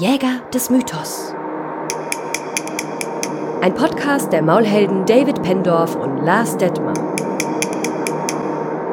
[0.00, 1.34] Jäger des Mythos.
[3.60, 6.94] Ein Podcast der Maulhelden David Pendorf und Lars Detmer.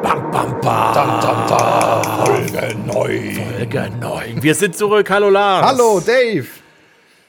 [0.02, 0.60] Bam, bam, bam.
[0.60, 2.26] Dam, dam, dam.
[2.26, 2.92] Folge 9.
[2.92, 4.42] Folge 9.
[4.42, 5.08] Wir sind zurück.
[5.08, 5.66] Hallo Lars.
[5.66, 6.46] Hallo Dave.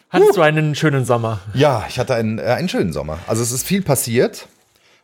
[0.09, 1.39] Hattest du einen schönen Sommer?
[1.53, 3.19] Ja, ich hatte einen, äh, einen schönen Sommer.
[3.27, 4.49] Also es ist viel passiert.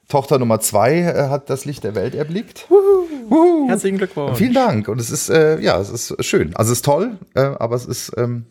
[0.09, 2.65] Tochter Nummer zwei äh, hat das Licht der Welt erblickt.
[2.69, 3.69] Wuhu.
[3.69, 4.37] Herzlichen Glückwunsch.
[4.37, 4.89] Vielen Dank.
[4.89, 6.53] Und es ist, äh, ja, es ist schön.
[6.57, 8.45] Also es ist toll, äh, aber es ist ähm,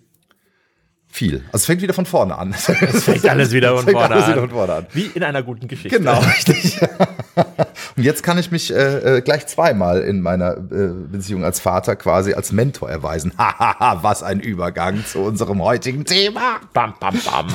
[1.14, 1.44] viel.
[1.46, 2.52] Also es fängt wieder von vorne an.
[2.52, 4.30] Es fängt alles wieder von vorne alles an.
[4.32, 4.86] wieder von vorne an.
[4.92, 5.96] Wie in einer guten Geschichte.
[5.96, 6.80] Genau, richtig.
[7.96, 11.94] Und jetzt kann ich mich äh, äh, gleich zweimal in meiner äh, Beziehung als Vater
[11.94, 13.32] quasi als Mentor erweisen.
[13.38, 16.60] Hahaha, was ein Übergang zu unserem heutigen Thema.
[16.72, 17.46] Bam, bam, bam.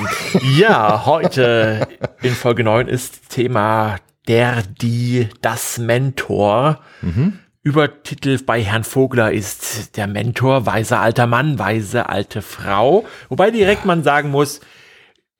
[0.58, 1.86] Ja, heute
[2.22, 3.98] in Folge 9 ist Thema
[4.30, 6.80] der, die, das Mentor.
[7.70, 13.06] Übertitel bei Herrn Vogler ist der Mentor, weiser alter Mann, weise alte Frau.
[13.30, 14.62] Wobei direkt man sagen muss,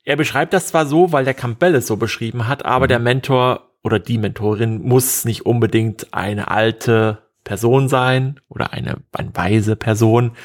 [0.04, 3.72] er beschreibt das zwar so, weil der Campbell es so beschrieben hat, aber der Mentor
[3.82, 10.36] oder die Mentorin muss nicht unbedingt eine alte Person sein oder eine, eine weise Person,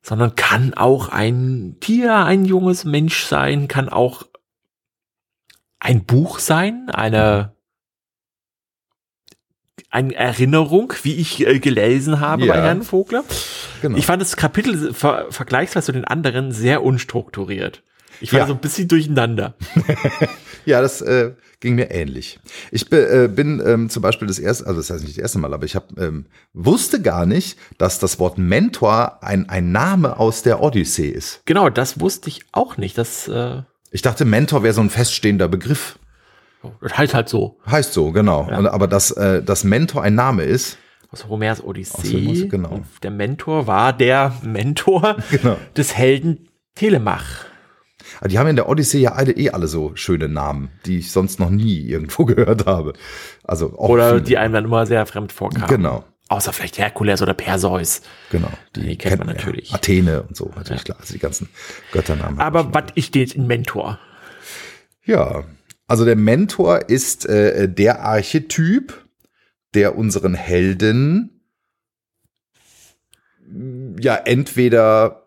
[0.00, 4.22] sondern kann auch ein Tier, ein junges Mensch sein, kann auch
[5.78, 7.52] ein Buch sein, eine
[9.90, 12.54] eine Erinnerung, wie ich äh, gelesen habe Ja.
[12.54, 13.24] bei Herrn Vogler.
[13.82, 13.98] Genau.
[13.98, 17.82] Ich fand das Kapitel ver vergleichsweise zu den anderen sehr unstrukturiert.
[18.20, 18.46] Ich war Ja.
[18.46, 19.54] so ein bisschen durcheinander.
[20.66, 22.38] Ja, das äh, ging mir ähnlich.
[22.70, 25.54] Ich äh, bin ähm, zum Beispiel das erste, also das heißt nicht das erste Mal,
[25.54, 30.42] aber ich hab, ähm, wusste gar nicht, dass das Wort Mentor ein, ein Name aus
[30.42, 31.40] der Odyssee ist.
[31.46, 32.98] Genau, das wusste ich auch nicht.
[32.98, 35.98] Das, äh, Ich dachte, Mentor wäre so ein feststehender Begriff.
[36.80, 37.58] Das heißt halt so.
[37.66, 38.42] Heißt so, genau.
[38.50, 40.78] Und, aber dass äh, das Mentor ein Name ist,
[41.10, 42.20] Aus Homers Odyssee.
[42.20, 42.80] Musik, genau.
[43.02, 45.56] Der Mentor war der Mentor Genau.
[45.76, 47.44] des Helden Telemach.
[48.20, 51.10] Ah, Die haben in der Odyssee ja alle, eh alle so schöne Namen, die ich
[51.12, 52.92] sonst noch nie irgendwo gehört habe.
[53.44, 54.22] Also Oder viele.
[54.22, 55.66] die einem dann immer sehr fremd vorkamen.
[55.68, 56.04] Genau.
[56.28, 58.02] Außer vielleicht Herkules oder Perseus.
[58.30, 58.50] genau.
[58.76, 59.70] Die kennt man natürlich.
[59.70, 60.98] Ja, Athene und so, natürlich klar.
[61.00, 61.48] Also die ganzen
[61.90, 62.38] Götternamen.
[62.38, 63.98] Aber was ist ein Mentor?
[65.04, 65.42] Ja,
[65.90, 69.06] also der Mentor ist äh, der Archetyp,
[69.74, 71.42] der unseren Helden
[73.44, 75.26] mh, ja entweder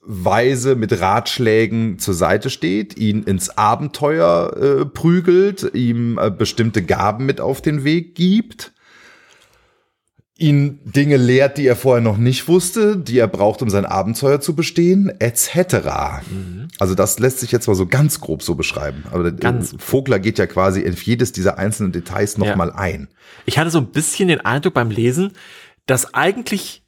[0.00, 7.26] weise mit Ratschlägen zur Seite steht, ihn ins Abenteuer äh, prügelt, ihm äh, bestimmte Gaben
[7.26, 8.73] mit auf den Weg gibt,
[10.36, 14.40] ihn Dinge lehrt, die er vorher noch nicht wusste, die er braucht, um sein Abenteuer
[14.40, 16.22] zu bestehen, etc.
[16.80, 19.04] Also das lässt sich jetzt mal so ganz grob so beschreiben.
[19.12, 22.46] Aber der Ganz- Vogler geht ja quasi in jedes dieser einzelnen Details Ja.
[22.46, 23.08] nochmal ein.
[23.46, 25.32] Ich hatte so ein bisschen den Eindruck beim Lesen,
[25.86, 26.82] dass eigentlich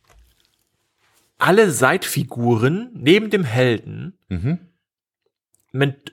[1.38, 4.58] alle Seitfiguren neben dem Helden Mhm.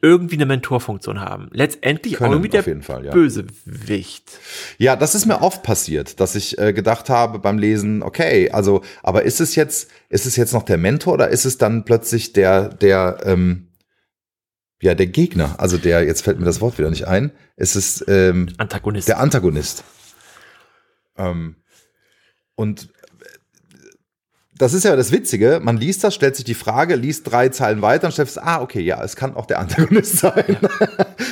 [0.02, 1.50] Irgendwie eine Mentorfunktion haben.
[1.52, 3.12] Letztendlich auch Können irgendwie der Fall, ja.
[3.12, 4.32] Bösewicht.
[4.78, 8.82] Ja, das ist mir oft passiert, dass ich äh, gedacht habe beim Lesen, okay, also,
[9.02, 12.34] aber ist es jetzt, ist es jetzt noch der Mentor oder ist es dann plötzlich
[12.34, 13.68] der, der, ähm,
[14.82, 15.56] ja, der Gegner?
[15.60, 17.32] Also der, jetzt fällt mir das Wort wieder nicht ein.
[17.56, 19.08] Es ist ähm, Antagonist.
[19.08, 19.84] der Antagonist.
[21.18, 21.56] Ähm,
[22.56, 22.93] und
[24.58, 27.82] das ist ja das Witzige, man liest das, stellt sich die Frage, liest drei Zeilen
[27.82, 30.58] weiter und stellt fest, ah, okay, ja, es kann auch der Antagonist sein.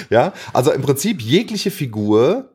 [0.10, 2.54] Ja, also im Prinzip jegliche Figur,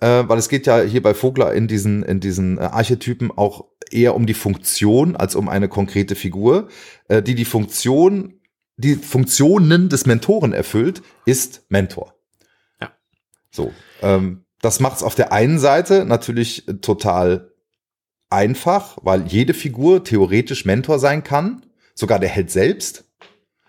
[0.00, 3.66] äh, weil es geht ja hier bei Vogler in diesen, in diesen äh, Archetypen auch
[3.90, 6.68] eher um die Funktion als um eine konkrete Figur,
[7.08, 8.40] äh, die die Funktion,
[8.76, 12.14] die Funktionen des Mentoren erfüllt, ist Mentor.
[12.80, 12.92] Ja.
[13.50, 17.47] So, ähm, das macht es auf der einen Seite natürlich total
[18.30, 21.62] einfach, weil jede Figur theoretisch Mentor sein kann,
[21.94, 23.04] sogar der Held selbst.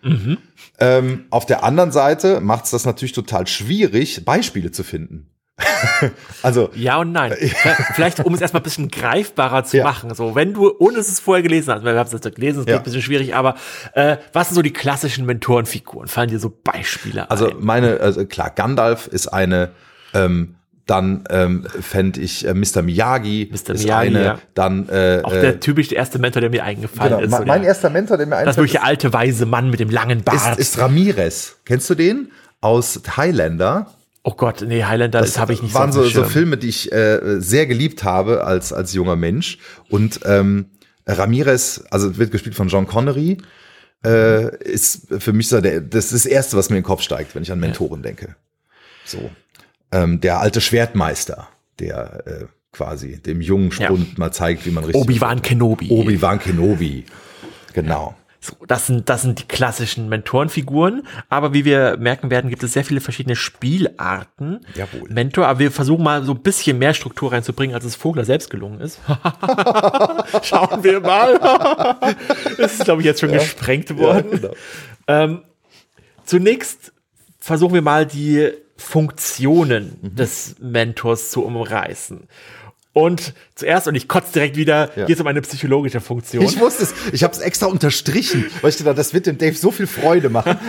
[0.02, 0.38] mhm.
[0.82, 5.30] Ähm, auf der anderen Seite macht es das natürlich total schwierig, Beispiele zu finden.
[6.42, 7.34] also, Ja und nein.
[7.94, 9.84] Vielleicht, um es erstmal ein bisschen greifbarer zu Ja.
[9.84, 10.14] machen.
[10.16, 12.62] So, wenn du, ohne dass es vorher gelesen hast, weil wir haben es jetzt gelesen,
[12.62, 12.74] es Ja.
[12.74, 13.56] geht ein bisschen schwierig, aber
[13.94, 16.08] äh, was sind so die klassischen Mentorenfiguren?
[16.08, 17.58] Fallen dir so Beispiele also ein?
[17.60, 19.72] meine, also klar, Gandalf ist eine,
[20.14, 20.56] ähm,
[20.90, 22.82] dann ähm, fände ich äh, Mr.
[22.82, 23.76] Miyagi, Mr.
[23.76, 24.40] ist Miyagi, eine, ja.
[24.56, 27.30] dann äh, Auch äh, der typisch erste Mentor, der mir eingefallen genau, ist.
[27.30, 29.70] mein, so mein der, erster Mentor, der mir das einfällt, wirklich der alte, weise Mann
[29.70, 30.58] mit dem langen Bart.
[30.58, 31.58] ist, ist Ramirez.
[31.66, 32.32] Kennst du den?
[32.62, 33.94] Aus Highlander.
[34.24, 36.32] oh Gott, nee, Highlander, das, habe ich nicht waren so, so, dem so Schirm.
[36.32, 39.60] Filme, die ich äh, sehr geliebt habe als, als junger Mensch.
[39.90, 40.72] Und ähm,
[41.06, 43.38] Ramirez, also wird gespielt von John Connery,
[44.04, 47.02] äh, ist für mich so der, das ist das Erste, was mir in den Kopf
[47.04, 48.36] steigt, wenn ich an Mentoren denke.
[49.06, 49.30] So.
[49.92, 51.48] Ähm, der alte Schwertmeister,
[51.80, 55.02] der äh, quasi dem jungen Spund mal zeigt, wie man richtig.
[55.02, 55.90] Obi-Wan Kenobi.
[55.90, 57.06] Obi-Wan Kenobi.
[57.74, 58.16] Genau.
[58.42, 61.06] So, das sind, das sind die klassischen Mentorenfiguren.
[61.28, 64.62] Aber wie wir merken werden, gibt es sehr viele verschiedene Spielarten.
[64.76, 65.10] Jawohl.
[65.10, 68.50] Mentor, aber wir versuchen mal so ein bisschen mehr Struktur reinzubringen, als es Vogler selbst
[68.50, 69.00] gelungen ist.
[70.44, 71.38] Schauen wir mal.
[72.58, 74.32] das ist, glaube ich, jetzt schon gesprengt worden.
[74.32, 74.54] genau.
[75.08, 75.42] Ähm,
[76.24, 76.94] zunächst
[77.40, 82.28] versuchen wir mal die Funktionen des Mentors zu umreißen.
[82.92, 85.06] Und zuerst, und ich kotze direkt wieder, Ja.
[85.06, 86.44] geht es um eine psychologische Funktion.
[86.44, 86.94] Ich wusste es.
[87.14, 90.30] Ich habe es extra unterstrichen, weil ich dachte, das wird dem Dave so viel Freude
[90.30, 90.58] machen.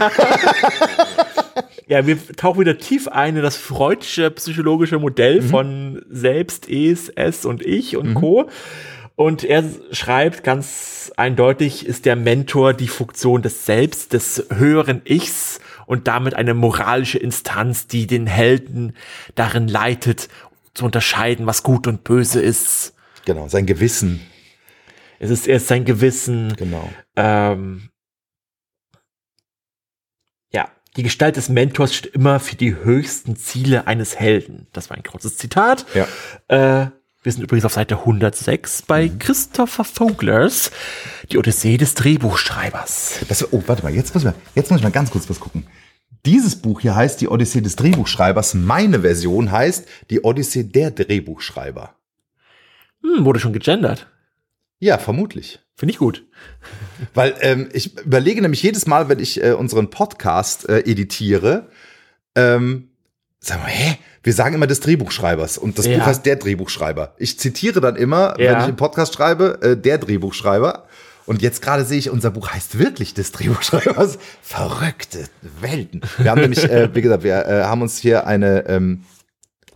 [1.86, 7.44] Ja, wir tauchen wieder tief ein in das freudsche psychologische Modell von Selbst, Es, Es
[7.44, 8.48] und Ich und Co.
[9.16, 15.58] Und er schreibt ganz eindeutig, ist der Mentor die Funktion des Selbst, des höheren Ichs
[15.90, 18.94] und damit eine moralische Instanz, die den Helden
[19.34, 20.28] darin leitet,
[20.72, 22.94] zu unterscheiden, was gut und böse ist.
[23.24, 24.20] Genau, sein Gewissen.
[25.18, 26.88] Es ist erst sein Gewissen, Genau.
[27.16, 27.90] ähm,
[30.52, 34.68] ja, die Gestalt des Mentors steht immer für die höchsten Ziele eines Helden.
[34.72, 35.84] Das war ein kurzes Zitat.
[35.94, 36.06] Ja.
[36.48, 36.90] Äh,
[37.22, 39.18] wir sind übrigens auf Seite 106 bei Mhm.
[39.18, 40.70] Christopher Voglers,
[41.30, 43.20] die Odyssee des Drehbuchschreibers.
[43.28, 45.38] Das, oh, warte mal, jetzt muss, ich mal, jetzt muss ich mal ganz kurz was
[45.38, 45.66] gucken.
[46.26, 48.54] Dieses Buch hier heißt Die Odyssee des Drehbuchschreibers.
[48.54, 51.94] Meine Version heißt Die Odyssee der Drehbuchschreiber.
[53.02, 54.06] Hm, wurde schon gegendert.
[54.78, 55.60] Ja, vermutlich.
[55.76, 56.26] Finde ich gut.
[57.14, 61.68] Weil ähm, ich überlege nämlich jedes Mal, wenn ich äh, unseren Podcast äh, editiere,
[62.34, 62.90] ähm,
[63.40, 63.98] sagen wir, hä?
[64.22, 65.96] Wir sagen immer des Drehbuchschreibers und das Ja.
[65.96, 67.14] Buch heißt der Drehbuchschreiber.
[67.16, 68.50] Ich zitiere dann immer, Ja.
[68.52, 70.84] wenn ich einen Podcast schreibe, äh, der Drehbuchschreiber.
[71.30, 74.18] Und jetzt gerade sehe ich, unser Buch heißt wirklich des Drehbuchschreibers.
[74.42, 75.28] Verrückte
[75.60, 76.00] Welten.
[76.18, 79.04] Wir haben nämlich, äh, wie gesagt, wir äh, haben uns hier eine, ähm,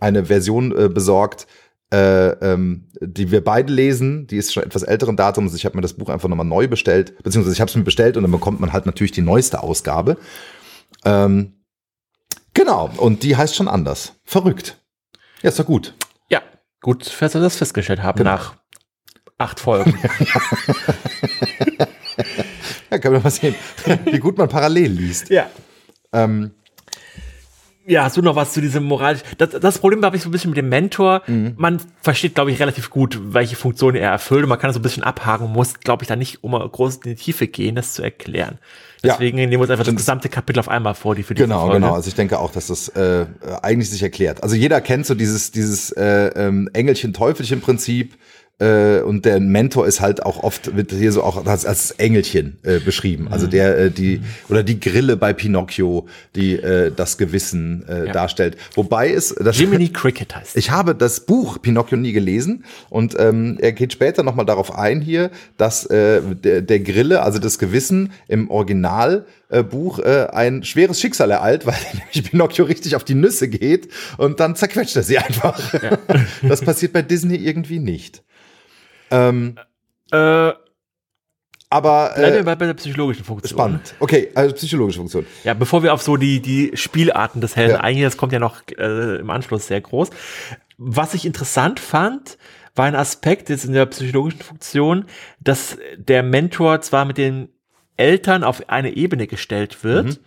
[0.01, 1.47] eine Version äh, besorgt,
[1.93, 4.27] äh, ähm, die wir beide lesen.
[4.27, 5.53] Die ist schon etwas älteren Datums.
[5.55, 8.17] Ich habe mir das Buch einfach nochmal neu bestellt, beziehungsweise ich habe es mir bestellt
[8.17, 10.17] und dann bekommt man halt natürlich die neueste Ausgabe.
[11.05, 11.53] Ähm,
[12.53, 14.15] genau, und die heißt schon anders.
[14.25, 14.77] Verrückt.
[15.41, 15.93] Ja, ist doch gut.
[16.27, 16.41] Ja,
[16.81, 18.31] gut, dass wir das festgestellt haben Genau.
[18.31, 18.57] nach
[19.37, 19.97] acht Folgen.
[22.91, 23.55] Ja, können wir mal sehen,
[24.05, 25.29] wie gut man parallel liest.
[25.29, 25.47] ja.
[26.13, 26.51] Ähm,
[27.87, 29.21] Ja, hast du noch was zu diesem moralisch?
[29.37, 31.21] Das, das Problem habe ich so ein bisschen mit dem Mentor.
[31.27, 34.43] Man versteht, glaube ich, relativ gut, welche Funktion er erfüllt.
[34.43, 36.97] Und man kann das so ein bisschen abhaken, muss, glaube ich, da nicht um groß
[36.97, 38.59] in die Tiefe gehen, das zu erklären.
[39.03, 39.13] Ja.
[39.13, 41.61] Deswegen nehmen wir uns einfach das gesamte Kapitel auf einmal vor, die für diese Genau,
[41.61, 41.75] Folge.
[41.81, 41.93] genau.
[41.93, 43.25] Also ich denke auch, dass das äh,
[43.61, 44.41] eigentlich sich erklärt.
[44.41, 48.15] Also jeder kennt so dieses, dieses äh, ähm, Engelchen-Teufelchen-Prinzip.
[48.57, 52.57] Äh, und der Mentor ist halt auch oft, wird hier so auch als, als Engelchen
[52.63, 53.27] äh, beschrieben.
[53.29, 58.13] Also der, äh, die, oder die Grille bei Pinocchio, die äh, das Gewissen äh, Ja.
[58.13, 58.55] darstellt.
[58.75, 60.55] Wobei es, das, Jiminy Cricket heißt.
[60.55, 65.01] ich habe das Buch Pinocchio nie gelesen und ähm, er geht später nochmal darauf ein
[65.01, 70.63] hier, dass äh, der, der Grille, also das Gewissen im Originalbuch äh, Buch, äh, ein
[70.63, 75.03] schweres Schicksal ereilt, weil nämlich Pinocchio richtig auf die Nüsse geht und dann zerquetscht er
[75.03, 75.59] sie einfach.
[76.41, 78.23] Das passiert bei Disney irgendwie nicht.
[79.15, 79.55] Ähm,
[80.11, 80.53] äh,
[81.69, 83.49] aber bleiben wir äh, bei, bei der psychologischen Funktion.
[83.57, 83.95] spannend.
[83.99, 85.25] Okay, also psychologische Funktion.
[85.43, 87.81] Ja, bevor wir auf so die, die Spielarten des Helden Ja.
[87.81, 90.09] eingehen, das kommt ja noch äh, im Anschluss sehr groß.
[90.77, 92.37] Was ich interessant fand,
[92.75, 95.05] war ein Aspekt jetzt in der psychologischen Funktion,
[95.39, 97.49] dass der Mentor zwar mit den
[97.97, 100.17] Eltern auf eine Ebene gestellt wird, Mhm.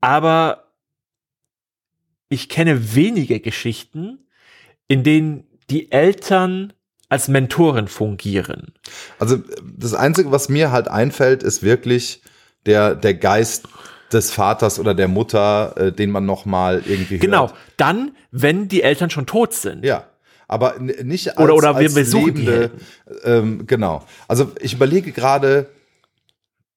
[0.00, 0.64] aber
[2.28, 4.26] ich kenne wenige Geschichten,
[4.88, 6.72] in denen die Eltern
[7.12, 8.72] als Mentoren fungieren.
[9.18, 9.36] Also
[9.76, 12.22] das Einzige, was mir halt einfällt, ist wirklich
[12.64, 13.68] der, der Geist
[14.12, 17.48] des Vaters oder der Mutter, äh, den man noch mal irgendwie Genau.
[17.48, 17.54] hört.
[17.76, 19.84] Dann, wenn die Eltern schon tot sind.
[19.84, 20.04] Ja,
[20.48, 22.70] aber nicht als, Oder- oder wir als besuchen die lebende,
[23.24, 24.04] ähm, genau.
[24.28, 25.68] Also ich überlege gerade,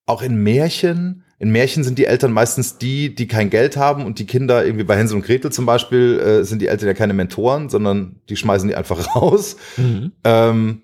[0.06, 4.20] auch in Märchen, in Märchen sind die Eltern meistens die, die kein Geld haben und
[4.20, 7.14] die Kinder, irgendwie bei Hänsel und Gretel zum Beispiel, äh, sind die Eltern ja keine
[7.14, 9.58] Mentoren, sondern die schmeißen die einfach raus.
[9.78, 10.12] Mhm.
[10.24, 10.82] Ähm,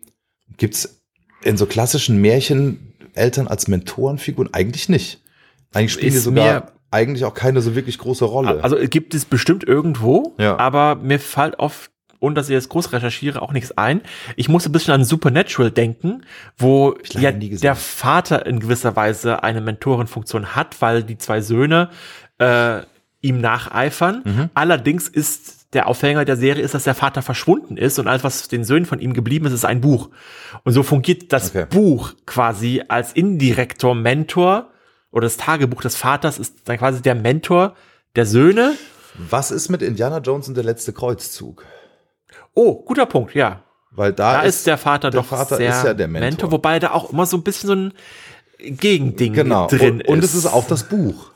[0.57, 1.01] gibt's
[1.43, 4.53] in so klassischen Märchen Eltern als Mentorenfiguren?
[4.53, 5.21] Eigentlich nicht.
[5.73, 8.61] Eigentlich spielen die Ist sogar mir- eigentlich auch keine so wirklich große Rolle.
[8.63, 10.57] Also gibt es bestimmt irgendwo, Ja.
[10.57, 11.89] aber mir fällt oft,
[12.21, 14.01] und dass ich jetzt groß recherchiere, auch nichts ein.
[14.35, 16.23] Ich muss ein bisschen an Supernatural denken,
[16.55, 21.89] wo ja der Vater in gewisser Weise eine Mentorenfunktion hat, weil die zwei Söhne
[22.37, 22.81] äh,
[23.21, 24.21] ihm nacheifern.
[24.23, 24.49] Mhm.
[24.53, 28.47] Allerdings ist der Aufhänger der Serie ist, dass der Vater verschwunden ist und alles, was
[28.47, 30.09] den Söhnen von ihm geblieben ist, ist ein Buch.
[30.63, 31.65] Und so fungiert das Okay.
[31.69, 34.69] Buch quasi als indirektor Mentor
[35.11, 37.75] oder das Tagebuch des Vaters ist dann quasi der Mentor
[38.15, 38.73] der Söhne.
[39.17, 41.65] Was ist mit Indiana Jones und der letzte Kreuzzug?
[42.53, 43.63] Oh, guter Punkt, ja.
[43.91, 46.51] Weil da, Da ist, der Vater der doch Vater sehr ist ja der Mentor.
[46.51, 47.93] wobei da auch immer so ein bisschen so ein
[48.77, 49.67] Gegending Genau.
[49.67, 50.31] drin und, und ist.
[50.31, 51.31] es ist auch das Buch.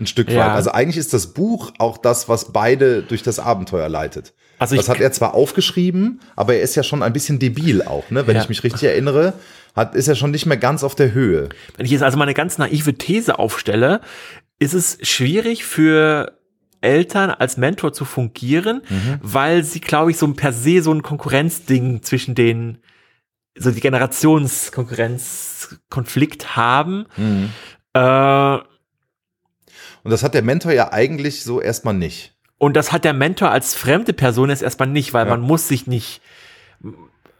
[0.00, 0.38] Ein Stück Ja.
[0.46, 0.50] weit.
[0.52, 4.32] Also eigentlich ist das Buch auch das, was beide durch das Abenteuer leitet.
[4.58, 8.10] Also das hat er zwar aufgeschrieben, aber er ist ja schon ein bisschen debil auch,
[8.10, 8.26] ne?
[8.26, 8.42] Wenn Ja.
[8.42, 9.32] ich mich richtig erinnere,
[9.74, 11.48] hat, ist er schon nicht mehr ganz auf der Höhe.
[11.76, 14.00] Wenn ich jetzt also mal eine ganz naive These aufstelle,
[14.60, 16.32] ist es schwierig für
[16.82, 19.18] Eltern als Mentor zu fungieren, Mhm.
[19.22, 22.78] weil sie, glaube ich, so ein per se so ein Konkurrenzding zwischen den,
[23.58, 27.06] so die Generationskonkurrenzkonflikt haben.
[27.16, 27.50] Mhm.
[27.94, 28.58] Äh,
[30.04, 32.34] Und das hat der Mentor ja eigentlich so erstmal nicht.
[32.58, 35.30] und das hat der Mentor als fremde Person jetzt erstmal nicht, weil Ja.
[35.30, 36.21] man muss sich nicht,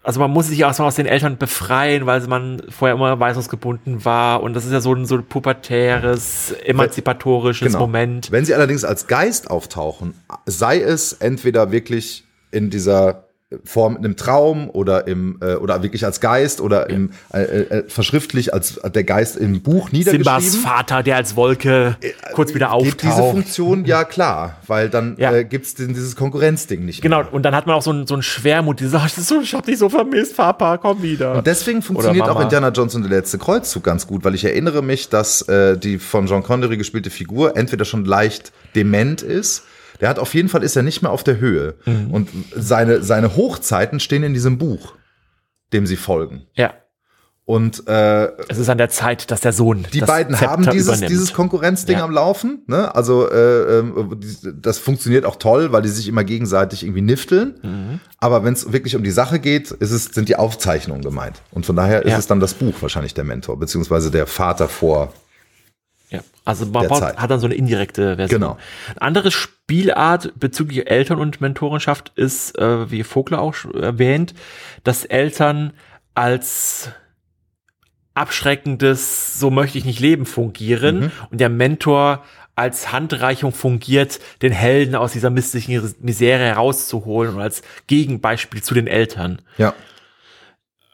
[0.03, 4.43] also man muss sich erstmal aus den Eltern befreien, weil man vorher immer weisungsgebunden war
[4.43, 7.81] und das ist ja so ein, so ein pubertäres, emanzipatorisches Genau.
[7.81, 8.31] Moment.
[8.33, 10.15] Wenn sie allerdings als Geist auftauchen,
[10.47, 13.25] sei es entweder wirklich in dieser
[13.65, 17.85] Form in einem Traum oder im äh, oder wirklich als Geist oder im äh, äh,
[17.89, 20.41] verschriftlich als der Geist im Buch niedergeschrieben.
[20.41, 21.97] Simbas Vater, der als Wolke
[22.35, 23.31] kurz wieder Gibt diese auftaucht.
[23.33, 25.33] Funktion ja klar, weil dann Ja.
[25.33, 27.33] äh, gibt's denn dieses Konkurrenzding nicht Genau, mehr.
[27.33, 29.65] und dann hat man auch so ein, so ein Schwermut, die sagt, so, ich hab
[29.67, 31.35] dich so vermisst, Papa, komm wieder.
[31.37, 34.83] Und deswegen funktioniert auch Indiana Jones und der letzte Kreuzzug ganz gut, weil ich erinnere
[34.83, 39.65] mich, dass äh, die von John Connery gespielte Figur entweder schon leicht dement ist,
[40.03, 42.11] der hat auf jeden Fall ist er nicht mehr auf der Höhe Mhm.
[42.13, 44.93] und seine seine Hochzeiten stehen in diesem Buch,
[45.73, 46.43] dem sie folgen.
[46.55, 46.75] ja,
[47.45, 50.87] Und äh, es ist an der Zeit, dass der Sohn die beiden Zepter haben dieses,
[50.89, 51.11] übernimmt.
[51.11, 52.05] dieses Konkurrenzding Ja.
[52.05, 52.63] am Laufen.
[52.69, 52.95] Ne?
[52.95, 54.21] Also äh, ähm,
[54.61, 57.55] das funktioniert auch toll, weil die sich immer gegenseitig irgendwie nifteln.
[57.63, 58.01] Mhm.
[58.19, 61.43] Aber wenn es wirklich um die Sache geht, ist es, sind die Aufzeichnungen gemeint.
[61.51, 62.19] Und von daher ist Ja.
[62.19, 65.13] es dann das Buch wahrscheinlich der Mentor, beziehungsweise der Vater vor.
[66.45, 68.41] Also man baut, hat dann so eine indirekte Version.
[68.41, 68.59] Genau.
[68.91, 74.35] Eine andere Spielart bezüglich Eltern und Mentorenschaft ist, äh, wie Vogler auch erwähnt,
[74.83, 75.73] dass Eltern
[76.15, 76.91] als
[78.15, 81.13] abschreckendes, so möchte ich nicht leben, fungieren Mhm.
[81.31, 82.23] und der Mentor
[82.55, 88.87] als Handreichung fungiert, den Helden aus dieser mystischen Misere herauszuholen und als Gegenbeispiel zu den
[88.87, 89.41] Eltern.
[89.57, 89.73] Ja,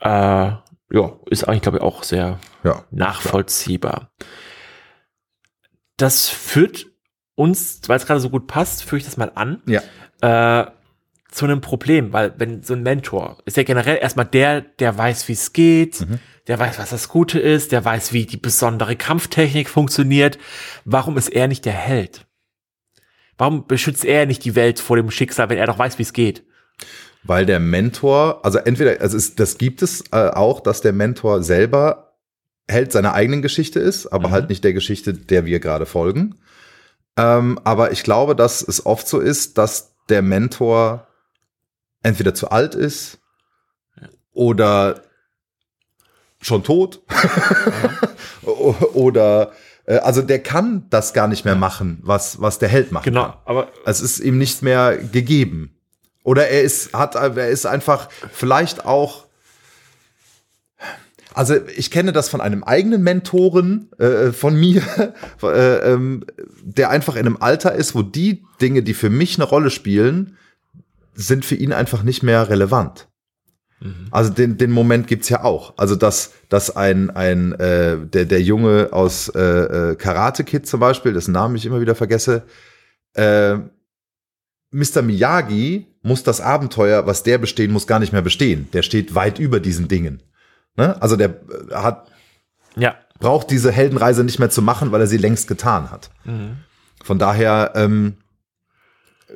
[0.01, 0.53] Äh,
[0.91, 2.85] ja, ist eigentlich, glaube ich, auch sehr ja.
[2.93, 4.11] nachvollziehbar.
[5.99, 6.87] Das führt
[7.35, 9.83] uns, weil es gerade so gut passt, führe ich das mal an, Ja.
[10.23, 10.71] äh,
[11.31, 15.29] zu einem Problem, weil wenn so ein Mentor ist ja generell erstmal der, der weiß,
[15.29, 16.07] wie es geht,
[16.47, 20.39] der weiß, was das Gute ist, der weiß, wie die besondere Kampftechnik funktioniert.
[20.87, 22.27] Warum ist er nicht der Held?
[23.37, 26.15] Warum beschützt er nicht die Welt vor dem Schicksal, wenn er doch weiß, wie es
[26.15, 26.45] geht?
[27.25, 31.43] Weil der Mentor, also entweder, also es, das gibt es äh, auch, dass der Mentor
[31.43, 32.08] selber
[32.69, 34.33] Held seiner eigenen Geschichte ist, aber Mhm.
[34.33, 36.37] halt nicht der Geschichte, der wir gerade folgen.
[37.17, 41.07] Ähm, aber ich glaube, dass es oft so ist, dass der Mentor
[42.03, 43.19] entweder zu alt ist
[44.33, 45.03] oder
[46.41, 47.01] schon tot
[48.45, 49.53] O- oder
[49.87, 53.05] äh, also der kann das gar nicht mehr machen, was was der Held macht.
[53.05, 55.75] Genau, aber Es ist ihm nicht mehr gegeben.
[56.23, 59.27] Oder er ist, hat, er ist einfach vielleicht auch.
[61.39, 64.83] Also ich kenne das von einem eigenen Mentoren äh, von mir,
[65.45, 66.25] äh, ähm,
[66.65, 70.37] der einfach in einem Alter ist, wo die Dinge, die für mich eine Rolle spielen,
[71.15, 73.07] sind für ihn einfach nicht mehr relevant.
[74.11, 75.75] Also den, den Moment gibt's ja auch.
[75.77, 80.81] Also dass, dass ein, ein äh, der, der Junge aus äh, äh, Karate Kid zum
[80.81, 82.43] Beispiel, dessen Namen ich immer wieder vergesse,
[83.15, 83.59] äh,
[84.73, 85.03] Mr.
[85.03, 88.69] Miyagi muss das Abenteuer, was der bestehen muss, gar nicht mehr bestehen.
[88.73, 90.21] Der steht weit über diesen Dingen.
[90.79, 90.97] Ne?
[91.03, 91.29] Also der
[91.71, 92.11] äh, hat,
[92.77, 96.11] ja, braucht diese Heldenreise nicht mehr zu machen, weil er sie längst getan hat.
[97.03, 98.17] Von daher, ähm,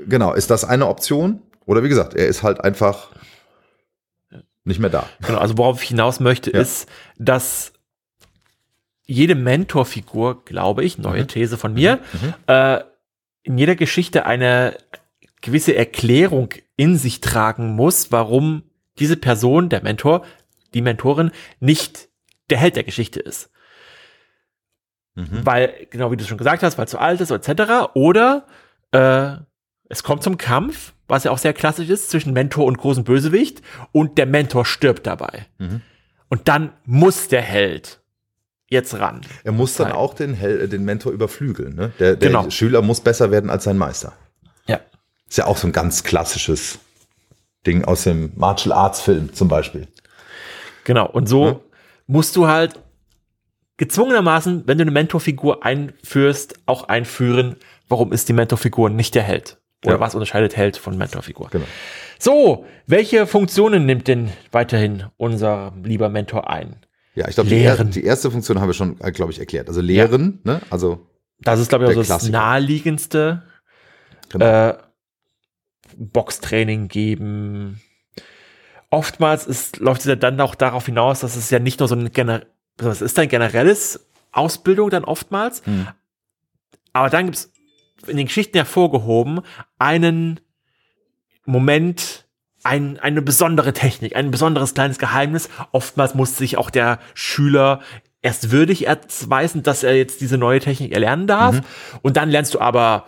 [0.07, 1.43] genau, ist das eine Option?
[1.67, 3.11] Oder wie gesagt, er ist halt einfach
[4.65, 5.09] nicht mehr da.
[5.27, 6.61] Genau, also worauf ich hinaus möchte, Ja.
[6.61, 7.73] ist, dass
[9.05, 11.29] jede Mentorfigur, glaube ich, neue Mhm.
[11.29, 11.99] These von mir,
[12.47, 12.81] äh,
[13.43, 14.77] in jeder Geschichte eine
[15.41, 18.63] gewisse Erklärung in sich tragen muss, warum
[19.01, 20.25] diese Person, der Mentor,
[20.75, 22.09] die Mentorin, nicht
[22.51, 23.51] der Held der Geschichte ist.
[25.15, 25.45] Mhm.
[25.45, 27.91] Weil, genau wie du schon gesagt hast, weil zu alt ist, etc.
[27.95, 28.47] Oder
[28.93, 29.37] äh,
[29.89, 33.61] es kommt zum Kampf, was ja auch sehr klassisch ist, zwischen Mentor und großen Bösewicht
[33.93, 35.47] und der Mentor stirbt dabei.
[35.59, 35.83] Mhm.
[36.29, 38.01] Und dann muss der Held
[38.71, 39.21] jetzt ran.
[39.45, 41.75] Er muss dann auch den, Hel äh, den Mentor überflügeln.
[41.75, 41.93] Ne?
[41.99, 42.49] Der, der Genau.
[42.49, 44.15] Schüler muss besser werden als sein Meister.
[44.67, 44.81] Ja.
[45.29, 46.79] Ist ja auch so ein ganz klassisches
[47.67, 49.89] Ding aus dem Martial Arts Film zum Beispiel.
[50.85, 51.09] Genau.
[51.09, 51.61] Und so Ja.
[52.07, 52.81] musst du halt
[53.77, 57.57] gezwungenermaßen, wenn du eine Mentorfigur einführst, auch einführen,
[57.89, 59.59] warum ist die Mentorfigur nicht der Held?
[59.85, 60.01] Oder Ja.
[60.01, 61.49] was unterscheidet Held von Mentorfigur?
[61.51, 61.65] Genau.
[62.19, 66.77] So, welche Funktionen nimmt denn weiterhin unser lieber Mentor ein?
[67.15, 69.69] Ja, ich glaube, die, die erste Funktion haben wir schon, glaube ich, erklärt.
[69.69, 70.61] Also Lehren, ne?
[70.71, 71.07] Also,
[71.41, 72.39] Das ist, glaube ich, Der auch so das Klassiker.
[72.39, 73.43] naheliegendste.
[74.31, 74.45] genau.
[74.71, 74.79] Äh,
[75.97, 77.81] Boxtraining geben.
[78.93, 81.95] Oftmals ist, läuft es ja dann auch darauf hinaus, dass es ja nicht nur so
[81.95, 82.43] ein gener
[82.79, 85.89] es ist ein generelles Ausbildung dann oftmals, Hm.
[86.93, 87.51] aber dann gibt es
[88.07, 89.41] in den Geschichten hervorgehoben
[89.79, 90.41] einen
[91.47, 92.27] Moment,
[92.65, 95.49] ein, eine besondere Technik, ein besonderes kleines Geheimnis.
[95.73, 97.81] Oftmals muss sich auch der Schüler
[98.21, 101.57] erst würdig erweisen, dass er jetzt diese neue Technik erlernen darf.
[101.57, 101.63] Mhm.
[102.03, 103.07] Und dann lernst du aber,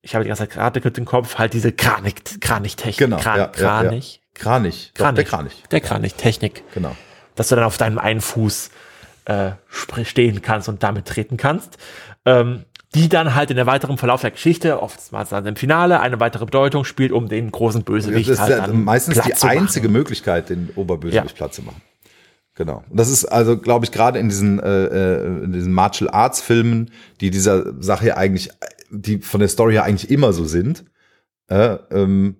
[0.00, 2.96] ich habe die ganze Zeit gerade mit dem Kopf, halt diese Kranik, Kranich-Technik.
[2.96, 4.00] Genau, Kran, ja, ja, ja.
[4.34, 4.92] Kranich.
[4.94, 4.94] Kranich.
[4.94, 5.14] Doch, Kranich.
[5.14, 5.62] Der Kranich.
[5.70, 6.62] Der Kranich-Technik.
[6.74, 6.96] Genau.
[7.34, 8.70] Dass du dann auf deinem einen Fuß
[9.26, 9.52] äh,
[10.04, 11.78] stehen kannst und damit treten kannst.
[12.24, 12.64] Ähm,
[12.94, 16.44] die dann halt in der weiteren Verlauf der Geschichte, oftmals dann im Finale, eine weitere
[16.44, 20.48] Bedeutung spielt, um den großen Bösewicht Das ist halt ja meistens Platz die einzige Möglichkeit,
[20.48, 21.36] den Oberbösewicht Ja.
[21.36, 21.82] platt zu machen.
[22.54, 22.84] Genau.
[22.88, 26.40] Und das ist also, glaube ich, gerade in diesen, äh, äh, in diesen Martial Arts
[26.40, 28.50] Filmen, die dieser Sache ja eigentlich,
[28.90, 30.84] die von der Story her eigentlich immer so sind,
[31.48, 32.36] äh, ähm,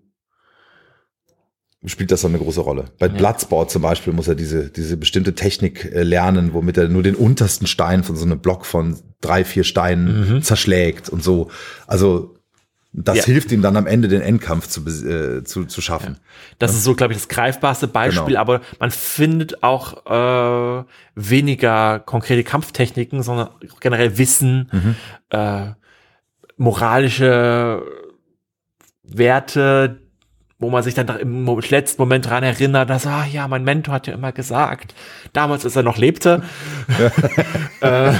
[1.86, 2.86] spielt das dann eine große Rolle.
[2.98, 7.02] Bei Bloodsport zum Beispiel muss er diese, diese bestimmte Technik äh, lernen, womit er nur
[7.02, 11.50] den untersten Stein von so einem Block von drei, vier Steinen zerschlägt und so.
[11.86, 12.34] Also
[12.96, 13.24] das Ja.
[13.24, 16.18] hilft ihm dann am Ende den Endkampf zu, äh, zu, zu schaffen.
[16.60, 18.40] Das ist so, glaube ich, das greifbarste Beispiel, Genau.
[18.40, 20.84] aber man findet auch äh,
[21.16, 23.48] weniger konkrete Kampftechniken, sondern
[23.80, 24.94] generell Wissen, Mhm.
[25.30, 25.72] äh,
[26.56, 27.82] moralische
[29.02, 30.00] Werte,
[30.64, 34.06] wo man sich dann im letzten Moment dran erinnert, dass, ah ja, mein Mentor hat
[34.06, 34.94] ja immer gesagt,
[35.32, 36.42] damals, als er noch lebte.
[37.80, 38.12] äh,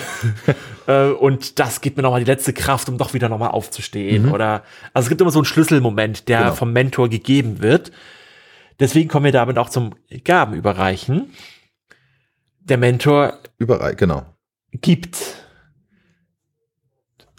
[0.86, 4.30] äh, und das gibt mir nochmal die letzte Kraft, um doch wieder nochmal aufzustehen.
[4.30, 6.44] Oder also es gibt immer so einen Schlüsselmoment, der Mhm.
[6.44, 6.54] Genau.
[6.54, 7.90] vom Mentor gegeben wird.
[8.80, 11.32] Deswegen kommen wir damit auch zum Gaben überreichen.
[12.60, 14.26] Der Mentor Überall, genau.
[14.72, 15.18] gibt.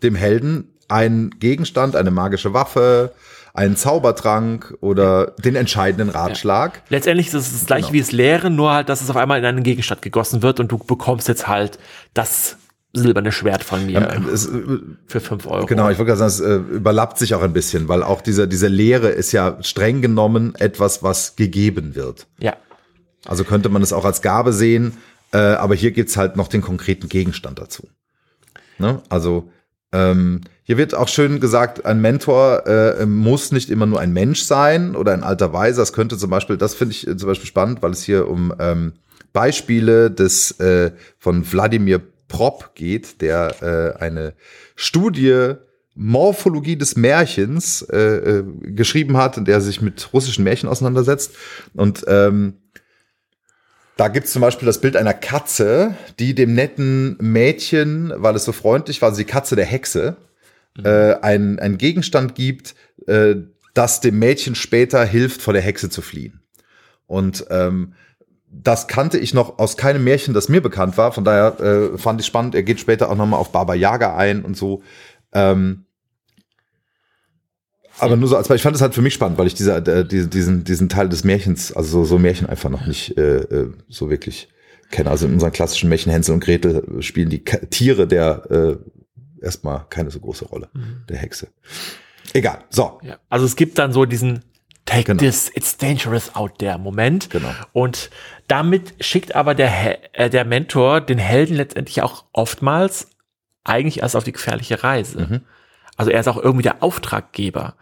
[0.01, 3.13] Dem Helden einen Gegenstand, eine magische Waffe,
[3.55, 6.81] einen Zaubertrank oder den entscheidenden Ratschlag.
[6.89, 7.93] Letztendlich ist es das gleiche Genau.
[7.93, 10.71] wie das Lehren, nur halt, dass es auf einmal in einen Gegenstand gegossen wird und
[10.71, 11.79] du bekommst jetzt halt
[12.13, 12.57] das
[12.93, 14.59] silberne Schwert von mir Ähm, es, äh,
[15.07, 15.65] für fünf Euro.
[15.65, 18.47] genau, ich wollte gerade sagen, es äh, überlappt sich auch ein bisschen, weil auch diese,
[18.47, 22.27] diese Lehre ist ja streng genommen etwas, was gegeben wird.
[22.39, 22.55] Ja.
[23.25, 24.97] Also könnte man es auch als Gabe sehen,
[25.33, 27.87] äh, aber hier gibt's halt noch den konkreten Gegenstand dazu.
[28.77, 29.01] Ne?
[29.09, 29.49] Also
[29.91, 34.41] ähm, hier wird auch schön gesagt, ein Mentor äh, muss nicht immer nur ein Mensch
[34.41, 35.83] sein oder ein alter Weiser.
[35.83, 38.51] Das könnte zum Beispiel, das finde ich äh, zum Beispiel spannend, weil es hier um
[38.59, 38.93] ähm,
[39.31, 44.33] Beispiele des äh, von Wladimir Prop geht, der äh, eine
[44.75, 45.53] Studie
[45.93, 47.97] Morphologie des Märchens äh,
[48.39, 51.35] äh, geschrieben hat, in der er sich mit russischen Märchen auseinandersetzt.
[51.75, 52.55] Und ähm,
[53.97, 58.51] da gibt's zum Beispiel das Bild einer Katze, die dem netten Mädchen, weil es so
[58.51, 60.17] freundlich war, die Katze der Hexe,
[60.83, 62.75] äh, ein, ein Gegenstand gibt,
[63.07, 63.35] äh,
[63.73, 66.41] das dem Mädchen später hilft, vor der Hexe zu fliehen.
[67.07, 67.93] Und ähm,
[68.49, 71.11] das kannte ich noch aus keinem Märchen, das mir bekannt war.
[71.11, 72.55] Von daher äh, fand ich spannend.
[72.55, 74.81] Er geht später auch nochmal auf Baba Yaga ein und so.
[75.33, 75.85] Ähm,
[77.97, 80.05] aber nur so als ich fand es halt für mich spannend, weil ich dieser, äh,
[80.05, 84.09] diesen, diesen, Teil des Märchens, also so, so Märchen einfach noch nicht äh, äh, so
[84.09, 84.49] wirklich
[84.91, 85.09] kenne.
[85.09, 88.77] Also in unseren klassischen Märchen Hänsel und Gretel spielen die Tiere der äh,
[89.45, 90.69] erstmal keine so große Rolle,
[91.07, 91.47] der Hexe.
[92.33, 92.65] Egal.
[92.69, 92.99] So.
[93.03, 93.17] ja.
[93.29, 94.43] Also es gibt dann so diesen
[94.85, 95.19] Take Genau.
[95.19, 97.29] this, it's dangerous out there Moment.
[97.29, 97.49] Genau.
[97.73, 98.09] Und
[98.47, 103.09] damit schickt aber der, He äh, der Mentor den Helden letztendlich auch oftmals
[103.63, 105.21] eigentlich erst auf die gefährliche Reise.
[105.21, 105.41] Mhm.
[105.97, 107.75] Also er ist auch irgendwie der Auftraggeber.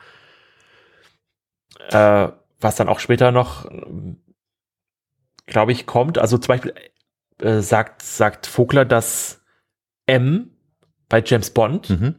[1.90, 2.30] Äh,
[2.62, 3.70] was dann auch später noch,
[5.46, 6.18] glaube ich, kommt.
[6.18, 6.74] Also zum Beispiel
[7.40, 9.42] äh, sagt, sagt Vogler, dass
[10.06, 10.52] M
[11.14, 12.16] bei James Bond, Mhm.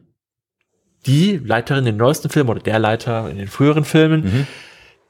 [1.05, 4.47] die Leiterin in den neuesten Filmen oder der Leiter in den früheren Filmen, Mhm.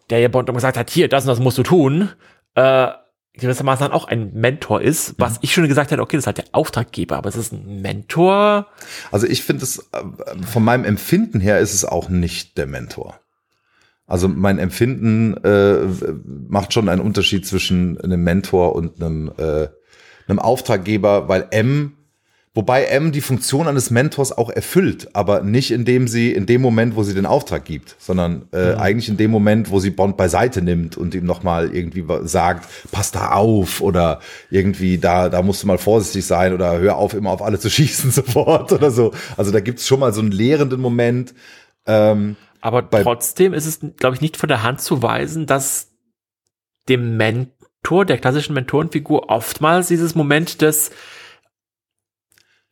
[0.09, 2.09] der ja Bond gesagt hat, hier, das und das musst du tun,
[2.55, 2.87] äh,
[3.37, 5.15] gewissermaßen dann auch ein Mentor ist, Mhm.
[5.19, 7.81] was ich schon gesagt hätte, okay, das ist halt der Auftraggeber, aber es ist ein
[7.83, 8.65] Mentor.
[9.11, 13.19] Also ich finde es, äh, von meinem Empfinden her ist es auch nicht der Mentor.
[14.07, 15.77] Also mein Empfinden äh,
[16.25, 19.67] macht schon einen Unterschied zwischen einem Mentor und einem, äh,
[20.27, 21.97] einem Auftraggeber, weil M,
[22.55, 26.95] wobei M die Funktion eines Mentors auch erfüllt, aber nicht indem sie in dem Moment,
[26.95, 30.61] wo sie den Auftrag gibt, sondern äh, eigentlich in dem Moment, wo sie Bond beiseite
[30.61, 35.67] nimmt und ihm nochmal irgendwie sagt, pass da auf oder irgendwie da, da musst du
[35.67, 39.11] mal vorsichtig sein oder hör auf, immer auf alle zu schießen sofort oder so.
[39.35, 41.35] Also da gibt's schon mal so einen lehrenden Moment.
[41.85, 45.91] Ähm, Aber trotzdem ist es, glaube ich, nicht von der Hand zu weisen, dass
[46.87, 50.91] dem Mentor, der klassischen Mentorenfigur, oftmals dieses Moment des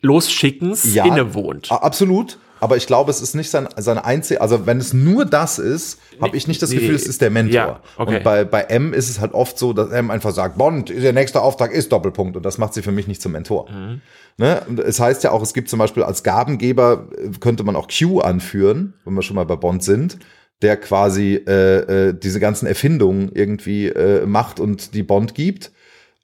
[0.04, 1.06] Losschickens Ja.
[1.06, 1.72] innewohnt.
[1.72, 2.38] Absolut.
[2.60, 6.00] Aber ich glaube, es ist nicht sein, seine einzige, also wenn es nur das ist,
[6.22, 6.78] habe ich nicht das Nee.
[6.78, 7.54] Gefühl, es ist der Mentor.
[7.54, 8.18] Ja, okay.
[8.18, 11.12] Und bei, bei M ist es halt oft so, dass M einfach sagt, Bond, der
[11.12, 12.38] nächste Auftrag ist Doppelpunkt.
[12.38, 13.70] Und das macht sie für mich nicht zum Mentor.
[13.70, 14.00] Mhm.
[14.38, 14.62] Ne?
[14.86, 18.22] Es heißt ja auch, es gibt zum Beispiel als Gabengeber, äh, könnte man auch Q
[18.22, 20.18] anführen, wenn wir schon mal bei Bond sind,
[20.62, 25.74] der quasi äh, äh, diese ganzen Erfindungen irgendwie äh, macht und die Bond gibt.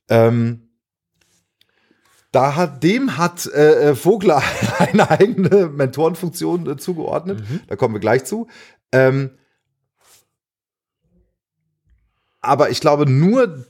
[0.07, 0.68] Ähm,
[2.31, 4.41] da hat, dem hat äh, äh, Vogler
[4.77, 7.43] eine eigene Mentorenfunktion äh, zugeordnet.
[7.67, 8.47] Da kommen wir gleich zu.
[8.91, 9.31] Ähm,
[12.41, 13.65] aber ich glaube, nur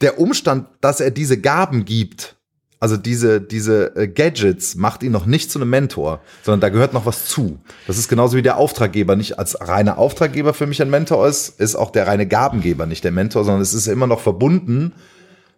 [0.00, 2.36] der Umstand, dass er diese Gaben gibt,
[2.78, 6.92] also diese, diese äh, Gadgets, macht ihn noch nicht zu einem Mentor, sondern da gehört
[6.92, 7.58] noch was zu.
[7.86, 11.58] Das ist genauso wie der Auftraggeber nicht als reiner Auftraggeber für mich ein Mentor ist,
[11.58, 14.92] ist auch der reine Gabengeber nicht der Mentor, sondern es ist immer noch verbunden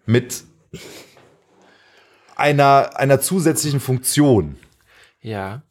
[0.07, 0.45] mit
[2.39, 4.57] einer, einer zusätzlichen Funktion.
[5.21, 5.63] Ja.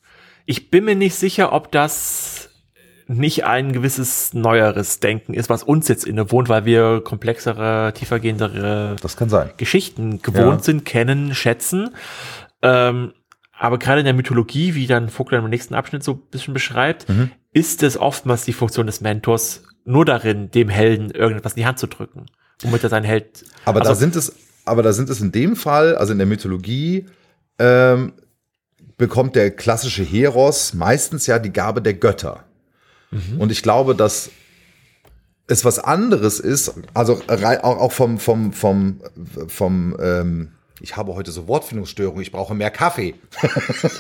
[0.46, 2.50] Ich bin mir nicht sicher, ob das
[3.08, 9.16] nicht ein gewisses neueres Denken ist, was uns jetzt innewohnt, weil wir komplexere, tiefergehendere Das
[9.16, 9.50] kann sein.
[9.56, 10.64] Geschichten gewohnt Ja.
[10.64, 11.92] sind, kennen, schätzen.
[12.62, 13.14] Ähm,
[13.58, 17.08] aber gerade in der Mythologie, wie dann Vogler im nächsten Abschnitt so ein bisschen beschreibt,
[17.08, 17.32] Mhm.
[17.54, 21.80] ist es oftmals die Funktion des Mentors nur darin, dem Helden irgendetwas in die Hand
[21.80, 22.26] zu drücken,
[22.62, 23.46] womit er seinen Held.
[23.64, 24.36] Aber da Also- sind es,
[24.68, 27.06] aber da sind es in dem Fall, also in der Mythologie,
[27.60, 28.14] ähm,
[28.98, 32.44] bekommt der klassische Heros meistens ja die Gabe der Götter.
[33.40, 34.30] Und ich glaube, dass
[35.48, 39.02] es was anderes ist, also auch vom, vom, vom,
[39.48, 40.52] vom, ähm,
[40.82, 43.16] ich habe heute so Wortfindungsstörungen, ich brauche mehr Kaffee.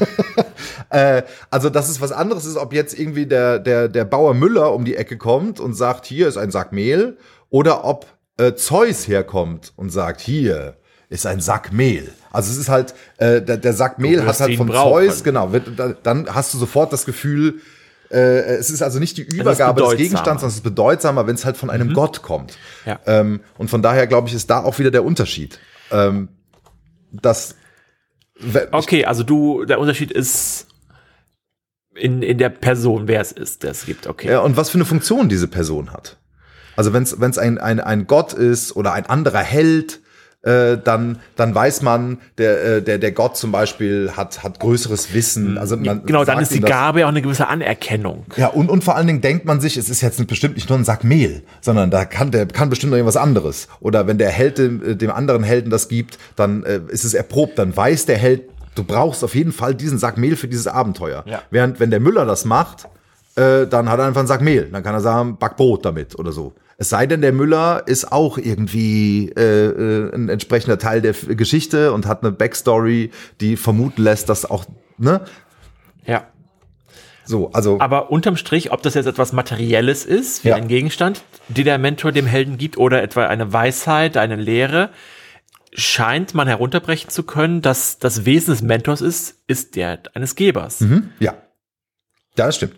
[0.90, 4.74] äh, also, dass es was anderes ist, ob jetzt irgendwie der, der, der Bauer Müller
[4.74, 7.18] um die Ecke kommt und sagt, hier ist ein Sack Mehl,
[7.50, 8.06] oder ob
[8.38, 10.78] äh, Zeus herkommt und sagt, hier
[11.10, 12.12] ist ein Sack Mehl.
[12.32, 15.08] Also es ist halt, äh, der, der Sack Mehl hat halt von brauchen.
[15.08, 17.62] Zeus, genau, wird, da, dann hast du sofort das Gefühl,
[18.10, 19.98] äh, es ist also nicht die Übergabe des.
[19.98, 22.58] Gegenstands, sondern es ist bedeutsamer, wenn es halt von einem Gott kommt.
[22.86, 23.00] Ja.
[23.06, 25.60] Ähm, und von daher, glaube ich, ist da auch wieder der Unterschied.
[25.92, 26.30] Ähm,
[27.12, 27.56] dass
[28.72, 30.68] Okay, also du, der Unterschied ist
[31.96, 34.08] in, in der Person, wer es ist, der es gibt.
[34.08, 34.30] Okay.
[34.30, 36.18] Ja, und was für eine Funktion diese Person hat.
[36.78, 40.00] Also wenn es ein, ein, ein Gott ist oder ein anderer Held,
[40.44, 45.14] äh, dann, dann weiß man, der, äh, der, der Gott zum Beispiel hat, hat größeres
[45.14, 45.58] Wissen.
[45.58, 48.26] Also man genau, dann ist die Gabe auch eine gewisse Anerkennung.
[48.38, 50.78] Ja, und, und vor allen Dingen denkt man sich, es ist jetzt bestimmt nicht nur
[50.78, 53.68] ein Sack Mehl, sondern da kann der kann bestimmt noch irgendwas anderes.
[53.80, 57.60] Oder wenn der Held dem, dem anderen Helden das gibt, dann äh, ist es erprobt,
[57.60, 58.44] dann weiß der Held,
[58.76, 61.24] du brauchst auf jeden Fall diesen Sack Mehl für dieses Abenteuer.
[61.26, 61.42] Ja.
[61.50, 62.88] Während wenn der Müller das macht,
[63.38, 64.70] äh, dann hat er einfach einen Sack Mehl.
[64.72, 66.54] Dann kann er sagen, back Brot damit oder so.
[66.78, 71.92] Es sei denn, der Müller ist auch irgendwie äh, äh, ein entsprechender Teil der Geschichte
[71.94, 74.66] und hat eine Backstory, die vermuten lässt, dass auch,
[74.98, 75.22] ne?
[76.06, 76.28] Ja.
[77.26, 77.80] So, also.
[77.80, 80.56] Aber unterm Strich, ob das jetzt etwas Materielles ist, wie Ja.
[80.56, 84.92] ein Gegenstand, die der Mentor dem Helden gibt, oder etwa eine Weisheit, eine Lehre,
[85.74, 90.80] scheint man herunterbrechen zu können, dass das Wesen des Mentors ist, ist der eines Gebers.
[90.82, 91.10] Mhm.
[91.20, 91.34] Ja.
[92.38, 92.76] Ja, das stimmt.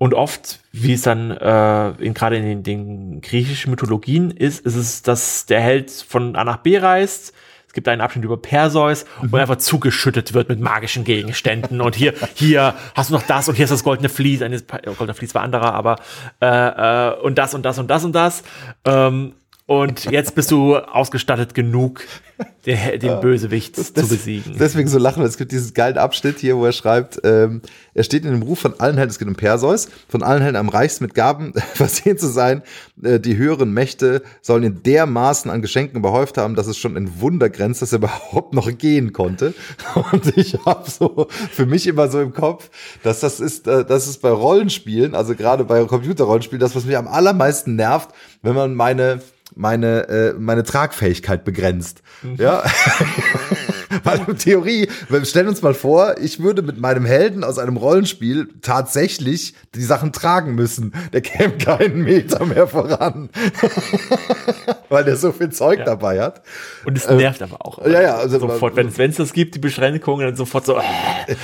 [0.00, 4.74] Und oft, wie es dann äh, in, gerade in den, den griechischen Mythologien ist, ist
[4.74, 7.34] es, dass der Held von A nach B reist.
[7.66, 11.82] Es gibt einen Abschnitt über Perseus, wo er einfach zugeschüttet wird mit magischen Gegenständen.
[11.82, 14.40] Und hier, hier hast du noch das und hier ist das goldene Vlies.
[14.40, 15.96] Ein goldene Vlies war anderer, aber
[16.40, 18.42] äh, äh, und das und das und das und das.
[18.86, 19.34] Ähm,
[19.70, 22.00] und jetzt bist du ausgestattet genug,
[22.66, 24.56] den, den Bösewicht zu Das- besiegen.
[24.58, 25.22] Deswegen so lachen.
[25.22, 27.62] Es gibt diesen geilen Abschnitt hier, wo er schreibt, ähm,
[27.94, 30.56] er steht in dem Ruf von allen Helden, es geht um Perseus, von allen Helden
[30.56, 32.62] am reichsten mit Gaben versehen zu sein.
[33.00, 37.20] Äh, die höheren Mächte sollen ihn dermaßen an Geschenken überhäuft haben, dass es schon ein
[37.20, 39.54] Wunder grenzt, dass er überhaupt noch gehen konnte.
[40.10, 42.70] Und ich habe so für mich immer so im Kopf,
[43.04, 46.96] dass das ist, äh, das ist bei Rollenspielen, also gerade bei Computerrollenspielen, das, was mich
[46.96, 48.10] am allermeisten nervt,
[48.42, 49.20] wenn man meine
[49.54, 52.02] meine, äh, meine Tragfähigkeit begrenzt.
[52.36, 52.62] Ja.
[54.04, 57.76] Weil in Theorie, wir stellen uns mal vor, ich würde mit meinem Helden aus einem
[57.76, 60.94] Rollenspiel tatsächlich die Sachen tragen müssen.
[61.12, 63.30] Der käme keinen Meter mehr voran.
[64.88, 66.42] Weil der so viel Zeug dabei hat.
[66.84, 67.84] Und es nervt aber auch.
[67.84, 70.78] ja, ja, also- sofort, wenn es das gibt, die Beschränkungen, dann sofort so.
[70.78, 70.82] Äh,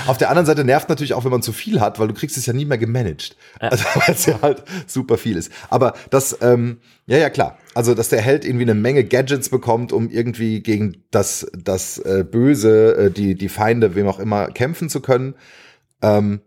[0.07, 2.37] Auf der anderen Seite nervt natürlich auch, wenn man zu viel hat, weil du kriegst
[2.37, 3.37] es ja nie mehr gemanagt.
[3.59, 5.51] Also weil es ja halt super viel ist.
[5.69, 7.59] Aber das, ähm, ja, ja, klar.
[7.77, 12.25] Also, dass der Held irgendwie eine Menge Gadgets bekommt, um irgendwie gegen das, das äh,
[12.25, 15.35] Böse, äh, die, die Feinde, wem auch immer, kämpfen zu können.
[16.01, 16.41] Ähm,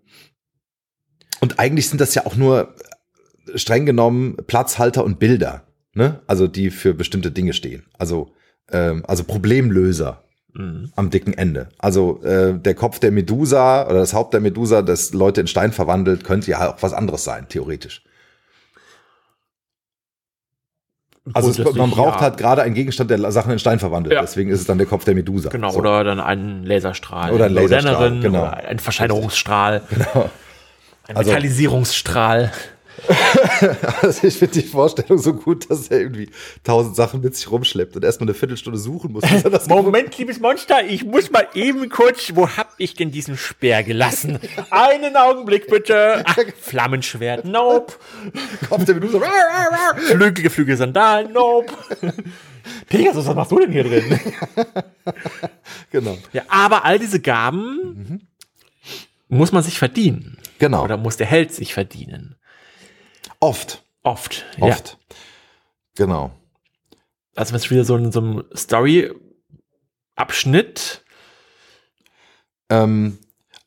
[1.39, 2.73] und eigentlich sind das ja auch nur
[3.53, 5.67] äh, streng genommen Platzhalter und Bilder.
[5.93, 6.19] ne?
[6.25, 7.85] Also die für bestimmte Dinge stehen.
[7.97, 8.31] Also,
[8.71, 10.23] ähm, also Problemlöser
[10.55, 10.91] Mhm.
[10.95, 11.69] am dicken Ende.
[11.77, 15.71] Also äh, der Kopf der Medusa oder das Haupt der Medusa, das Leute in Stein
[15.71, 18.03] verwandelt, könnte ja auch was anderes sein, theoretisch.
[21.33, 22.21] Also es, man braucht ja.
[22.21, 24.13] halt gerade einen Gegenstand, der Sachen in Stein verwandelt.
[24.13, 24.21] Ja.
[24.21, 25.49] Deswegen ist es dann der Kopf der Medusa.
[25.49, 25.79] Genau, So.
[25.79, 27.31] oder dann einen Laserstrahl.
[27.33, 28.41] Oder ein eine Laserstrahl, genau.
[28.41, 29.81] Oder ein Verscheinerungsstrahl.
[29.89, 30.29] Genau.
[31.07, 32.51] Ein Also- Metallisierungsstrahl.
[34.01, 36.29] Also ich finde die Vorstellung so gut, dass er irgendwie
[36.63, 39.23] tausend Sachen mit sich rumschleppt und erstmal eine Viertelstunde suchen muss.
[39.67, 44.39] Moment, liebes Monster, ich muss mal eben kurz, wo hab ich denn diesen Speer gelassen?
[44.69, 46.23] Einen Augenblick bitte.
[46.25, 47.93] Ach, Flammenschwert, nope.
[48.69, 49.21] Kopf der Medusa.
[50.07, 51.73] Flügel, geflügel Sandalen, nope.
[52.87, 54.19] Pegasus, was machst du denn hier drin?
[55.91, 56.17] Genau.
[56.33, 58.27] Ja, aber all diese Gaben
[59.27, 60.37] muss man sich verdienen.
[60.59, 60.83] Genau.
[60.83, 62.35] Oder muss der Held sich verdienen.
[63.39, 63.83] Oft.
[64.03, 64.45] Oft.
[64.59, 64.99] Oft.
[65.95, 66.25] Genau.
[66.25, 66.31] Ja.
[67.35, 71.03] Also, wenn es wieder so ein, so ein Story-Abschnitt.
[72.69, 73.17] Ähm,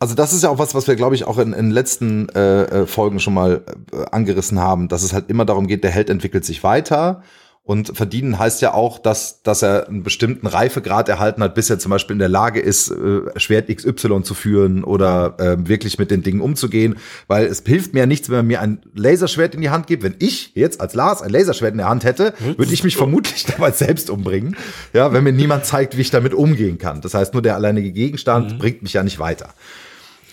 [0.03, 2.29] also das ist ja auch was, was wir, glaube ich, auch in, in den letzten
[2.31, 5.93] äh, äh, Folgen schon mal äh, angerissen haben, dass es halt immer darum geht, der
[5.93, 7.23] Held entwickelt sich weiter.
[7.64, 11.79] Und verdienen heißt ja auch, dass, dass er einen bestimmten Reifegrad erhalten hat, bis er
[11.79, 16.11] zum Beispiel in der Lage ist, äh, Schwert XY zu führen oder äh, wirklich mit
[16.11, 16.96] den Dingen umzugehen.
[17.29, 20.03] Weil es hilft mir ja nichts, wenn man mir ein Laserschwert in die Hand gibt.
[20.03, 23.44] Wenn ich jetzt als Lars ein Laserschwert in der Hand hätte, würde ich mich vermutlich
[23.46, 24.57] dabei selbst umbringen.
[24.92, 27.01] Ja, wenn mir niemand zeigt, wie ich damit umgehen kann.
[27.01, 29.51] Das heißt, nur der alleinige Gegenstand bringt mich ja nicht weiter.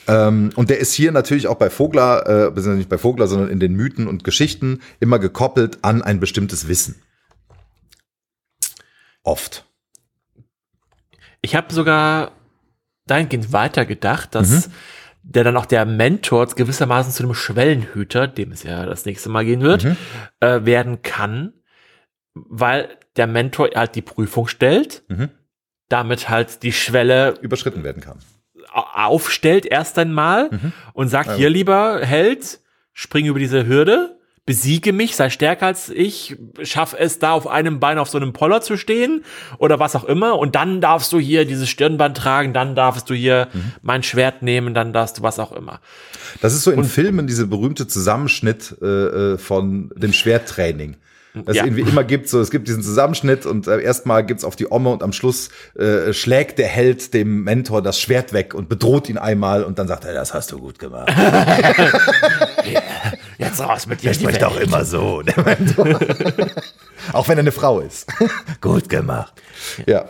[0.07, 3.59] Ähm, und der ist hier natürlich auch bei Vogler, äh, nicht bei Vogler, sondern in
[3.59, 6.95] den Mythen und Geschichten immer gekoppelt an ein bestimmtes Wissen.
[9.23, 9.65] Oft.
[11.41, 12.31] Ich habe sogar
[13.07, 14.69] dahingehend weitergedacht, dass
[15.23, 19.45] der dann auch der Mentor gewissermaßen zu einem Schwellenhüter, dem es ja das nächste Mal
[19.45, 19.85] gehen wird,
[20.39, 21.53] äh, werden kann,
[22.33, 25.29] weil der Mentor halt die Prüfung stellt, Mhm.
[25.89, 28.19] damit halt die Schwelle Überschritten werden kann.
[28.71, 30.49] au- aufstellt erst einmal
[30.93, 32.59] und sagt, hier lieber Held,
[32.93, 34.18] spring über diese Hürde,
[34.49, 38.33] besiege mich, sei stärker als ich, schaff es da auf einem Bein auf so einem
[38.33, 39.23] Poller zu stehen
[39.59, 43.13] oder was auch immer und dann darfst du hier dieses Stirnband tragen, dann darfst du
[43.13, 43.49] hier
[43.83, 45.81] mein Schwert nehmen, dann darfst du was auch immer.
[46.41, 50.95] Das ist so in Filmen diese berühmte Zusammenschnitt äh, äh, von dem Schwerttraining.
[51.45, 51.61] Das Ja.
[51.61, 54.71] es irgendwie immer gibt, so es gibt diesen Zusammenschnitt und äh, erstmal gibt's auf die
[54.71, 59.09] Omme und am Schluss äh, schlägt der Held dem Mentor das Schwert weg und bedroht
[59.09, 61.13] ihn einmal und dann sagt er, das hast du gut gemacht.
[63.39, 64.11] Jetzt raus mit dir.
[64.11, 65.87] Der spricht auch immer so, der Mentor.
[67.13, 68.11] auch wenn er eine Frau ist.
[68.61, 69.33] gut gemacht.
[69.87, 70.09] Ja,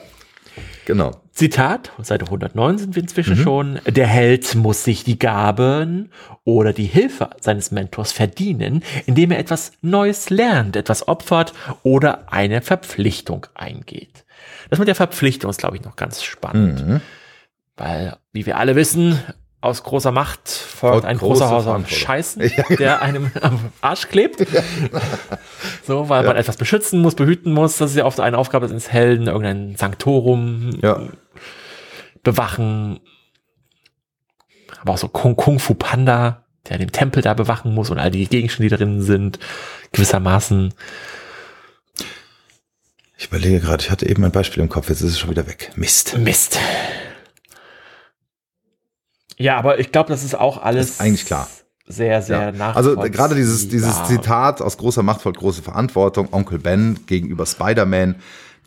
[0.86, 1.12] genau.
[1.32, 3.80] Zitat, Seite 109 sind wir inzwischen schon.
[3.86, 6.12] Der Held muss sich die Gaben
[6.44, 12.62] oder die Hilfe seines Mentors verdienen, indem er etwas Neues lernt, etwas opfert oder eine
[12.62, 14.26] Verpflichtung eingeht.
[14.72, 17.02] Das mit der Verpflichtung ist, glaube ich, noch ganz spannend.
[17.78, 19.20] Weil, wie wir alle wissen,
[19.62, 21.98] aus großer Macht folgt ein große großer Haus Verantwortung.
[22.00, 24.46] Scheißen, der einem am Arsch klebt.
[25.86, 27.78] So, weil man etwas beschützen muss, behüten muss.
[27.78, 31.02] Das ist ja oft eine Aufgabe eines Helden, irgendein Sanktorum Ja.
[32.24, 33.00] bewachen.
[34.82, 38.12] Aber auch so Kung, Kung Fu Panda, der den Tempel da bewachen muss und all
[38.12, 39.40] die Gegenstände, die darin sind,
[39.92, 40.74] gewissermaßen.
[43.18, 45.48] Ich überlege gerade, ich hatte eben ein Beispiel im Kopf, jetzt ist es schon wieder
[45.48, 45.72] weg.
[45.76, 46.18] Mist.
[46.18, 46.58] Mist.
[49.40, 51.48] Ja, aber ich glaube, das ist auch alles Ist eigentlich klar.
[51.88, 52.72] sehr, sehr Ja.
[52.74, 58.16] Also gerade dieses, dieses Zitat aus großer Macht folgt große Verantwortung, Onkel Ben gegenüber Spider-Man,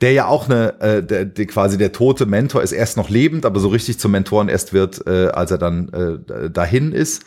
[0.00, 3.44] der ja auch eine, äh, der, der quasi der tote Mentor ist erst noch lebend,
[3.44, 7.22] aber so richtig zum Mentoren erst wird, äh, als er dann äh, dahin ist.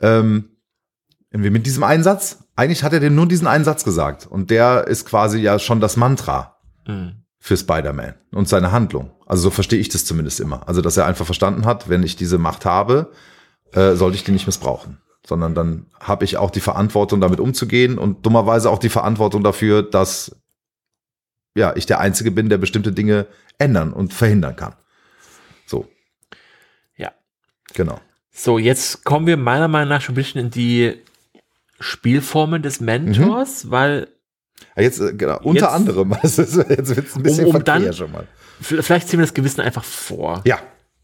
[0.00, 0.50] Ähm,
[1.30, 4.86] irgendwie mit diesem Einsatz, eigentlich hat er dem nur diesen einen Satz gesagt und der
[4.88, 6.52] ist quasi ja schon das Mantra
[6.86, 7.21] Mhm.
[7.44, 9.10] Für Spider-Man und seine Handlung.
[9.26, 10.68] Also so verstehe ich das zumindest immer.
[10.68, 13.10] Also dass er einfach verstanden hat, wenn ich diese Macht habe,
[13.72, 14.98] äh, sollte ich die nicht missbrauchen.
[15.26, 19.82] Sondern dann habe ich auch die Verantwortung, damit umzugehen und dummerweise auch die Verantwortung dafür,
[19.82, 20.36] dass
[21.56, 23.26] ja ich der Einzige bin, der bestimmte Dinge
[23.58, 24.76] ändern und verhindern kann.
[25.66, 25.88] So,
[26.96, 27.10] Ja.
[27.74, 28.00] genau.
[28.30, 30.96] So, jetzt kommen wir meiner Meinung nach schon ein bisschen in die
[31.80, 34.06] Spielformen des Mentors, weil Ja,
[34.76, 36.56] Jetzt, äh, genau, unter Jetzt- anderem, ist, jetzt
[36.96, 38.26] wird es ein bisschen Um- um dann- schon mal.
[38.60, 40.42] vielleicht ziehen wir das Gewissen einfach vor.
[40.44, 40.58] Ja,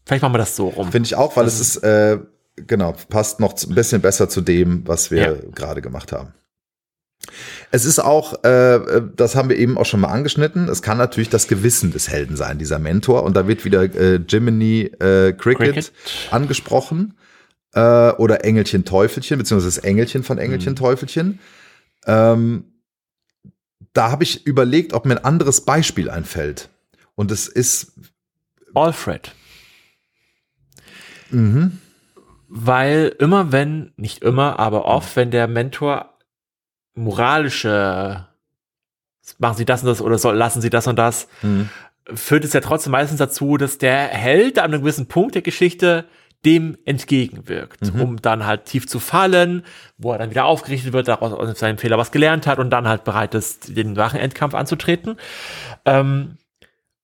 [0.05, 0.91] Vielleicht machen wir das so rum.
[0.91, 2.17] finde ich auch, weil es ist, äh,
[2.55, 5.33] genau, passt noch ein bisschen besser zu dem, was wir Ja.
[5.53, 6.33] gerade gemacht haben.
[7.71, 10.97] Es ist auch, äh, äh, das haben wir eben auch schon mal angeschnitten, es kann
[10.97, 13.23] natürlich das Gewissen des Helden sein, dieser Mentor.
[13.23, 15.91] Und da wird wieder äh, Jiminy äh, Cricket, Cricket.
[16.31, 17.13] angesprochen.
[17.75, 17.79] Äh,
[18.13, 21.39] oder Engelchen Teufelchen, beziehungsweise das Engelchen von Engelchen Teufelchen.
[22.07, 22.63] Ähm,
[23.93, 26.69] da habe ich überlegt, ob mir ein anderes Beispiel einfällt.
[27.15, 27.93] Und es ist.
[28.73, 29.33] Alfred.
[31.31, 31.79] Mhm.
[32.47, 36.17] Weil immer wenn, nicht immer, aber oft, wenn der Mentor
[36.95, 38.27] moralische,
[39.37, 41.69] machen Sie das und das oder soll, lassen Sie das und das, Mhm.
[42.13, 46.05] führt es ja trotzdem meistens dazu, dass der Held an einem gewissen Punkt der Geschichte
[46.45, 48.01] dem entgegenwirkt, Mhm.
[48.01, 49.63] um dann halt tief zu fallen,
[49.97, 52.87] wo er dann wieder aufgerichtet wird, daraus aus seinem Fehler was gelernt hat und dann
[52.87, 55.17] halt bereit ist, den wahren Endkampf anzutreten.
[55.85, 56.37] Ähm,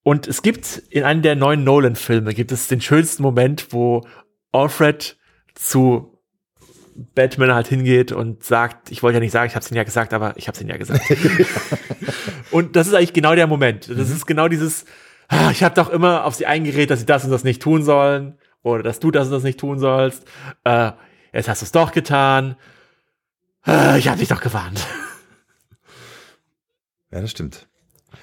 [0.04, 4.08] und es gibt in einem der neuen Nolan-Filme gibt es den schönsten Moment, wo
[4.52, 5.18] Alfred
[5.54, 6.18] zu
[7.14, 9.84] Batman halt hingeht und sagt, ich wollte ja nicht sagen, ich habe es ihnen ja
[9.84, 11.02] gesagt, aber ich habe es ihnen ja gesagt.
[12.52, 13.90] und das ist eigentlich genau der Moment.
[13.90, 14.86] Das ist genau dieses,
[15.28, 17.84] ah, ich habe doch immer auf sie eingeredet, dass sie das und das nicht tun
[17.84, 20.26] sollen oder dass du das und das nicht tun sollst.
[20.64, 20.92] Äh,
[21.32, 22.56] jetzt hast du es doch getan.
[23.66, 24.86] Äh, ich habe dich doch gewarnt.
[27.12, 27.68] Ja, das stimmt.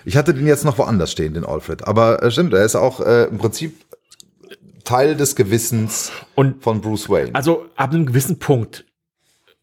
[0.04, 1.86] Ich hatte den jetzt noch woanders stehen, den Alfred.
[1.86, 3.86] Aber äh, stimmt, er ist auch äh, im Prinzip
[4.84, 7.34] Teil des Gewissens Und von Bruce Wayne.
[7.34, 8.84] Also ab einem gewissen Punkt,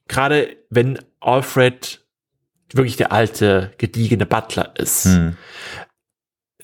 [0.07, 2.03] gerade wenn Alfred
[2.73, 5.37] wirklich der alte, gediegene Butler ist, Hm.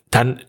[0.09, 0.41] dann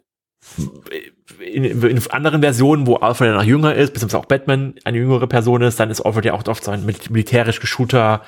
[1.46, 5.26] in, in anderen Versionen, wo Alfred ja noch jünger ist, beziehungsweise auch Batman eine jüngere
[5.26, 8.22] Person ist, dann ist Alfred ja auch oft so ein mil- militärisch geschulter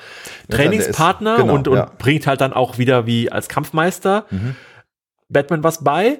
[0.49, 1.91] Trainingspartner der ist- genau, und, und ja.
[1.97, 4.55] bringt halt dann auch wieder wie als Kampfmeister Mhm.
[5.29, 6.19] Batman was bei.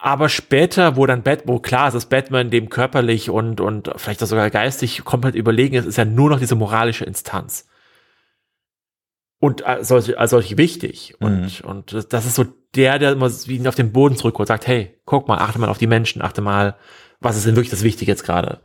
[0.00, 4.22] Aber später, wo dann Bat, wo klar ist, dass Batman dem körperlich und, und vielleicht
[4.22, 7.66] auch sogar geistig komplett überlegen ist, ist ja nur noch diese moralische Instanz.
[9.40, 11.14] Und als solche, als solche wichtig.
[11.20, 14.66] Und, und das- ist so der, der immer wie auf den Boden zurückholt und sagt,
[14.66, 16.76] hey, guck mal, achte mal auf die Menschen, achte mal,
[17.20, 18.60] was ist denn wirklich das Wichtige jetzt gerade?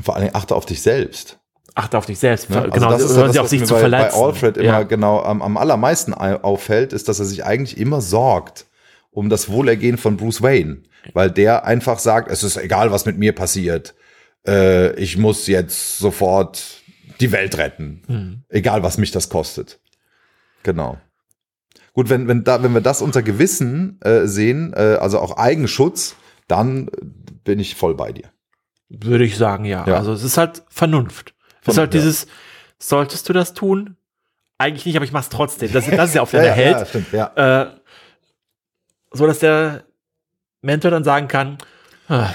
[0.00, 1.38] Vor allen Dingen achte auf dich selbst.
[1.74, 2.48] Achte auf dich selbst.
[2.50, 2.68] Ne?
[2.72, 4.18] Genau, das ist ja hören das, sie auf was sich mir zu bei, verletzen.
[4.20, 4.82] Bei Alfred immer ja.
[4.82, 8.66] genau am, am allermeisten au- auffällt, ist, dass er sich eigentlich immer sorgt
[9.10, 10.82] um das Wohlergehen von Bruce Wayne,
[11.14, 13.94] weil der einfach sagt, es ist egal, was mit mir passiert.
[14.46, 16.82] Äh, ich muss jetzt sofort
[17.20, 18.42] die Welt retten, Hm.
[18.48, 19.80] egal was mich das kostet.
[20.62, 20.98] Genau.
[21.92, 26.16] Gut, wenn, wenn, da, wenn wir das unter Gewissen äh, sehen, äh, also auch Eigenschutz,
[26.48, 26.90] dann äh,
[27.44, 28.30] bin ich voll bei dir.
[28.88, 29.86] Würde ich sagen, ja.
[29.86, 29.96] Ja.
[29.96, 31.34] Also es ist halt Vernunft.
[31.62, 32.00] Es ist Vernunft, halt ja.
[32.00, 32.26] dieses,
[32.78, 33.96] solltest du das tun?
[34.58, 35.72] Eigentlich nicht, aber ich mach's trotzdem.
[35.72, 36.76] Das, das ist ja auch der ja, Held.
[36.78, 37.62] Ja, stimmt, ja.
[37.62, 37.70] Äh,
[39.12, 39.84] so dass der
[40.62, 41.58] Mentor dann sagen kann,
[42.08, 42.30] ah,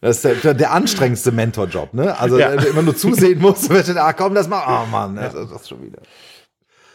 [0.00, 2.18] Das ist der, der, anstrengendste Mentorjob, ne?
[2.18, 2.56] Also Ja.
[2.56, 5.82] der immer nur zusehen muss, wird ah komm, das mach, ah Mann, das, das schon
[5.82, 5.98] wieder.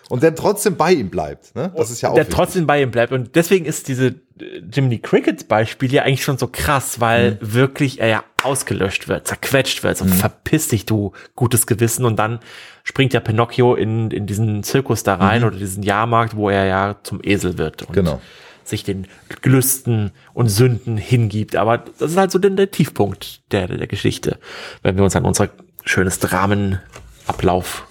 [0.08, 1.72] Und der trotzdem bei ihm bleibt, ne?
[1.76, 2.36] Das ist ja auch der wichtig.
[2.36, 3.12] trotzdem bei ihm bleibt.
[3.12, 7.38] Und deswegen ist diese äh, Jiminy Cricket Beispiel ja eigentlich schon so krass, weil Mhm.
[7.54, 12.06] wirklich er ja ausgelöscht wird, zerquetscht wird, so verpiss dich, du gutes Gewissen.
[12.06, 12.40] Und dann
[12.84, 16.96] springt ja Pinocchio in, in diesen Zirkus da rein oder diesen Jahrmarkt, wo er ja
[17.02, 17.94] zum Esel wird und Mhm.
[17.94, 18.22] Genau.
[18.68, 19.08] Sich den
[19.42, 21.56] Gelüsten und Sünden hingibt.
[21.56, 24.40] Aber das ist halt so der, der Tiefpunkt der, der Geschichte,
[24.82, 25.50] wenn wir uns an unser
[25.84, 27.88] schönes Dramenablauf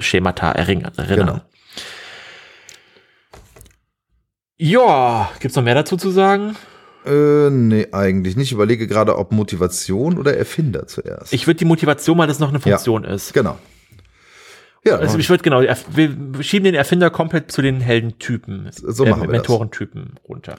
[0.00, 1.26] Schemata erring- erinnern.
[1.26, 1.40] Genau.
[4.56, 6.56] Ja, gibt's noch mehr dazu zu sagen?
[7.04, 8.46] Äh, nee, eigentlich nicht.
[8.48, 11.32] Ich überlege gerade, ob Motivation oder Erfinder zuerst.
[11.32, 13.34] Ich würde die Motivation mal, dass noch eine Funktion ist.
[13.34, 13.58] genau.
[14.86, 19.22] Ja, Also ich würde genau, wir schieben den Erfinder komplett zu den Heldentypen, So machen
[19.22, 19.32] wir das.
[19.32, 20.56] Mentorentypen runter.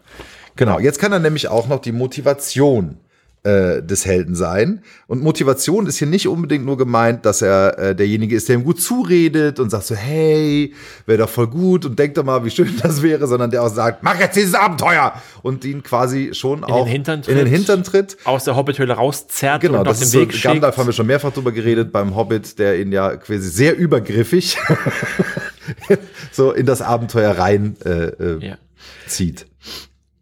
[0.55, 2.97] Genau, jetzt kann er nämlich auch noch die Motivation
[3.45, 4.81] äh, des Helden sein.
[5.07, 8.63] Und Motivation ist hier nicht unbedingt nur gemeint, dass er äh, derjenige ist, der ihm
[8.63, 10.73] gut zuredet und sagt so, hey,
[11.05, 13.69] wäre doch voll gut und denk doch mal, wie schön das wäre, sondern der auch
[13.73, 17.47] sagt, mach jetzt dieses Abenteuer und ihn quasi schon auch Hintern in den tritt.
[17.53, 18.17] Hintern tritt.
[18.23, 20.43] Aus der Hobbithöhle rauszerrt Genau, und auf den ist so, Weg schickt.
[20.45, 24.57] Gandalf haben wir schon mehrfach drüber geredet beim Hobbit, der ihn ja quasi sehr übergriffig
[26.31, 28.57] so in das Abenteuer rein äh, äh, Ja.
[29.07, 29.45] zieht.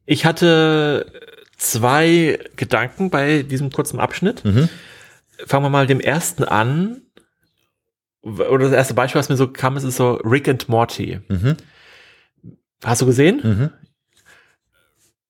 [0.05, 1.05] Ich hatte
[1.63, 4.43] zwei Gedanken bei diesem kurzen Abschnitt.
[4.45, 4.69] Mhm.
[5.45, 7.01] Fangen wir mal dem ersten an.
[8.21, 11.19] Oder das erste Beispiel, was mir so kam, ist, ist so Rick and Morty.
[11.27, 11.57] Mhm.
[12.83, 13.41] Hast du gesehen?
[13.43, 13.69] Mhm.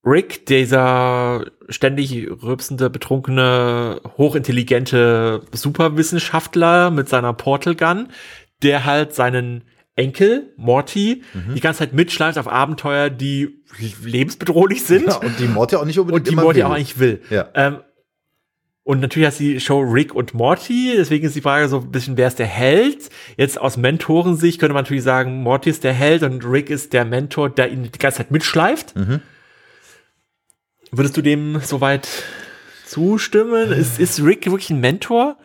[0.05, 8.09] Rick, dieser ständig rülpsende, betrunkene, hochintelligente Superwissenschaftler mit seiner Portal Gun,
[8.61, 9.63] der halt seinen
[9.95, 11.53] Enkel, Morty, Mhm.
[11.55, 13.63] die ganze Zeit mitschleift auf Abenteuer, die
[14.03, 16.65] lebensbedrohlich sind Ja, und die Morty auch nicht unbedingt und die immer Morty will.
[16.65, 17.21] auch eigentlich will.
[17.29, 17.47] Ja.
[17.53, 17.77] Ähm,
[18.85, 22.17] und natürlich hat die Show Rick und Morty, deswegen ist die Frage so ein bisschen,
[22.17, 23.09] wer ist der Held?
[23.37, 27.05] Jetzt aus Mentorensicht könnte man natürlich sagen, Morty ist der Held und Rick ist der
[27.05, 28.95] Mentor, der ihn die ganze Zeit mitschleift.
[28.95, 29.21] Mhm.
[30.91, 32.07] Würdest du dem soweit
[32.85, 33.71] zustimmen?
[33.71, 35.37] Ist, ist Rick wirklich ein Mentor?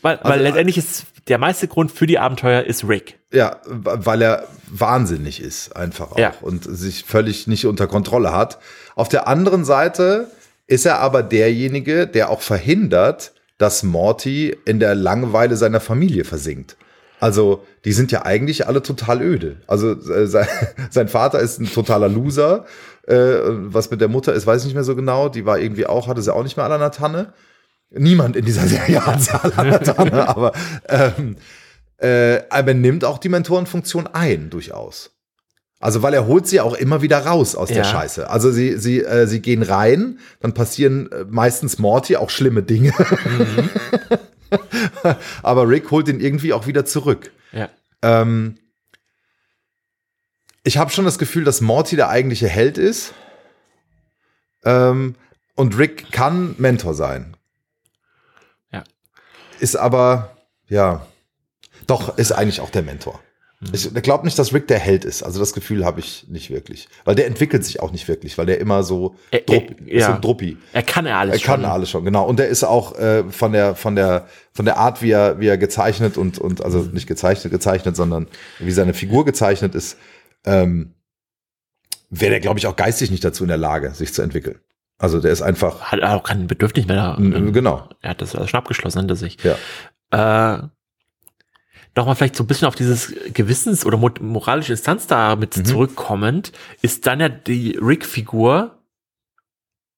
[0.00, 3.18] Weil, weil Also, letztendlich ist der meiste Grund für die Abenteuer ist Rick.
[3.32, 6.18] Ja, weil er wahnsinnig ist, einfach auch.
[6.18, 6.34] Ja.
[6.40, 8.58] Und sich völlig nicht unter Kontrolle hat.
[8.94, 10.28] Auf der anderen Seite
[10.66, 16.76] ist er aber derjenige, der auch verhindert, dass Morty in der Langeweile seiner Familie versinkt.
[17.20, 19.58] Also, die sind ja eigentlich alle total öde.
[19.68, 20.48] Also, äh, sein,
[20.90, 22.66] sein Vater ist ein totaler Loser.
[23.06, 25.28] Äh, was mit der Mutter ist, weiß ich nicht mehr so genau.
[25.28, 27.32] Die war irgendwie auch, hatte sie auch nicht mehr alle an der Tanne.
[27.94, 29.26] Niemand in dieser Serie hat
[29.56, 30.52] der Tanne, aber,
[30.88, 31.36] ähm,
[31.98, 35.10] äh, aber nimmt auch die Mentorenfunktion ein, durchaus.
[35.78, 37.84] Also, weil er holt sie auch immer wieder raus aus der Ja.
[37.84, 38.30] Scheiße.
[38.30, 42.92] Also, sie, sie, äh, sie gehen rein, dann passieren äh, meistens Morty auch schlimme Dinge.
[45.42, 47.32] aber Rick holt ihn irgendwie auch wieder zurück.
[47.52, 47.68] Ja.
[48.02, 48.58] Ähm,
[50.64, 53.12] ich habe schon das Gefühl, dass Morty der eigentliche Held ist.
[54.64, 55.16] Ähm,
[55.56, 57.36] und Rick kann Mentor sein.
[59.62, 60.36] Ist aber,
[60.68, 61.06] ja,
[61.86, 63.20] doch, ist eigentlich auch der Mentor.
[63.72, 65.22] Ich glaube nicht, dass Rick der Held ist.
[65.22, 66.88] Also das Gefühl habe ich nicht wirklich.
[67.04, 70.06] Weil der entwickelt sich auch nicht wirklich, weil der immer so Ä- drupp, ist ja.
[70.08, 70.56] so ein Druppi.
[70.72, 71.70] Er kann ja alles Er kann schon.
[71.70, 72.24] alles schon, genau.
[72.26, 75.46] Und der ist auch äh, von der von der von der Art, wie er wie
[75.46, 78.26] er gezeichnet und und also nicht gezeichnet gezeichnet, sondern
[78.58, 79.96] wie seine Figur gezeichnet ist,
[80.44, 80.94] ähm,
[82.10, 84.58] wäre der glaube ich auch geistig nicht dazu in der Lage, sich zu entwickeln.
[85.02, 87.16] Also der ist einfach Hat auch kein Bedürfnis mehr.
[87.18, 87.88] Genau.
[88.00, 89.36] Er hat das schon abgeschlossen hinter sich.
[89.42, 90.58] Ja.
[90.58, 90.62] Äh,
[91.94, 95.64] Nochmal vielleicht so ein bisschen auf dieses Gewissens- oder mo- moralische Instanz da mit Mhm.
[95.66, 98.78] zurückkommend, ist dann ja die Rick-Figur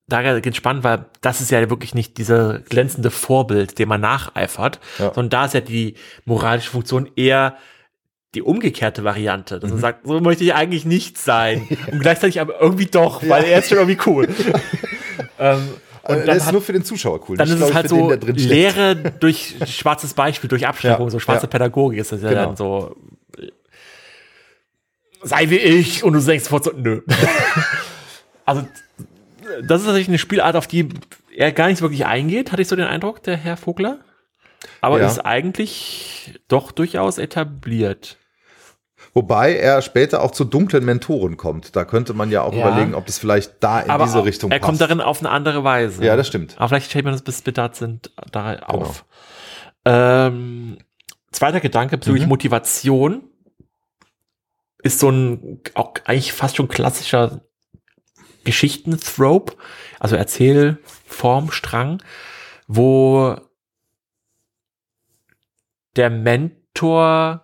[0.06, 4.78] da geht spannend, weil das ist ja wirklich nicht dieser glänzende Vorbild, dem man nacheifert,
[4.98, 5.14] Ja.
[5.14, 5.94] sondern da ist ja die
[6.26, 7.56] moralische Funktion eher
[8.34, 9.78] die umgekehrte Variante, dass Mhm.
[9.78, 13.68] sagt, so möchte ich eigentlich nicht sein und gleichzeitig aber irgendwie doch, weil er ist
[13.68, 14.28] schon irgendwie cool.
[15.38, 15.68] ähm,
[16.02, 17.36] Und und das dann ist hat nur für den Zuschauer cool.
[17.36, 18.40] dann ist es halt den, so steckt.
[18.40, 21.50] Lehre durch schwarzes Beispiel, durch Abschreckung, Ja, so schwarze ja.
[21.50, 22.46] Pädagogik ist das ja Genau.
[22.46, 22.96] dann so.
[25.22, 27.00] Sei wie ich und du denkst sofort so, nö.
[28.44, 28.66] also,
[29.62, 30.88] das ist natürlich eine Spielart, auf die
[31.34, 34.00] er gar nicht wirklich eingeht, hatte ich so den Eindruck, der Herr Vogler.
[34.82, 35.06] Aber Ja.
[35.06, 38.18] ist eigentlich doch durchaus etabliert.
[39.14, 41.76] Wobei er später auch zu dunklen Mentoren kommt.
[41.76, 42.66] Da könnte man ja auch Ja.
[42.68, 44.66] überlegen, ob das vielleicht da in Aber diese auch- Richtung er passt.
[44.66, 46.04] kommt darin auf eine andere Weise.
[46.04, 46.54] Ja, das stimmt.
[46.58, 48.66] Aber vielleicht stellt man das bis Bedarf sind da Genau.
[48.66, 49.04] auf.
[49.84, 50.78] Ähm,
[51.30, 52.28] zweiter Gedanke bezüglich Mhm.
[52.30, 53.22] Motivation
[54.82, 57.40] ist so ein auch eigentlich fast schon klassischer
[58.44, 59.54] Geschichten-Trope,
[60.00, 62.02] also Erzählformstrang,
[62.66, 63.36] wo
[65.96, 67.43] der Mentor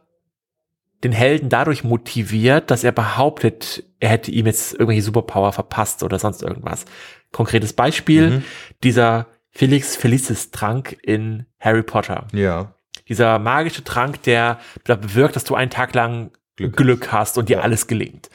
[1.03, 6.19] den Helden dadurch motiviert, dass er behauptet, er hätte ihm jetzt irgendwelche Superpower verpasst oder
[6.19, 6.85] sonst irgendwas.
[7.33, 8.45] Konkretes Beispiel, Mhm.
[8.83, 12.27] dieser Felix Felicis Trank in Harry Potter.
[12.33, 12.75] Ja.
[13.09, 16.77] Dieser magische Trank, der, der bewirkt, dass du einen Tag lang Glück.
[16.77, 17.63] Glück, hast und dir Ja.
[17.63, 18.29] alles gelingt.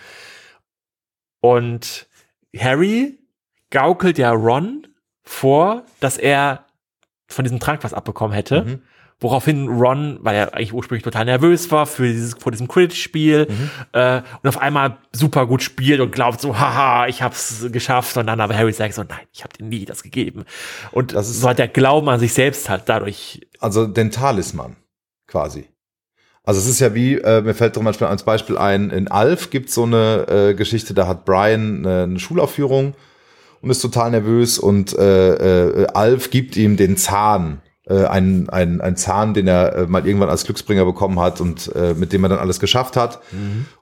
[1.41, 2.07] Und
[2.57, 3.20] Harry
[3.70, 4.88] gaukelt ja Ron
[5.24, 6.66] vor, dass er
[7.28, 8.61] von diesem Trank was abbekommen hätte.
[8.63, 8.82] Mhm.
[9.22, 13.70] Woraufhin Ron, weil er eigentlich ursprünglich total nervös war für dieses, vor diesem Quidditch-Spiel Mhm.
[13.93, 18.18] äh, und auf einmal super gut spielt und glaubt so, haha, ich hab's geschafft.
[18.18, 20.43] Und dann aber Harry sagt so, nein, ich hab dir nie das gegeben.
[20.91, 23.39] Und Das ist- so hat der Glauben an sich selbst halt dadurch.
[23.59, 24.76] Also den Talisman
[25.28, 25.70] quasi.
[26.43, 29.49] Also es ist ja wie, äh, mir fällt zum Beispiel als Beispiel ein, in Alf
[29.49, 32.93] gibt so eine äh, Geschichte, da hat Brian äh, eine Schulaufführung
[33.61, 38.81] und ist total nervös und äh, äh, Alf gibt ihm den Zahn, äh, einen, einen,
[38.81, 42.23] einen Zahn, den er äh, mal irgendwann als Glücksbringer bekommen hat und äh, mit dem
[42.23, 43.19] er dann alles geschafft hat.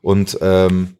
[0.01, 0.97] Und ähm,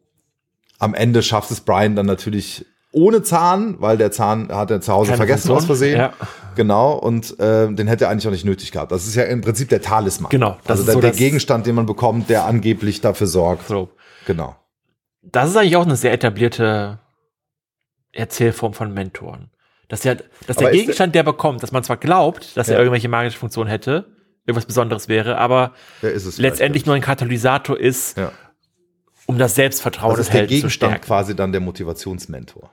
[0.78, 4.92] am Ende schafft es Brian dann natürlich ohne Zahn, weil der Zahn hat er zu
[4.92, 5.58] Hause Keine vergessen Funktion.
[5.58, 5.98] aus Versehen.
[5.98, 6.12] Ja.
[6.54, 8.92] Genau, und äh, den hätte er eigentlich auch nicht nötig gehabt.
[8.92, 10.30] Das ist ja im Prinzip der Talisman.
[10.30, 13.66] Genau, das also ist der, so der Gegenstand, den man bekommt, der angeblich dafür sorgt.
[13.66, 13.90] So.
[14.26, 14.56] Genau.
[15.22, 17.00] Das ist eigentlich auch eine sehr etablierte
[18.12, 19.50] Erzählform von Mentoren.
[19.88, 20.14] Dass, ja,
[20.46, 22.80] dass der Gegenstand, der bekommt, dass man zwar glaubt, dass er Ja.
[22.80, 24.06] irgendwelche magische Funktion hätte,
[24.46, 25.72] irgendwas Besonderes wäre, aber
[26.02, 28.32] Der letztendlich nur ein Katalysator ist, Ja.
[29.26, 31.06] um das Selbstvertrauen Das des ist der Helden zu Gegenstand stärken.
[31.06, 32.70] quasi dann der Motivationsmentor.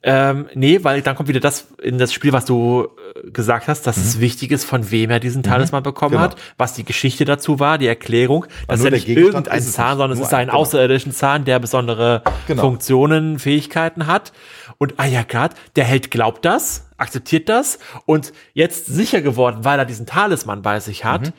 [0.00, 2.86] Ähm, nee, weil dann kommt wieder das in das Spiel, was du
[3.26, 6.22] äh, gesagt hast, dass es wichtig ist, von wem er diesen Talisman bekommen Genau.
[6.22, 8.46] hat, was die Geschichte dazu war, die Erklärung.
[8.68, 10.58] Das ist ja der nicht irgendein Zahn, sondern es ist ein ein- genau.
[10.60, 12.62] außerirdischen Zahn, der besondere Genau.
[12.62, 14.32] Funktionen, Fähigkeiten hat.
[14.78, 19.78] Und ah ja, grad, der Held glaubt das, akzeptiert das und jetzt sicher geworden, weil
[19.78, 21.32] er diesen Talisman bei sich hat, Mhm.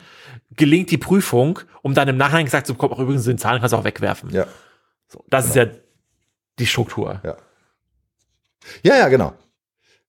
[0.56, 3.72] gelingt die Prüfung, um dann im Nachhinein gesagt zu bekommen, auch übrigens den Zahn kannst
[3.72, 4.30] du auch wegwerfen.
[4.30, 4.46] Ja.
[5.08, 5.66] So, das ist ja
[6.58, 7.20] die Struktur.
[7.24, 7.36] Ja.
[8.82, 9.32] Ja, ja, genau.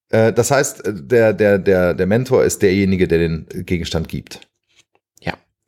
[0.10, 4.42] Äh, Das heißt, äh, der, der, der, der Mentor ist derjenige, der den Gegenstand gibt.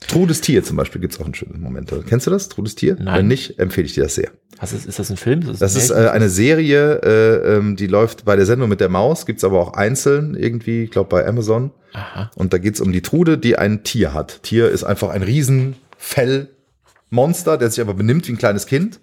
[0.07, 1.91] Trudes Tier zum Beispiel gibt es auch einen schönen Moment.
[2.07, 2.95] Kennst du das, Trudes Tier?
[2.99, 3.19] Nein.
[3.19, 4.31] Wenn nicht, empfehle ich dir das sehr.
[4.59, 5.41] Was ist, ist das ein Film?
[5.59, 9.25] Das ist äh, eine Serie, äh, ähm, die läuft bei der Sendung mit der Maus,
[9.25, 11.71] gibt's aber auch einzeln irgendwie, ich glaube bei Amazon.
[11.93, 12.29] Aha.
[12.35, 14.43] Und da geht's um die Trude, die ein Tier hat.
[14.43, 18.99] Tier ist einfach ein Riesenfellmonster, der sich aber benimmt wie ein kleines Kind.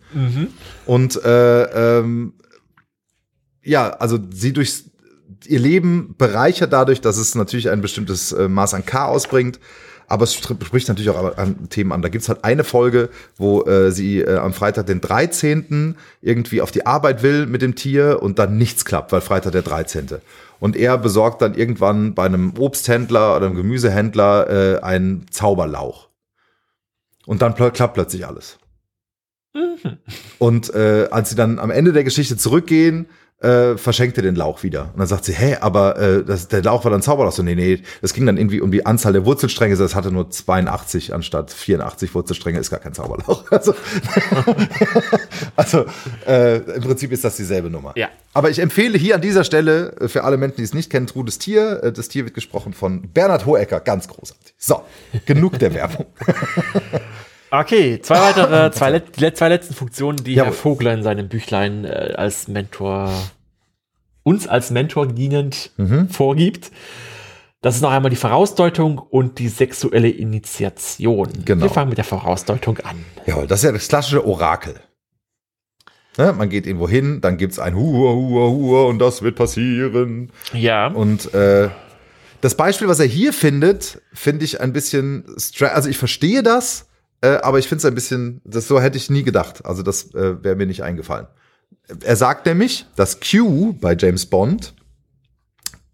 [0.86, 2.34] Und äh, ähm,
[3.62, 4.84] ja, also sie durch
[5.46, 9.58] ihr Leben bereichert dadurch, dass es natürlich ein bestimmtes äh, Maß an Chaos bringt.
[10.10, 12.02] Aber es spricht natürlich auch an Themen an.
[12.02, 15.96] Da gibt's halt eine Folge, wo äh, sie äh, am Freitag den 13.
[16.20, 19.62] irgendwie auf die Arbeit will mit dem Tier und dann nichts klappt, weil Freitag der
[19.62, 20.08] 13.
[20.58, 26.08] Und er besorgt dann irgendwann bei einem Obsthändler oder einem Gemüsehändler äh, einen Zauberlauch.
[27.24, 28.58] Und dann pl klappt plötzlich alles.
[30.38, 33.06] Und äh, als sie dann am Ende der Geschichte zurückgehen,
[33.40, 34.90] äh, verschenkt er den Lauch wieder.
[34.92, 37.32] Und dann sagt sie, hä, aber äh, das, der Lauch war dann Zauberlauch.
[37.32, 39.76] So, nee, nee, das ging dann irgendwie um die Anzahl der Wurzelstränge.
[39.76, 43.44] Das hatte nur 82 anstatt 84 Wurzelstränge, ist gar kein Zauberlauch.
[43.50, 43.74] Also,
[45.56, 45.84] also
[46.26, 47.92] äh, im Prinzip ist das dieselbe Nummer.
[47.96, 48.08] Ja.
[48.32, 51.06] Aber ich empfehle hier an dieser Stelle äh, für alle Menschen, die es nicht kennen,
[51.06, 51.82] Trudes Tier.
[51.82, 54.54] Äh, Das Tier wird gesprochen von Bernhard Hohecker, ganz großartig.
[54.58, 54.82] So,
[55.26, 56.06] genug der Werbung.
[57.50, 60.46] Okay, zwei weitere, zwei, let, die zwei letzten Funktionen, die Jawohl.
[60.46, 63.10] Herr Vogler in seinem Büchlein äh, als Mentor,
[64.22, 66.08] uns als Mentor dienend Mhm.
[66.08, 66.70] vorgibt.
[67.62, 71.28] Das ist noch einmal die Vorausdeutung und die sexuelle Initiation.
[71.44, 71.64] Genau.
[71.64, 73.04] Wir fangen mit der Vorausdeutung an.
[73.26, 74.74] Jawohl, das ist ja das klassische Orakel.
[76.16, 80.32] Ne, man geht irgendwo hin, dann gibt's ein Hua, Hua, Hua und das wird passieren.
[80.52, 80.86] Ja.
[80.88, 81.68] Und äh,
[82.40, 85.24] das Beispiel, was er hier findet, finde ich ein bisschen,
[85.60, 86.88] also ich verstehe das,
[87.22, 89.64] äh, aber ich finde es ein bisschen, das so hätte ich nie gedacht.
[89.64, 91.26] Also das äh, wäre mir nicht eingefallen.
[92.02, 94.74] Er sagt nämlich, dass Q bei James Bond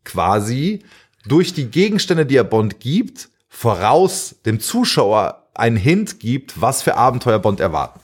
[0.05, 0.85] quasi
[1.27, 6.97] durch die Gegenstände, die er Bond gibt, voraus dem Zuschauer einen Hint gibt, was für
[6.97, 8.01] Abenteuer Bond erwarten.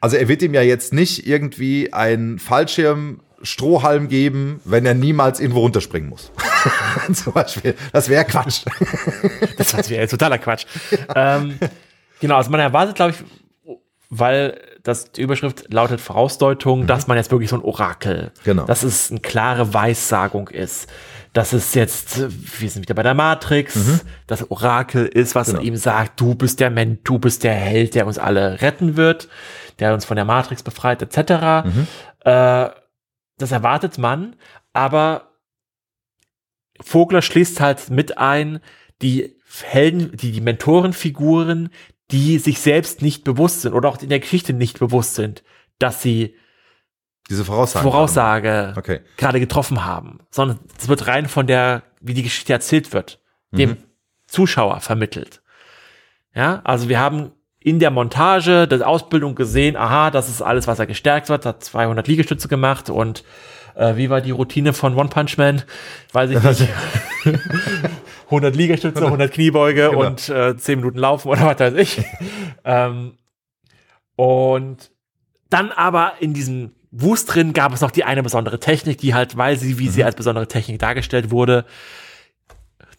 [0.00, 5.40] Also er wird ihm ja jetzt nicht irgendwie einen Fallschirm Strohhalm geben, wenn er niemals
[5.40, 6.30] irgendwo runterspringen muss.
[7.12, 7.74] Zum Beispiel.
[7.92, 8.64] Das wäre Quatsch.
[9.56, 10.66] Das wäre totaler Quatsch.
[11.14, 11.58] ähm,
[12.20, 13.76] genau, also man erwartet, glaube ich,
[14.10, 18.40] weil das die Überschrift lautet Vorausdeutung, dass man jetzt wirklich so ein Orakel, Mhm.
[18.44, 18.64] Genau.
[18.64, 20.88] dass es eine klare Weissagung ist.
[21.32, 22.20] Dass es jetzt,
[22.60, 23.76] wir sind wieder bei der Matrix,
[24.28, 25.52] das Orakel ist, was Mhm.
[25.54, 25.64] Genau.
[25.64, 29.28] ihm sagt, du bist der Mensch, du bist der Held, der uns alle retten wird,
[29.80, 31.66] der uns von der Matrix befreit, etc.
[31.66, 31.86] Mhm.
[32.24, 32.68] Äh,
[33.38, 34.36] das erwartet man,
[34.72, 35.30] aber
[36.80, 38.60] Vogler schließt halt mit ein,
[39.02, 41.70] die Helden, die, die Mentorenfiguren,
[42.10, 45.42] die sich selbst nicht bewusst sind oder auch in der Geschichte nicht bewusst sind,
[45.78, 46.34] dass sie
[47.30, 47.82] Diese Voraussage.
[47.82, 49.00] Voraussage Okay.
[49.16, 53.20] gerade getroffen haben, sondern es wird rein von der, wie die Geschichte erzählt wird,
[53.52, 53.76] dem Mhm.
[54.26, 55.42] Zuschauer vermittelt.
[56.34, 60.78] Ja, also wir haben in der Montage der Ausbildung gesehen, aha, das ist alles, was
[60.78, 63.24] er gestärkt wird, hat 200 Liegestütze gemacht und
[63.76, 65.62] äh, wie war die Routine von One Punch Man?
[66.12, 66.68] Weiß ich nicht.
[68.26, 70.06] 100 Liegestütze, 100 Kniebeuge Genau.
[70.06, 72.02] und äh, 10 Minuten laufen oder was weiß ich.
[72.64, 73.14] ähm,
[74.16, 74.90] und
[75.50, 79.36] dann aber in diesem Wust drin gab es noch die eine besondere Technik, die halt,
[79.36, 81.64] weil sie, wie sie als besondere Technik dargestellt wurde,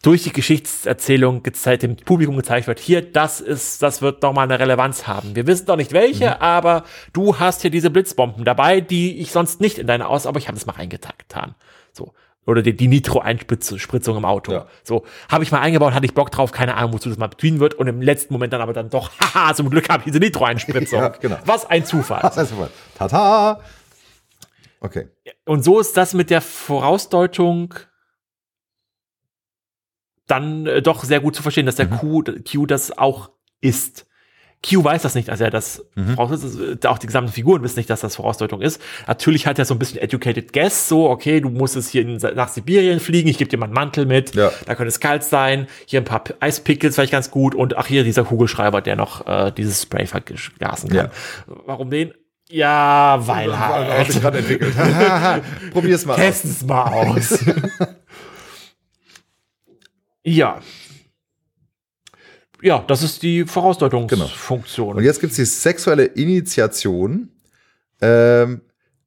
[0.05, 4.59] durch die Geschichtserzählung gezeigt, dem Publikum gezeigt wird, hier, das ist, das wird nochmal eine
[4.59, 5.35] Relevanz haben.
[5.35, 9.61] Wir wissen noch nicht welche, aber du hast hier diese Blitzbomben dabei, die ich sonst
[9.61, 11.55] nicht in deine Aus, aber ich habe es mal reingetan.
[11.91, 12.13] So.
[12.45, 14.51] Oder die, die Nitro-Einspritzung im Auto.
[14.51, 14.67] Ja.
[14.83, 17.59] So, habe ich mal eingebaut, hatte ich Bock drauf, keine Ahnung, wozu das mal bedienen
[17.59, 17.73] wird.
[17.73, 20.99] Und im letzten Moment dann aber dann doch, haha, zum Glück habe ich diese Nitro-Einspritzung.
[20.99, 21.37] Ja, genau.
[21.45, 22.19] Was ein Zufall.
[22.21, 23.59] Das heißt mal, Tata.
[24.79, 25.07] Okay.
[25.45, 27.73] Und so ist das mit der Vorausdeutung
[30.27, 33.29] dann äh, doch sehr gut zu verstehen, dass der Q, Q das auch
[33.61, 34.05] ist.
[34.67, 37.89] Q weiß das nicht, also er das voraus ist, auch die gesamten Figuren wissen nicht,
[37.89, 38.81] dass das Vorausdeutung ist.
[39.07, 42.17] Natürlich hat er so ein bisschen educated guess, so, okay, du musst es hier in,
[42.17, 44.51] nach Sibirien fliegen, ich gebe dir mal einen Mantel mit, Ja.
[44.65, 48.03] da könnte es kalt sein, hier ein paar Eispickles vielleicht ganz gut und ach hier
[48.03, 50.97] dieser Kugelschreiber, der noch äh, dieses Spray vergasen kann.
[50.97, 51.11] Ja.
[51.45, 52.13] Warum den?
[52.49, 54.09] Ja, weil halt.
[54.09, 54.73] ich gerade entwickelt.
[55.73, 56.19] Probier's mal aus.
[56.19, 57.39] Testen es mal aus.
[60.25, 60.59] ja.
[62.61, 64.95] Ja, das ist die Vorausdeutungsfunktion.
[64.97, 67.29] Und jetzt gibt's die sexuelle Initiation.
[68.01, 68.61] Ähm,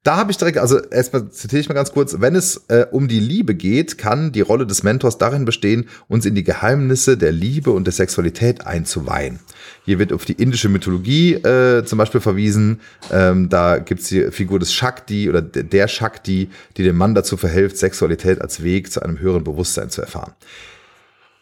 [0.04, 3.08] da habe ich direkt, also erstmal zitiere ich mal ganz kurz, wenn es äh, um
[3.08, 7.32] die Liebe geht, kann die Rolle des Mentors darin bestehen, uns in die Geheimnisse der
[7.32, 9.40] Liebe und der Sexualität einzuweihen.
[9.84, 12.80] Hier wird auf die indische Mythologie äh, zum Beispiel verwiesen.
[13.10, 17.36] Ähm, da gibt's die Figur des Shakti oder der- der Shakti, die dem Mann dazu
[17.36, 20.32] verhilft, Sexualität als Weg zu einem höheren Bewusstsein zu erfahren.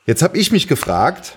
[0.07, 1.37] Jetzt habe ich mich gefragt,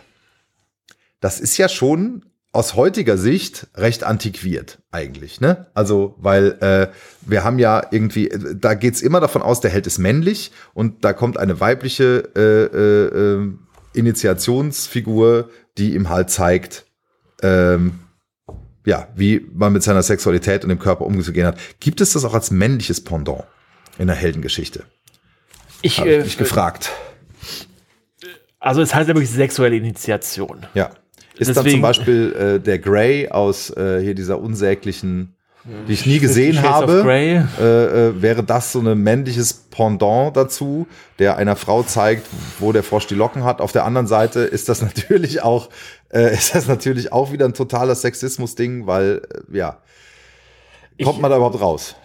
[1.19, 5.67] das ist ja schon aus heutiger Sicht recht antiquiert eigentlich, ne?
[5.73, 6.87] Also, weil äh,
[7.21, 11.13] wir haben ja irgendwie, da geht's immer davon aus, der Held ist männlich und da
[11.13, 13.53] kommt eine weibliche äh, äh, äh
[13.93, 15.49] Initiationsfigur,
[15.79, 16.85] die ihm halt zeigt,
[17.41, 17.99] ähm,
[18.85, 21.57] ja, wie man mit seiner Sexualität und dem Körper umzugehen hat.
[21.79, 23.45] Gibt es das auch als männliches Pendant
[23.97, 24.83] in der Heldengeschichte?
[25.81, 26.91] Ich, Habe äh, ich mich gefragt.
[28.59, 30.65] Also es heißt ja wirklich sexuelle Initiation.
[30.73, 30.91] Ja.
[31.37, 35.35] Ist dann zum Deswegen- Beispiel äh, der Grey aus äh, hier dieser unsäglichen,
[35.87, 37.35] die ich nie gesehen Shades habe, äh,
[38.07, 40.87] äh, wäre das so ein männliches Pendant dazu,
[41.19, 42.25] der einer Frau zeigt,
[42.59, 43.61] wo der Frosch die Locken hat.
[43.61, 45.69] Auf der anderen Seite ist das natürlich auch,
[46.09, 49.21] äh, ist das natürlich auch wieder ein totaler Sexismus-Ding, weil
[49.53, 49.81] äh, ja,
[51.03, 51.95] kommt Ich- man da überhaupt raus?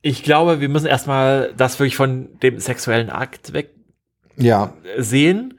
[0.00, 3.70] Ich glaube, wir müssen erstmal das wirklich von dem sexuellen Akt weg
[4.36, 5.54] Ja, sehen,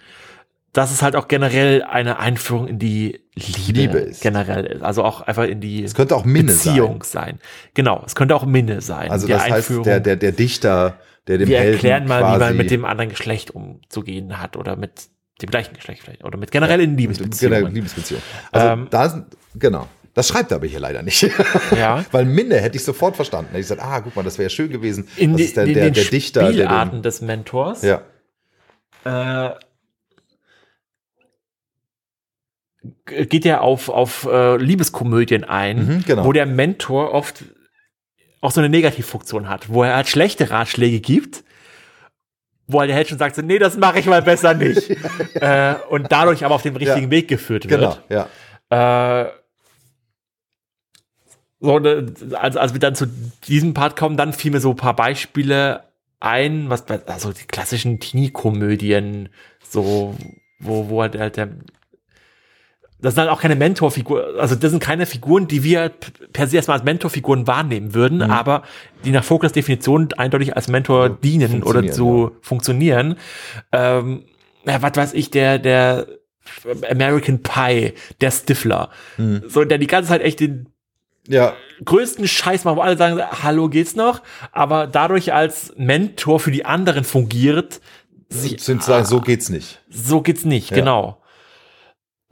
[0.73, 4.21] dass es halt auch generell eine Einführung in die Liebe, Liebe ist.
[4.21, 4.81] generell ist.
[4.81, 6.73] Also auch einfach in die es könnte auch Minne sein.
[6.73, 7.39] Beziehung sein.
[7.75, 9.11] Genau, es könnte auch Minne sein.
[9.11, 10.97] Also das heißt, der, der, der Dichter,
[11.27, 14.75] der dem wir Helden erklären mal, wie man mit dem anderen Geschlecht umzugehen hat oder
[14.75, 15.09] mit
[15.41, 17.59] dem gleichen Geschlecht vielleicht oder mit generell in Liebesbeziehungen.
[17.59, 18.21] Genau, Liebesbeziehung.
[18.51, 19.87] Also Ähm, da sind, genau.
[20.15, 21.23] Das schreibt er aber hier leider nicht.
[21.75, 22.05] Ja.
[22.11, 23.49] Weil Minne hätte ich sofort verstanden.
[23.49, 25.07] Hätte ich gesagt, ah, guck mal, das wäre schön gewesen.
[25.17, 28.01] In, das ist der, in der, den der Dichter, der Spielarten den, des Mentors ja.
[29.05, 29.55] äh,
[33.05, 36.25] geht er auf, auf äh, Liebeskomödien ein, Mhm, genau.
[36.25, 37.43] wo der Mentor oft
[38.41, 41.43] auch so eine Negativfunktion hat, wo er halt schlechte Ratschläge gibt,
[42.67, 44.89] wo halt der Held schon sagt, so, nee, das mache ich mal besser nicht.
[45.35, 47.11] äh, und dadurch aber auf den richtigen Ja.
[47.11, 48.27] Weg geführt Genau, wird.
[48.69, 49.23] ja.
[49.23, 49.31] Äh,
[51.59, 53.05] so, ne, also als wir dann zu
[53.47, 55.83] diesem Part kommen, dann fiel mir so ein paar Beispiele
[56.19, 59.29] ein, was also die klassischen Teenie-Komödien,
[59.61, 60.15] so,
[60.59, 61.49] wo, wo halt der,
[63.03, 65.91] das sind halt auch keine Mentorfiguren, also das sind keine Figuren, die wir
[66.33, 68.31] per se erstmal als Mentorfiguren wahrnehmen würden, Mhm.
[68.31, 68.63] aber
[69.05, 73.15] die nach Vogels Definition eindeutig als Mentor dienen oder funktionieren, so funktionieren.
[73.71, 74.23] Ähm,
[74.65, 76.07] ja, was weiß ich, der, der
[76.89, 79.43] American Pie, der Stifler, Mhm.
[79.47, 80.69] so, der die ganze Zeit echt den
[81.27, 81.53] Ja,
[81.85, 84.21] größten Scheiß macht, wo alle sagen, hallo, geht's noch?
[84.51, 87.79] Aber dadurch als Mentor für die anderen fungiert,
[88.27, 89.79] sie, sind sagen, so geht's nicht.
[89.89, 90.75] so geht's nicht, Ja.
[90.77, 91.22] genau.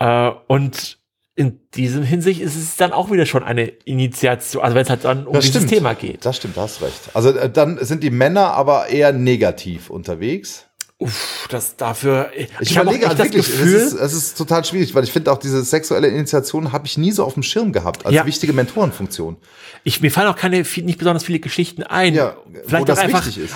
[0.02, 0.98] Äh, und
[1.36, 5.06] in diesem Hinsicht ist es dann auch wieder schon eine Initiation, also wenn es halt
[5.06, 5.72] dann um Das dieses stimmt.
[5.74, 6.26] Thema geht.
[6.26, 7.10] Das stimmt, hast recht.
[7.14, 10.66] Also äh, dann sind die Männer aber eher negativ unterwegs.
[10.98, 14.64] Uff, das dafür, ich, Ich, auch überlege halt wirklich, es Gefühl, ist, es ist total
[14.66, 17.72] schwierig, weil ich finde auch diese sexuelle Initiation habe ich nie so auf dem Schirm
[17.72, 18.26] gehabt als Ja.
[18.26, 19.38] wichtige Mentorenfunktion.
[19.84, 22.14] ich, mir fallen auch keine, nicht besonders viele Geschichten ein.
[22.14, 22.36] Ja,
[22.66, 23.56] Vielleicht wo das einfach wichtig ist.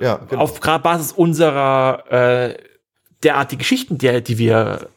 [0.00, 0.42] Ja, genau.
[0.42, 2.56] auf Basis unserer äh,
[3.22, 4.88] derart die Geschichten, die, die wir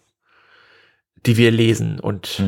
[1.25, 2.41] die wir lesen und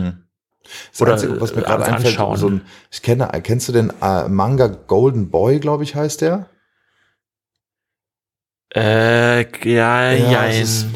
[0.92, 2.38] Das oder, Einzige, was mir gerade einfällt, Anschauen.
[2.38, 2.62] so ein,
[2.92, 6.48] ich kenne, kennst du den äh, Manga Golden Boy, glaube ich, heißt der?
[8.74, 10.88] äh, ja, ja, ist,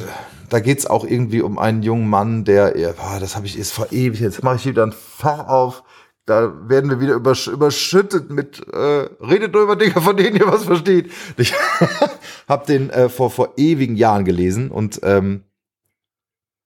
[0.49, 3.91] da geht's auch irgendwie um einen jungen Mann, der, ja, das habe ich ist vor
[3.91, 5.83] ewig, jetzt mache ich wieder ein Fach auf,
[6.25, 10.47] da werden wir wieder übersch überschüttet mit, äh, redet nur über Dinge, von denen ihr
[10.47, 11.11] was versteht.
[11.37, 11.53] Ich
[12.47, 15.43] habe den äh, vor, vor ewigen Jahren gelesen und ähm,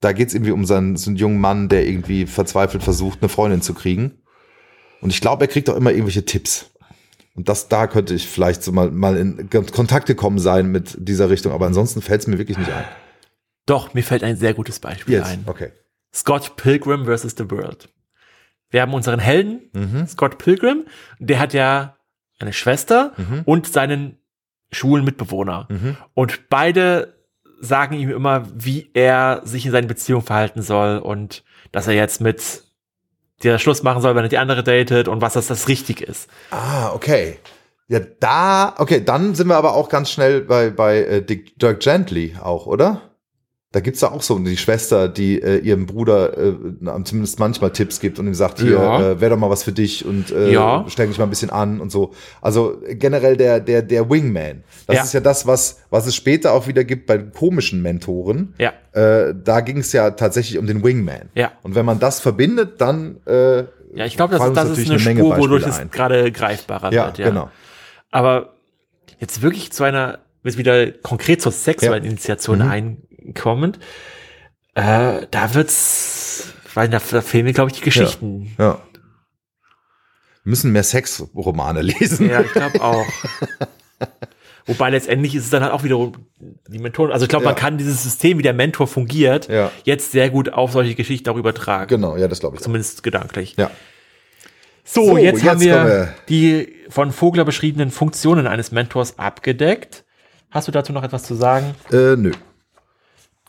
[0.02, 3.30] da geht's irgendwie um so einen, so einen jungen Mann, der irgendwie verzweifelt versucht, eine
[3.30, 4.22] Freundin zu kriegen.
[5.02, 6.72] Und ich glaube, er kriegt auch immer irgendwelche Tipps.
[7.36, 11.30] Und das, da könnte ich vielleicht so mal, mal in Kontakt gekommen sein mit dieser
[11.30, 12.86] Richtung, aber ansonsten fällt es mir wirklich nicht ein.
[13.66, 15.43] Doch, mir fällt ein sehr gutes Beispiel Jetzt, ein.
[15.45, 15.72] okay.
[16.14, 17.88] Scott Pilgrim versus the World.
[18.72, 20.08] Wir haben unseren Helden, Mhm.
[20.08, 20.86] Scott Pilgrim,
[21.20, 21.97] der hat ja
[22.39, 23.41] eine Schwester Mhm.
[23.45, 24.18] und seinen
[24.72, 25.68] schwulen Mitbewohner.
[25.70, 25.97] Mhm.
[26.14, 27.18] Und beide
[27.60, 32.22] sagen ihm immer, wie er sich in seinen Beziehungen verhalten soll und dass er jetzt
[32.22, 32.64] mit
[33.43, 36.30] der Schluss machen soll, wenn er die andere datet und was das, das richtig ist.
[36.51, 37.39] Ah, okay.
[37.88, 42.36] Ja, da, okay, dann sind wir aber auch ganz schnell bei, bei äh, Dirk Gently
[42.41, 43.09] auch, oder?
[43.72, 46.53] Da gibt's da auch so die Schwester, die äh, ihrem Bruder äh,
[47.03, 49.11] zumindest manchmal Tipps gibt und ihm sagt, hier, Ja.
[49.11, 50.84] äh, wär doch mal was für dich und äh, Ja.
[50.88, 52.11] streng dich mal ein bisschen an und so.
[52.41, 54.63] Also generell der, der, der Wingman.
[54.88, 55.03] Das Ja.
[55.03, 58.55] ist ja das, was, was es später auch wieder gibt bei komischen Mentoren.
[58.57, 61.30] Ja, Äh, da ging es ja tatsächlich um den Wingman.
[61.36, 61.51] ja.
[61.61, 65.20] Und wenn man das verbindet, dann äh, Ja, ich glaube, das, das ist eine, Menge
[65.22, 67.20] Spur, wodurch es gerade greifbarer ja, wird.
[67.20, 67.49] Ja, genau.
[68.09, 68.55] Aber
[69.20, 72.03] jetzt wirklich zu einer, jetzt wieder konkret zur sexuellen.
[72.03, 72.97] Initiation Mhm.
[73.26, 73.80] Einkommend,
[74.76, 78.55] äh, da wird's, weil da, da fehlen mir, glaube ich, die Geschichten.
[78.57, 78.80] Ja.
[80.43, 82.30] Wir müssen mehr Sexromane lesen.
[82.30, 83.05] Ja, ich glaube auch.
[84.65, 86.13] Wobei letztendlich ist es dann halt auch wiederum
[86.67, 87.11] die Mentoren.
[87.11, 87.51] Also ich glaube, Ja.
[87.51, 89.72] man kann dieses System, wie der Mentor fungiert, Ja.
[89.84, 91.88] jetzt sehr gut auf solche Geschichten auch übertragen.
[91.89, 92.61] Genau, ja, das glaube ich.
[92.61, 92.65] auch.
[92.65, 93.55] Zumindest gedanklich.
[93.57, 93.72] Ja.
[94.84, 99.17] So, So, jetzt, haben jetzt wir, kommen wir- die von Vogler beschriebenen Funktionen eines Mentors
[99.20, 100.03] abgedeckt.
[100.51, 101.76] Hast du dazu noch etwas zu sagen?
[101.91, 102.32] Äh, nö.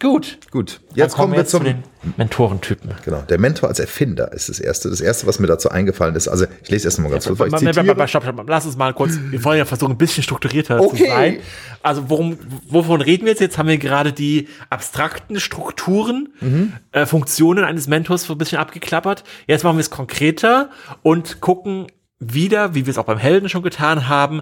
[0.01, 0.39] Gut.
[0.51, 0.81] Gut.
[0.95, 1.65] Jetzt Dann kommen wir jetzt zu zum.
[1.65, 1.83] den
[2.17, 2.93] Mentorentypen.
[3.05, 4.89] Genau, der Mentor als Erfinder ist das erste.
[4.89, 6.27] Das erste, was mir dazu eingefallen ist.
[6.27, 8.09] Also ich lese erst mal ganz kurz, ich zitiere.
[8.09, 10.97] stopp, stopp, Lass uns mal kurz, wir wollen ja versuchen, ein bisschen strukturierter Okay.
[10.97, 11.39] zu sein.
[11.83, 12.39] Also worum,
[12.69, 13.41] wovon reden wir jetzt?
[13.41, 16.73] Jetzt haben wir gerade die abstrakten Strukturen, Mhm.
[16.93, 19.23] äh, Funktionen eines Mentors so ein bisschen abgeklappert.
[19.47, 20.71] Jetzt machen wir es konkreter
[21.03, 21.89] und gucken
[22.19, 24.41] wieder, wie wir es auch beim Helden schon getan haben,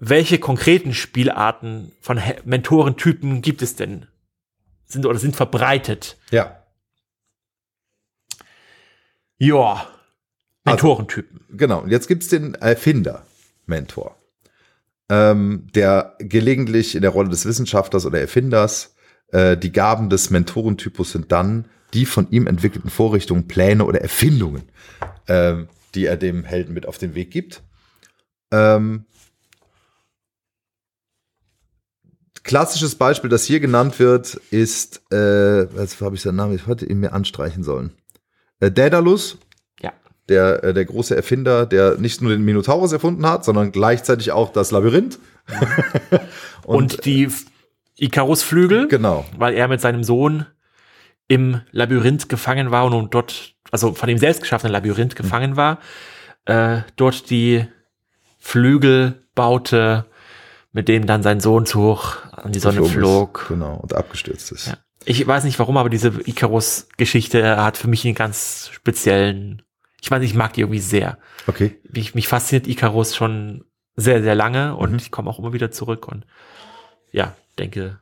[0.00, 4.06] welche konkreten Spielarten von He Mentorentypen gibt es denn?
[4.90, 6.18] Sind oder sind verbreitet?
[6.30, 6.64] Ja,
[9.38, 9.88] Ja.
[10.64, 11.40] Mentorentypen.
[11.56, 11.80] genau.
[11.80, 14.16] Und jetzt gibt's den Erfinder-Mentor,
[15.08, 18.94] ähm, der gelegentlich in der Rolle des Wissenschaftlers oder Erfinders
[19.32, 24.62] äh, die Gaben des Mentorentypus sind dann die von ihm entwickelten Vorrichtungen, Pläne oder Erfindungen,
[25.26, 27.62] ähm, die er dem Helden mit auf den Weg gibt.
[28.52, 29.06] Ähm,
[32.44, 36.86] klassisches Beispiel, das hier genannt wird, ist, äh, jetzt habe ich seinen Namen, ich hätte
[36.86, 37.92] ihn mir anstreichen sollen.
[38.60, 39.38] Äh, Daedalus,
[39.82, 39.92] Ja.
[40.28, 44.52] der, äh, der große Erfinder, der nicht nur den Minotaurus erfunden hat, sondern gleichzeitig auch
[44.52, 45.18] das Labyrinth.
[46.64, 47.46] Und, die F-
[47.96, 48.88] Icarus-Flügel.
[48.88, 49.24] Genau.
[49.36, 50.46] weil er mit seinem Sohn
[51.28, 55.78] im Labyrinth gefangen war und dort, also von ihm selbst geschaffenen Labyrinth gefangen war,
[56.46, 57.66] äh, dort die
[58.38, 60.06] Flügel baute,
[60.72, 63.40] mit denen dann sein Sohn zu hoch an die Sonne flog.
[63.42, 64.68] Ist, genau, und abgestürzt ist.
[64.68, 64.78] Ja.
[65.04, 69.62] Ich weiß nicht warum, aber diese Icarus-Geschichte hat für mich einen ganz speziellen,
[70.00, 71.18] ich weiß, ich mag die irgendwie sehr.
[71.46, 71.80] Okay.
[71.90, 73.64] Mich, mich fasziniert Icarus schon
[73.96, 74.96] sehr, sehr lange und Mhm.
[74.98, 76.26] ich komme auch immer wieder zurück und
[77.12, 77.98] ja, denke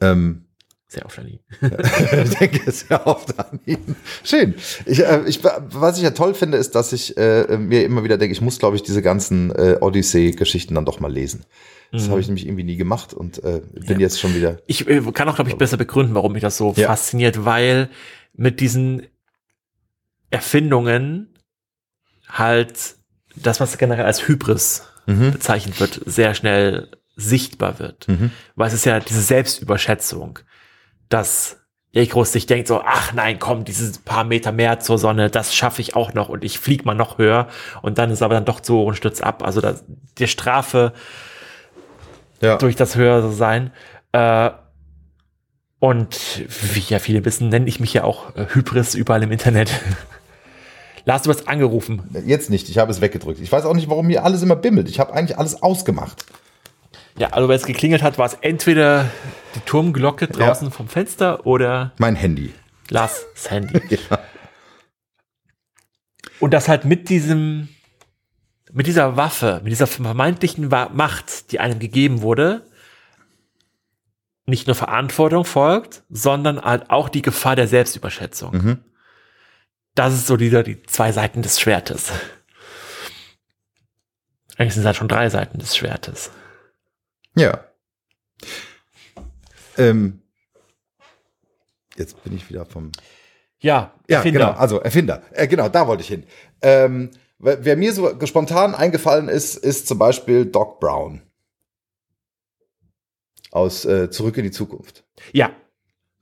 [0.00, 0.46] Ähm,
[0.92, 1.40] sehr oft an ihn.
[2.24, 3.96] ich denke sehr oft an ihn.
[4.24, 4.54] Schön.
[4.86, 8.18] Ich, äh, ich, was ich ja toll finde, ist, dass ich äh, mir immer wieder
[8.18, 11.44] denke, ich muss, glaube ich, diese ganzen äh, Odyssey-Geschichten dann doch mal lesen.
[11.92, 12.10] Das Mhm.
[12.10, 14.06] habe ich nämlich irgendwie nie gemacht und äh, bin Ja.
[14.06, 14.58] jetzt schon wieder.
[14.66, 16.86] Ich äh, kann auch, glaube ich, besser begründen, warum mich das so Ja.
[16.88, 17.88] fasziniert, weil
[18.34, 19.06] mit diesen
[20.30, 21.34] Erfindungen
[22.28, 22.96] halt
[23.36, 25.32] das, was generell als Hybris Mhm.
[25.32, 28.06] bezeichnet wird, sehr schnell sichtbar wird.
[28.08, 28.30] Mhm.
[28.54, 30.38] Weil es ist ja diese Selbstüberschätzung,
[31.08, 31.58] dass
[31.94, 35.82] Icarus sich denkt so, ach nein, komm, diese paar Meter mehr zur Sonne, das schaffe
[35.82, 37.48] ich auch noch und ich flieg mal noch höher
[37.82, 39.42] und dann ist aber dann doch zu hoch und stürzt ab.
[39.44, 39.84] Also das,
[40.18, 40.94] die Strafe
[42.40, 42.56] Ja.
[42.56, 43.72] durch das höhere Sein.
[44.12, 44.50] Äh,
[45.80, 46.16] und
[46.72, 49.70] wie ja viele wissen, nenne ich mich ja auch äh, Hybris überall im Internet.
[51.04, 52.02] Lars, du hast angerufen.
[52.24, 53.40] Jetzt nicht, ich habe es weggedrückt.
[53.40, 54.88] Ich weiß auch nicht, warum hier alles immer bimmelt.
[54.88, 56.24] Ich habe eigentlich alles ausgemacht.
[57.16, 59.10] Ja, also wenn es geklingelt hat, war es entweder
[59.54, 62.54] die Turmglocke draußen vom Fenster oder Mein Handy.
[62.88, 63.98] Lars Handy.
[64.10, 64.18] Ja.
[66.40, 67.68] Und das halt mit diesem,
[68.72, 72.66] mit dieser Waffe, mit dieser vermeintlichen Macht, die einem gegeben wurde,
[74.44, 78.52] nicht nur Verantwortung folgt, sondern halt auch die Gefahr der Selbstüberschätzung.
[78.52, 78.84] Mhm.
[79.94, 82.10] Das ist so wieder die zwei Seiten des Schwertes.
[84.56, 86.30] Eigentlich sind es halt schon drei Seiten des Schwertes.
[87.36, 87.64] Ja.
[89.78, 90.20] Ähm,
[91.96, 92.92] jetzt bin ich wieder vom.
[93.60, 94.40] Ja, Ja, Erfinder.
[94.48, 94.52] genau.
[94.58, 95.22] Also Erfinder.
[95.32, 96.24] Äh, genau, da wollte ich hin.
[96.62, 101.22] Ähm, wer mir so spontan eingefallen ist, ist zum Beispiel Doc Brown
[103.50, 105.04] aus äh, Zurück in die Zukunft.
[105.32, 105.52] Ja,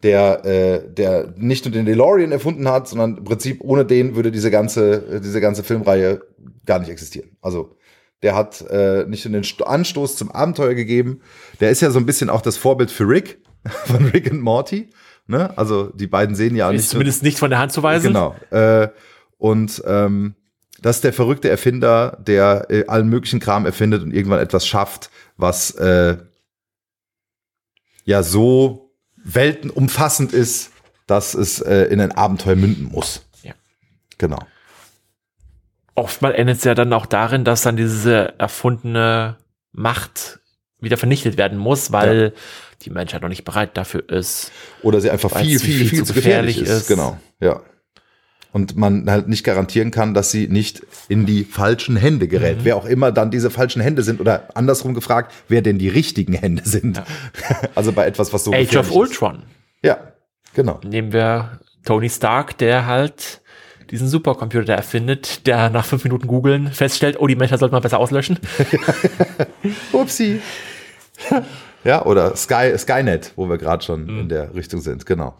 [0.02, 4.30] Der, äh, der nicht nur den DeLorean erfunden hat, sondern im Prinzip ohne den würde
[4.32, 6.22] diese ganze, diese ganze Filmreihe
[6.66, 7.36] gar nicht existieren.
[7.40, 7.76] Also
[8.22, 11.20] der hat äh, nicht nur den Sto- Anstoß zum Abenteuer gegeben,
[11.60, 13.42] der ist ja so ein bisschen auch das Vorbild für Rick
[13.86, 14.90] von Rick und Morty.
[15.26, 15.56] Ne?
[15.56, 18.08] Also die beiden sehen ja ist nicht zumindest nicht von der Hand zu weisen.
[18.08, 18.34] Genau.
[18.50, 18.88] Äh,
[19.38, 20.34] und ähm,
[20.82, 25.10] das ist der verrückte Erfinder, der äh, allen möglichen Kram erfindet und irgendwann etwas schafft,
[25.36, 26.16] was äh,
[28.04, 28.90] ja so
[29.22, 30.70] weltenumfassend ist,
[31.06, 33.22] dass es äh, in ein Abenteuer münden muss.
[33.42, 33.52] Ja.
[34.18, 34.38] Genau.
[36.00, 39.36] Oftmal endet es ja dann auch darin, dass dann diese erfundene
[39.72, 40.40] Macht
[40.80, 42.32] wieder vernichtet werden muss, weil
[42.82, 44.50] die Menschheit noch nicht bereit dafür ist.
[44.82, 46.88] Oder sie einfach viel, sie viel, viel, zu gefährlich, ist.
[46.88, 47.18] Genau.
[47.38, 47.60] Ja.
[48.52, 52.60] Und man halt nicht garantieren kann, dass sie nicht in die falschen Hände gerät.
[52.60, 52.64] Mhm.
[52.64, 56.32] Wer auch immer dann diese falschen Hände sind oder andersrum gefragt, wer denn die richtigen
[56.32, 56.96] Hände sind.
[56.96, 57.04] Ja.
[57.74, 58.96] Also bei etwas, was so Age of gefährlich ist.
[58.96, 59.42] Ultron.
[59.82, 59.98] Ja,
[60.54, 60.80] genau.
[60.82, 63.39] Nehmen wir Tony Stark, der halt
[63.90, 67.82] diesen Supercomputer der erfindet, der nach fünf Minuten googeln feststellt, oh, die Menschheit sollte man
[67.82, 68.38] besser auslöschen.
[69.92, 70.40] Upsi.
[71.84, 75.34] ja, oder Sky, Skynet, wo wir gerade schon in der Richtung sind, genau.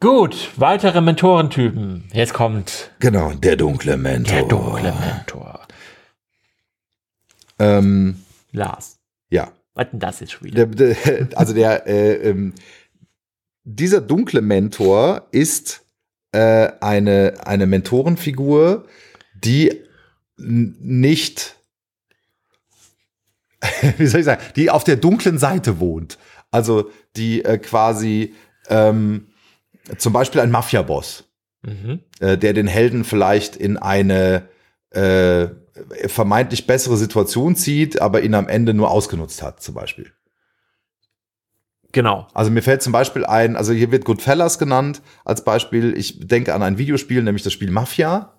[0.00, 2.04] Gut, weitere Mentorentypen.
[2.12, 4.36] Jetzt kommt Genau, der dunkle Mentor.
[4.36, 5.66] der dunkle Mentor.
[7.58, 8.22] Ähm,
[8.52, 9.00] Lars,
[9.30, 9.50] ja.
[9.74, 10.66] was denn das jetzt schon wieder?
[10.66, 12.54] Der, der, also der, äh, ähm,
[13.64, 15.84] dieser dunkle Mentor ist
[16.32, 18.86] äh, eine, eine Mentorenfigur,
[19.34, 19.82] die
[20.36, 21.56] nicht,
[23.96, 26.18] wie soll ich sagen, die auf der dunklen Seite wohnt.
[26.50, 28.34] Also die äh, quasi
[28.68, 29.28] ähm,
[29.96, 31.24] zum Beispiel ein Mafia-Boss,
[31.62, 32.00] Mhm.
[32.20, 34.48] äh, der den Helden vielleicht in eine
[34.90, 35.48] äh,
[36.06, 40.12] vermeintlich bessere Situation zieht, aber ihn am Ende nur ausgenutzt hat, zum Beispiel.
[41.92, 42.26] Genau.
[42.34, 45.96] Also mir fällt zum Beispiel ein, also hier wird Goodfellas genannt als Beispiel.
[45.96, 48.34] Ich denke an ein Videospiel, nämlich das Spiel Mafia.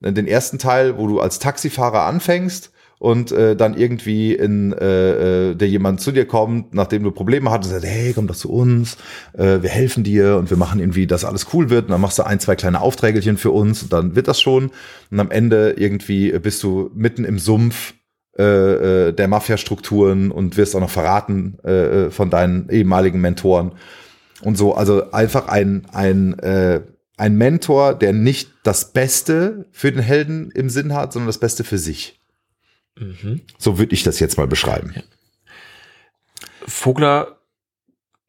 [0.00, 5.54] Den ersten Teil, wo du als Taxifahrer anfängst und äh, dann irgendwie in äh, äh,
[5.54, 8.96] der jemand zu dir kommt, nachdem du Probleme hattest, sagt, hey, komm doch zu uns,
[9.34, 11.86] äh, wir helfen dir und wir machen irgendwie, dass alles cool wird.
[11.86, 14.70] Und dann machst du ein, zwei kleine Aufträgelchen für uns und dann wird das schon.
[15.10, 17.94] Und am Ende irgendwie bist du mitten im Sumpf
[18.38, 23.72] äh, äh, der Mafia-Strukturen und wirst auch noch verraten äh, äh, von deinen ehemaligen Mentoren
[24.42, 24.74] und so.
[24.74, 26.82] Also einfach ein, ein, äh,
[27.16, 31.64] ein Mentor, der nicht das Beste für den Helden im Sinn hat, sondern das Beste
[31.64, 32.20] für sich.
[32.98, 33.40] Mhm.
[33.58, 34.94] So würde ich das jetzt mal beschreiben.
[36.66, 37.38] Vogler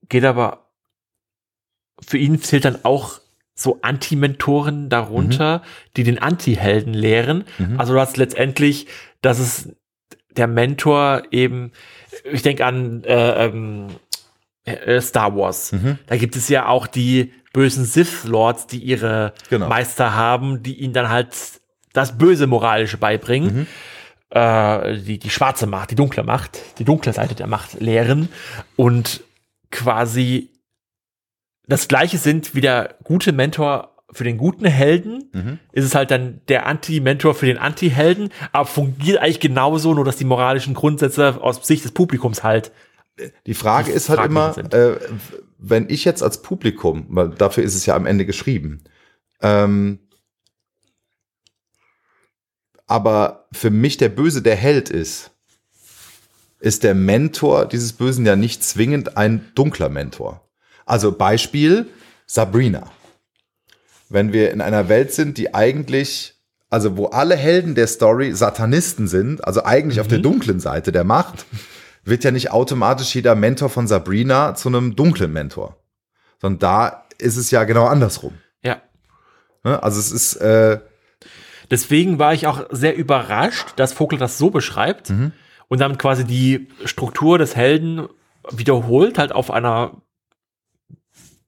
[0.09, 0.69] geht aber,
[2.05, 3.19] für ihn zählt dann auch
[3.55, 5.63] so Anti-Mentoren darunter,
[5.97, 7.43] die den Anti-Helden lehren.
[7.57, 7.79] Mhm.
[7.79, 8.87] Also du hast letztendlich,
[9.21, 9.69] dass es
[10.37, 11.71] der Mentor eben,
[12.23, 13.87] ich denke an äh, ähm,
[14.65, 15.71] äh, Star Wars.
[15.71, 15.97] Mhm.
[16.07, 19.67] Da gibt es ja auch die bösen Sith-Lords, die ihre Genau.
[19.67, 21.29] Meister haben, die ihnen dann halt
[21.93, 23.55] das böse Moralische beibringen.
[23.59, 23.67] Mhm.
[24.29, 28.29] Äh, die, die schwarze Macht, die dunkle Macht, die dunkle Seite der Macht lehren
[28.75, 29.23] und
[29.71, 30.49] quasi
[31.65, 35.59] das gleiche sind wie der gute Mentor für den guten Helden, Mhm.
[35.71, 40.17] ist es halt dann der Anti-Mentor für den Anti-Helden, aber fungiert eigentlich genauso, nur dass
[40.17, 42.71] die moralischen Grundsätze aus Sicht des Publikums halt
[43.45, 44.97] Die Frage ist halt immer, äh,
[45.59, 48.83] wenn ich jetzt als Publikum, weil dafür ist es ja am Ende geschrieben,
[49.41, 49.99] ähm,
[52.87, 55.31] aber für mich der Böse der Held ist,
[56.59, 60.41] ist der Mentor dieses Bösen ja nicht zwingend ein dunkler Mentor.
[60.85, 61.87] Also Beispiel
[62.25, 62.91] Sabrina.
[64.09, 66.35] Wenn wir in einer Welt sind, die eigentlich,
[66.69, 71.03] also wo alle Helden der Story Satanisten sind, also eigentlich auf der dunklen Seite der
[71.03, 71.45] Macht,
[72.03, 75.75] wird ja nicht automatisch jeder Mentor von Sabrina zu einem dunklen Mentor.
[76.41, 78.33] Sondern da ist es ja genau andersrum.
[78.63, 78.81] ja.
[79.63, 79.81] Ne?
[79.83, 80.79] Also es ist, äh,
[81.69, 85.33] Deswegen war ich auch sehr überrascht, dass Vogler das so beschreibt Mhm.
[85.67, 88.07] und dann quasi die Struktur des Helden
[88.51, 90.01] wiederholt, halt auf einer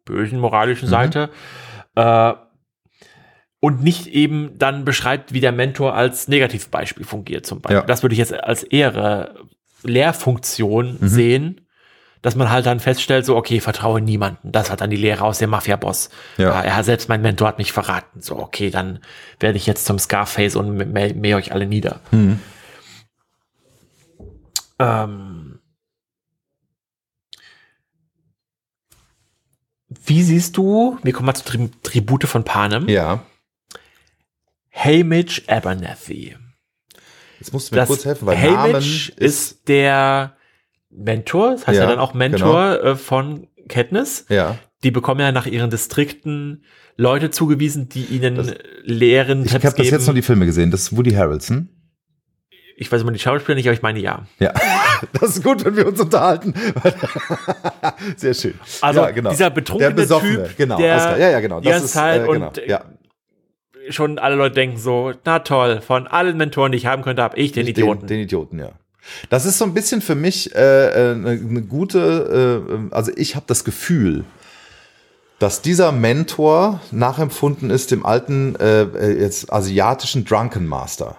[0.03, 0.91] bösen moralischen Mhm.
[0.91, 1.30] Seite.
[1.95, 2.34] Äh,
[3.60, 7.78] und nicht eben dann beschreibt, wie der Mentor als Negativbeispiel fungiert, zum Beispiel.
[7.82, 7.86] Ja.
[7.86, 9.36] Das würde ich jetzt als ehre
[9.84, 11.07] Lehrfunktion Mhm.
[11.07, 11.62] sehen,
[12.22, 14.51] dass man halt dann feststellt, so, okay, vertraue niemanden.
[14.51, 16.10] Das hat dann die Lehre aus dem Mafia-Boss.
[16.38, 16.49] Ja.
[16.49, 16.62] Ja.
[16.62, 18.22] Er, selbst mein Mentor hat mich verraten.
[18.22, 18.99] So, okay, dann
[19.39, 22.01] werde ich jetzt zum Scarface und mäh, mäh euch alle nieder.
[22.12, 22.39] hm.
[24.82, 25.60] Ähm,
[30.05, 33.22] wie siehst du, wir kommen mal zu Tri Tribute von Panem, ja.
[34.72, 36.36] Hamish Abernathy.
[37.39, 40.36] Jetzt musst du mir kurz helfen, weil Hamish Namen ist, der
[40.89, 44.26] Mentor, das heißt ja, Ja, dann auch Mentor äh, von Katniss.
[44.30, 44.57] ja.
[44.82, 46.63] Die bekommen ja nach ihren Distrikten
[46.95, 49.89] Leute zugewiesen, die ihnen Das- lehren, Ich habe das geben.
[49.89, 50.72] jetzt nur die Filme gesehen.
[50.72, 51.67] Das ist Woody Harrelson.
[52.78, 54.26] ich weiß immer die Schauspieler nicht, aber ich meine ja.
[54.39, 54.53] Ja.
[55.20, 56.53] Das ist gut, wenn wir uns unterhalten.
[58.17, 58.53] Sehr schön.
[58.82, 59.30] Also ja, genau.
[59.32, 60.78] dieser betrunkene der Besoffene, Typ, genau.
[60.78, 61.59] der ja, ja, genau.
[61.61, 62.47] die ganze Zeit genau.
[62.47, 62.84] und, ja.
[63.90, 67.38] Schon alle Leute denken so, na toll, von allen Mentoren, die ich haben könnte, habe
[67.38, 68.02] ich den Idioten.
[68.02, 68.72] Den, den Idioten, ja.
[69.30, 73.36] Das ist so ein bisschen für mich äh, äh, eine, eine gute, äh, also ich
[73.36, 74.26] habe das Gefühl,
[75.40, 81.16] dass dieser Mentor nachempfunden ist dem alten äh, äh, jetzt asiatischen Drunken Master.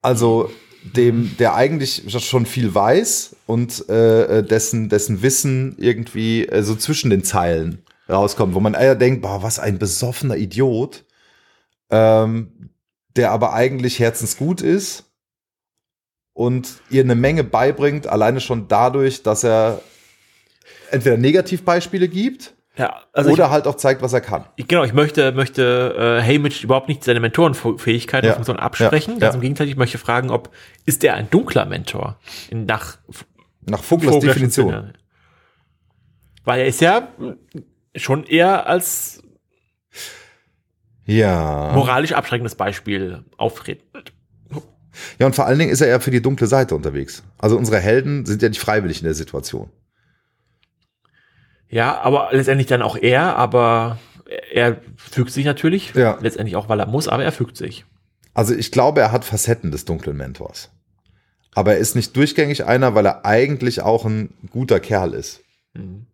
[0.00, 0.50] Also
[0.84, 7.10] dem, der eigentlich schon viel weiß und äh, dessen, dessen Wissen irgendwie äh, so zwischen
[7.10, 11.04] den Zeilen rauskommt, wo man eher denkt, boah, was ein besoffener Idiot,
[11.90, 12.70] ähm,
[13.16, 15.04] der aber eigentlich herzensgut ist
[16.32, 19.80] und ihr eine Menge beibringt, alleine schon dadurch, dass er
[20.90, 24.44] entweder Negativbeispiele gibt Ja, also Oder halt auch zeigt, was er kann.
[24.56, 28.34] ich, genau, ich möchte, möchte äh, Haymitch überhaupt nicht seine Mentorenfähigkeiten Ja.
[28.34, 29.14] Funktion absprechen.
[29.14, 29.18] Ja.
[29.20, 29.36] Ganz Ja.
[29.36, 30.50] im Gegenteil, ich möchte fragen, ob
[30.86, 32.18] ist er ein dunkler Mentor?
[32.50, 32.98] In, nach
[33.66, 34.70] Nach Voglers Definition.
[34.70, 34.92] Sinne.
[36.44, 37.08] Weil er ist ja
[37.98, 39.22] schon eher als
[41.04, 41.72] Ja.
[41.74, 43.82] moralisch abschreckendes Beispiel auftritt.
[45.18, 47.22] Ja, und vor allen Dingen ist er ja für die dunkle Seite unterwegs.
[47.38, 49.70] Also unsere Helden sind ja nicht freiwillig in der Situation.
[51.68, 53.98] Ja, aber letztendlich dann auch er, aber
[54.52, 55.94] er fügt sich natürlich.
[55.94, 56.18] Ja.
[56.20, 57.84] Letztendlich auch, weil er muss, aber er fügt sich.
[58.34, 60.70] Also ich glaube, er hat Facetten des dunklen Mentors.
[61.54, 65.42] Aber er ist nicht durchgängig einer, weil er eigentlich auch ein guter Kerl ist.
[65.74, 66.06] Mhm.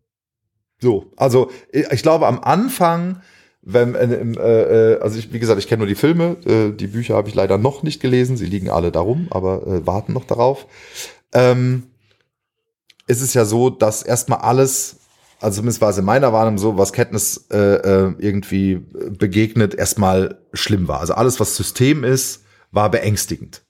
[0.80, 3.22] So, also ich ich glaube am Anfang,
[3.62, 6.86] wenn, äh, äh, äh, also ich, wie gesagt, ich kenne nur die Filme, äh, die
[6.86, 10.24] Bücher habe ich leider noch nicht gelesen, sie liegen alle darum, aber äh, warten noch
[10.24, 10.66] darauf.
[11.32, 11.84] Ähm,
[13.06, 14.96] ist es ja so, dass erstmal alles,
[15.40, 20.38] also zumindest war es in meiner Wahrnehmung so, was Katniss äh, äh, irgendwie begegnet, erstmal
[20.52, 21.00] schlimm war.
[21.00, 23.63] Also alles, was System ist, war beängstigend.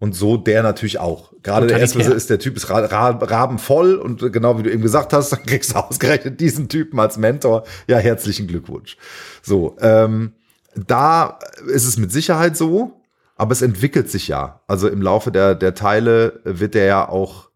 [0.00, 1.30] Und so der natürlich auch.
[1.42, 4.82] Gerade der erste ist der Typ ist ra ra rabenvoll und genau wie du eben
[4.82, 7.64] gesagt hast, dann kriegst du ausgerechnet diesen Typen als Mentor.
[7.86, 8.96] Ja, herzlichen Glückwunsch.
[9.42, 10.32] So, ähm,
[10.74, 13.02] da ist es mit Sicherheit so,
[13.36, 14.60] aber es entwickelt sich ja.
[14.66, 17.50] Also im Laufe der, der Teile wird der ja auch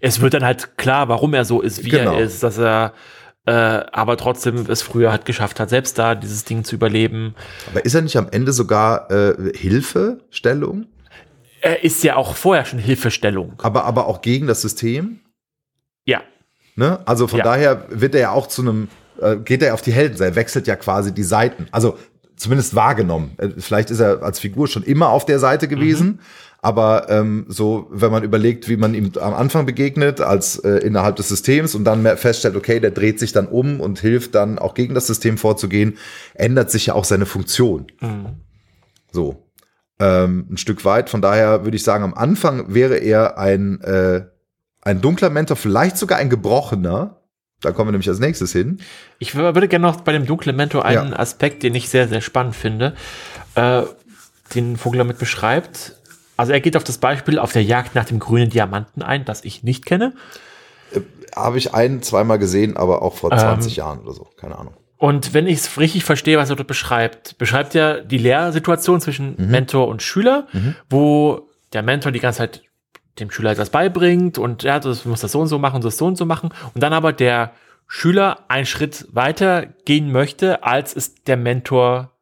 [0.00, 2.14] Es wird dann halt klar, warum er so ist, wie Genau.
[2.14, 2.94] er ist, dass er
[3.46, 7.34] äh, aber trotzdem es früher hat geschafft hat, selbst da dieses Ding zu überleben.
[7.70, 10.86] Aber ist er nicht am Ende sogar äh, Hilfestellung,
[11.60, 13.54] Er ist ja auch vorher schon Hilfestellung.
[13.62, 15.20] aber, aber auch gegen das System?
[16.04, 16.22] Ja.
[16.76, 17.00] Ne?
[17.06, 17.44] Also von Ja.
[17.44, 18.88] daher wird er ja auch zu einem,
[19.20, 21.66] äh, geht er auf die Heldenseite, wechselt ja quasi die Seiten.
[21.72, 21.98] Also
[22.36, 23.32] zumindest wahrgenommen.
[23.38, 26.20] Äh, Vielleicht ist er als Figur schon immer auf der Seite gewesen.
[26.60, 31.14] Aber ähm, so, wenn man überlegt, wie man ihm am Anfang begegnet, als äh, innerhalb
[31.16, 34.74] des Systems und dann feststellt, okay, der dreht sich dann um und hilft dann auch
[34.74, 35.96] gegen das System vorzugehen,
[36.34, 37.86] ändert sich ja auch seine Funktion.
[39.12, 39.45] So.
[39.98, 41.08] Ähm, ein Stück weit.
[41.10, 44.24] Von daher würde ich sagen, am Anfang wäre er ein, äh,
[44.82, 47.20] ein dunkler Mentor, vielleicht sogar ein gebrochener.
[47.62, 48.80] Da kommen wir nämlich als nächstes hin.
[49.18, 51.18] Ich wür- würde gerne noch bei dem dunklen Mentor einen Ja.
[51.18, 52.94] Aspekt, den ich sehr, sehr spannend finde,
[53.54, 53.82] äh,
[54.54, 55.94] den Vogel damit beschreibt.
[56.36, 59.44] Also er geht auf das Beispiel auf der Jagd nach dem grünen Diamanten ein, das
[59.44, 60.12] ich nicht kenne.
[61.34, 63.38] Habe ich ein, zweimal gesehen, aber auch vor Ähm.
[63.38, 64.28] 20 Jahren oder so.
[64.36, 64.74] Keine Ahnung.
[64.98, 69.34] Und wenn ich es richtig verstehe, was er dort beschreibt, beschreibt er die Lehrsituation zwischen
[69.36, 70.46] Mentor und Schüler,
[70.88, 72.62] wo der Mentor die ganze Zeit
[73.18, 76.06] dem Schüler etwas beibringt und ja, du musst das so und so machen, das so
[76.06, 76.50] und so machen.
[76.74, 77.52] Und dann aber der
[77.86, 82.12] Schüler einen Schritt weiter gehen möchte, als es der Mentor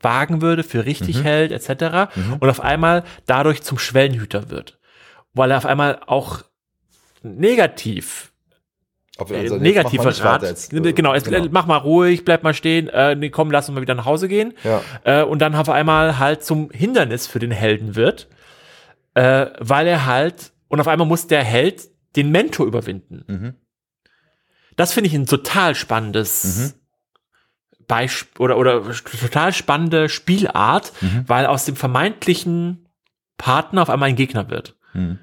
[0.00, 2.12] wagen würde, für richtig hält, etc.
[2.38, 4.78] Und auf einmal dadurch zum Schwellenhüter wird.
[5.34, 6.44] Weil er auf einmal auch
[7.22, 8.27] negativ
[9.18, 10.42] Auf, äh, also jetzt negative mach mal nicht Rat.
[10.42, 10.72] jetzt.
[10.72, 13.74] äh, genau, jetzt, äh, mach mal ruhig, bleib mal stehen, äh, nee, komm, lass uns
[13.74, 14.54] mal wieder nach Hause gehen.
[14.64, 14.80] Ja.
[15.04, 18.28] Äh, und dann auf einmal halt zum Hindernis für den Helden wird,
[19.14, 21.82] äh, weil er halt, und auf einmal muss der Held
[22.16, 23.24] den Mentor überwinden.
[23.26, 23.54] Mhm.
[24.76, 26.72] Das finde ich ein total spannendes Mhm.
[27.88, 31.24] Beispiel oder, oder total spannende Spielart, Mhm.
[31.26, 32.86] weil aus dem vermeintlichen
[33.38, 34.76] Partner auf einmal ein Gegner wird.
[34.92, 35.18] Mhm.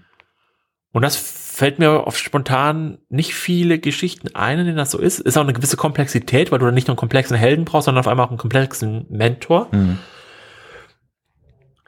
[0.96, 5.20] Und das fällt mir auf spontan nicht viele Geschichten ein, in denen das so ist.
[5.20, 8.00] Ist auch eine gewisse Komplexität, weil du dann nicht nur einen komplexen Helden brauchst, sondern
[8.00, 9.68] auf einmal auch einen komplexen Mentor.
[9.74, 10.00] Mhm.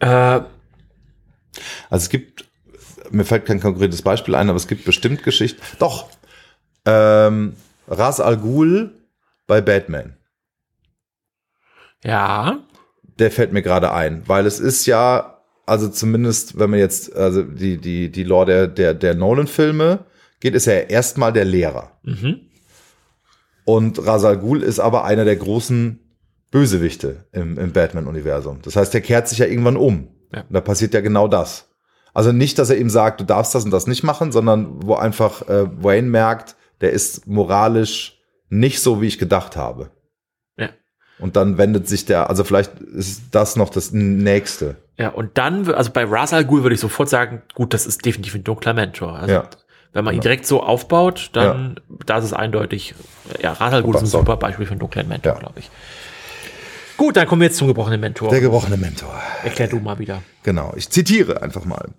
[0.01, 0.07] Äh,
[1.89, 2.49] Also es gibt,
[3.09, 5.61] mir fällt kein konkretes Beispiel ein, aber es gibt bestimmt Geschichten.
[5.79, 6.09] Doch,
[6.85, 7.55] ähm,
[7.87, 8.91] Ras Al Ghul
[9.47, 10.17] bei Batman.
[12.03, 12.59] ja,
[13.03, 15.36] Der fällt mir gerade ein, weil es ist ja,
[15.67, 20.05] also zumindest, wenn man jetzt, also die, die, die Lore der, der, der Nolan-Filme
[20.39, 21.91] geht, ist ja erstmal der Lehrer.
[22.03, 22.41] mhm.
[23.65, 25.99] Und Ra's al Ghul ist aber einer der großen
[26.51, 28.59] Bösewichte im, im Batman-Universum.
[28.61, 30.07] Das heißt, der kehrt sich ja irgendwann um.
[30.33, 30.41] Ja.
[30.43, 31.67] Und da passiert ja genau das.
[32.13, 34.95] Also nicht, dass er ihm sagt, du darfst das und das nicht machen, sondern wo
[34.95, 39.91] einfach äh, Wayne merkt, der ist moralisch nicht so, wie ich gedacht habe.
[41.19, 41.23] Ja.
[41.23, 44.75] Und dann wendet sich der, also vielleicht ist das noch das nächste.
[44.97, 48.05] Ja, und dann, also bei Ra's al Ghul würde ich sofort sagen, gut, das ist
[48.05, 49.15] definitiv ein dunkler Mentor.
[49.17, 49.49] Also, Ja.
[49.93, 52.93] Wenn man ihn direkt so aufbaut, dann, da ist es eindeutig,
[53.41, 55.39] ja, Ra's al Ghul ist ein Super, super Beispiel für einen dunklen Mentor, Ja.
[55.39, 55.71] glaube ich.
[56.97, 58.29] Gut, dann kommen wir jetzt zum gebrochenen Mentor.
[58.29, 59.13] Der gebrochene Mentor.
[59.43, 60.21] Erklär du mal wieder.
[60.47, 61.89] Genau, ich zitiere einfach mal.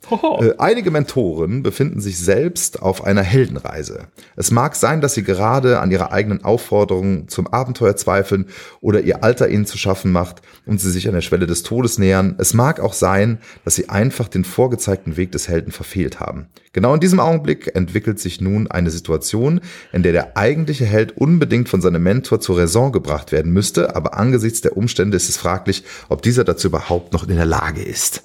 [0.41, 4.07] Äh, einige Mentoren befinden sich selbst auf einer Heldenreise.
[4.37, 8.47] Es mag sein, dass sie gerade an ihrer eigenen Aufforderung zum Abenteuer zweifeln
[8.81, 11.99] oder ihr Alter ihnen zu schaffen macht und sie sich an der Schwelle des Todes
[11.99, 12.37] nähern.
[12.39, 13.37] Es mag auch sein,
[13.67, 16.47] dass sie einfach den vorgezeigten Weg des Helden verfehlt haben.
[16.73, 19.61] Genau in diesem Augenblick entwickelt sich nun eine Situation,
[19.93, 24.17] in der der eigentliche Held unbedingt von seinem Mentor zur Raison gebracht werden müsste, aber
[24.17, 28.23] angesichts der Umstände ist es fraglich, ob dieser dazu überhaupt noch in der Lage ist.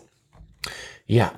[1.05, 1.31] Ja.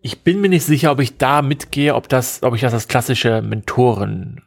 [0.00, 2.88] Ich bin mir nicht sicher, ob ich da mitgehe, ob das, ob ich das als
[2.88, 4.42] klassische Mentoren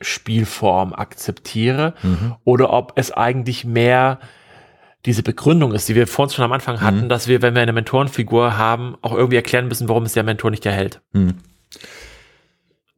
[0.00, 1.94] Spielform akzeptiere
[2.44, 4.18] oder ob es eigentlich mehr
[5.06, 7.72] diese Begründung ist, die wir vorhin schon am Anfang hatten, dass wir, wenn wir eine
[7.72, 11.00] Mentorenfigur haben, auch irgendwie erklären müssen, warum es der Mentor nicht erhält.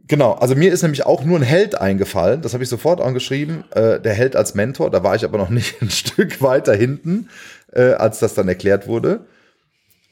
[0.09, 3.65] Genau, also mir ist nämlich auch nur ein Held eingefallen, das habe ich sofort angeschrieben,
[3.71, 7.29] äh, der Held als Mentor, da war ich aber noch nicht ein Stück weiter hinten,
[7.73, 9.27] äh, als das dann erklärt wurde,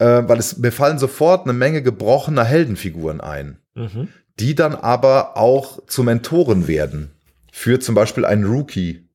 [0.01, 3.59] äh, weil es mir fallen sofort eine Menge gebrochener Heldenfiguren ein,
[4.39, 7.11] die dann aber auch zu Mentoren werden,
[7.53, 9.09] für zum Beispiel einen Rookie,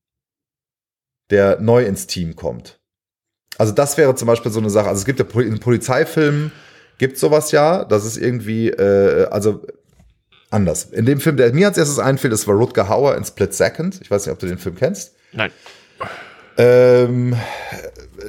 [1.30, 2.78] der neu ins Team kommt.
[3.58, 6.52] Also das wäre zum Beispiel so eine Sache, also es gibt ja in Polizeifilmen,
[6.98, 9.66] gibt sowas ja, das ist irgendwie, äh, also
[10.50, 10.84] anders.
[10.84, 14.00] In dem Film, der mir als erstes einfiel, das war Rutger Hauer in Split Second.
[14.02, 15.16] Ich weiß nicht, ob du den Film kennst.
[15.32, 15.50] Nein.
[16.58, 17.36] Ähm,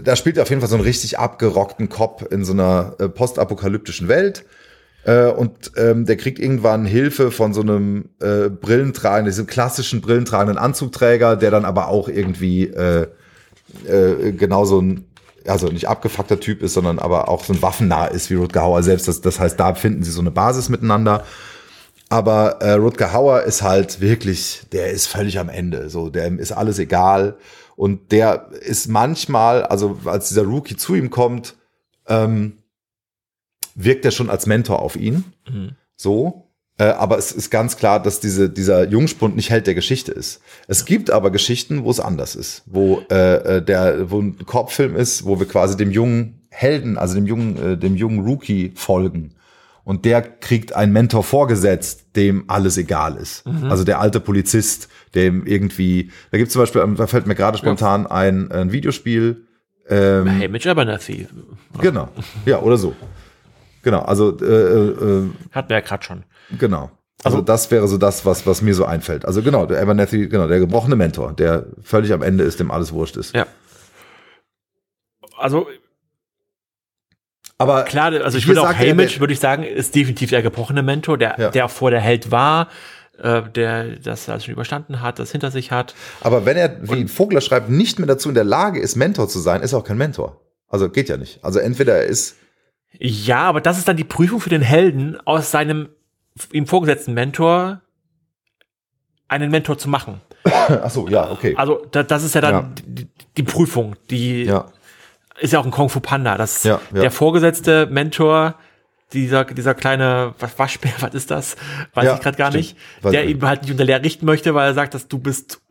[0.03, 3.09] da spielt er auf jeden Fall so einen richtig abgerockten Cop in so einer äh,
[3.09, 4.45] postapokalyptischen Welt.
[5.03, 10.57] Äh, und ähm, der kriegt irgendwann Hilfe von so einem äh, Brillentragenden, diesem klassischen Brillentragenden
[10.57, 13.07] Anzugträger, der dann aber auch irgendwie äh,
[13.87, 15.05] äh, genauso ein,
[15.47, 18.83] also nicht abgefuckter Typ ist, sondern aber auch so ein waffennah ist wie Rutger Hauer
[18.83, 19.07] selbst.
[19.07, 21.23] Das, das heißt, da finden sie so eine Basis miteinander.
[22.09, 25.89] Aber äh, Rutger Hauer ist halt wirklich, der ist völlig am Ende.
[25.89, 27.37] So, dem ist alles egal.
[27.77, 31.55] Und der ist manchmal, also als dieser Rookie zu ihm kommt,
[32.07, 32.57] ähm,
[33.75, 35.23] wirkt er schon als Mentor auf ihn.
[35.95, 36.47] So.
[36.79, 40.41] Äh, aber es ist ganz klar, dass diese, dieser Jungspund nicht Held der Geschichte ist.
[40.67, 44.95] Es gibt aber Geschichten, wo es anders ist, wo äh, äh, der, wo ein Korbfilm
[44.95, 49.35] ist, wo wir quasi dem jungen Helden, also dem jungen, äh, dem jungen Rookie folgen.
[49.87, 53.47] Und der kriegt einen Mentor vorgesetzt, dem alles egal ist.
[53.69, 57.57] Also der alte Polizist, dem irgendwie, da gibt es zum Beispiel, da fällt mir gerade
[57.57, 59.47] spontan ein, ein Videospiel,
[59.87, 61.27] ähm, Hey, Mitch Abernathy.
[61.79, 62.09] genau,
[62.45, 62.93] ja, oder so.
[63.81, 66.23] Genau, also äh, äh, Hatten wir ja gerade schon.
[66.59, 66.91] Genau.
[67.23, 69.23] Also, Also- das wäre so das, was, was mir so einfällt.
[69.23, 72.91] Also genau, der Abernathy, genau, der gebrochene Mentor, der völlig am Ende ist, dem alles
[72.91, 73.33] wurscht ist.
[73.33, 73.45] Ja.
[75.37, 75.65] Also
[77.59, 81.17] Aber klar, also ich würde auch der- würde ich sagen, ist definitiv der gebrochene Mentor,
[81.17, 81.49] der, Ja.
[81.49, 82.67] der auch vor der Held war,
[83.17, 85.95] äh, der das alles schon überstanden hat, das hinter sich hat.
[86.21, 89.39] aber wenn er, wie Vogler schreibt, nicht mehr dazu in der Lage ist, Mentor zu
[89.39, 90.39] sein, ist er auch kein Mentor.
[90.69, 91.43] Also geht ja nicht.
[91.43, 92.35] Also entweder er ist,
[92.99, 95.89] Ja, aber das ist dann die Prüfung für den Helden, aus seinem
[96.51, 97.81] ihm vorgesetzten Mentor
[99.27, 100.21] einen Mentor zu machen.
[100.45, 101.55] ach so, ja, okay.
[101.57, 102.69] Also da, das ist ja dann Ja.
[102.85, 104.65] die, die Prüfung, die Ja,
[105.39, 106.37] ist ja auch ein Kung Fu Panda.
[106.37, 107.01] Das Ja, ja.
[107.01, 108.55] der vorgesetzte Mentor,
[109.13, 111.55] dieser dieser kleine was Waschbär, was ist das?
[111.93, 112.75] Weiß Ja, ich gerade gar stimmt.
[113.03, 113.13] nicht.
[113.13, 115.61] Der ihm halt nicht unter Lehr richten möchte, weil er sagt, dass du bist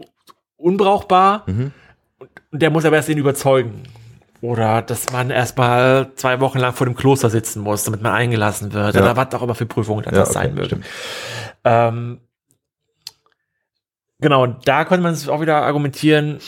[0.56, 1.44] unbrauchbar.
[1.46, 1.72] Mhm.
[2.50, 3.82] Und der muss aber erst ihn überzeugen.
[4.40, 8.72] Oder dass man erstmal zwei Wochen lang vor dem Kloster sitzen muss, damit man eingelassen
[8.72, 8.94] wird.
[8.94, 9.02] Ja.
[9.02, 10.66] Oder was auch immer für Prüfungen dann das okay, sein mögen.
[10.66, 10.84] stimmt.
[11.64, 12.20] Ähm,
[14.20, 16.38] genau, da konnte man es auch wieder argumentieren,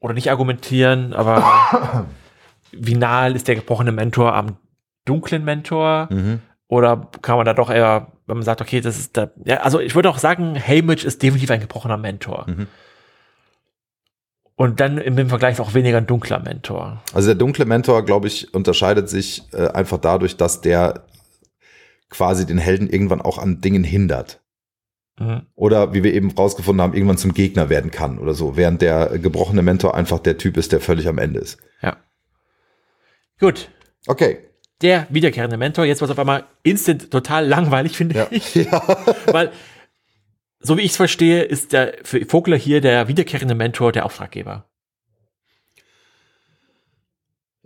[0.00, 2.06] oder nicht argumentieren, aber
[2.72, 4.56] wie nahe ist der gebrochene Mentor am
[5.04, 6.08] dunklen Mentor?
[6.10, 6.40] Mhm.
[6.68, 9.80] Oder kann man da doch eher, wenn man sagt, okay, das ist da, ja, also
[9.80, 12.44] ich würde auch sagen, Haymitch ist definitiv ein gebrochener Mentor.
[12.46, 12.66] Mhm.
[14.54, 17.00] Und dann im Vergleich auch weniger ein dunkler Mentor.
[17.14, 21.04] Also der dunkle Mentor, glaube ich, unterscheidet sich äh, einfach dadurch, dass der
[22.10, 24.40] quasi den Helden irgendwann auch an Dingen hindert.
[25.18, 25.42] Mhm.
[25.54, 29.18] Oder wie wir eben rausgefunden haben, irgendwann zum Gegner werden kann oder so, während der
[29.18, 31.58] gebrochene Mentor einfach der Typ ist, der völlig am Ende ist.
[31.82, 31.96] Ja.
[33.40, 33.70] Gut.
[34.06, 34.38] Okay.
[34.80, 38.26] Der wiederkehrende Mentor, jetzt was auf einmal instant total langweilig, finde Ja.
[38.30, 38.54] ich.
[38.54, 39.06] ja.
[39.26, 39.50] Weil,
[40.60, 44.68] so wie ich es verstehe, ist der für Vogler hier der wiederkehrende Mentor der Auftraggeber.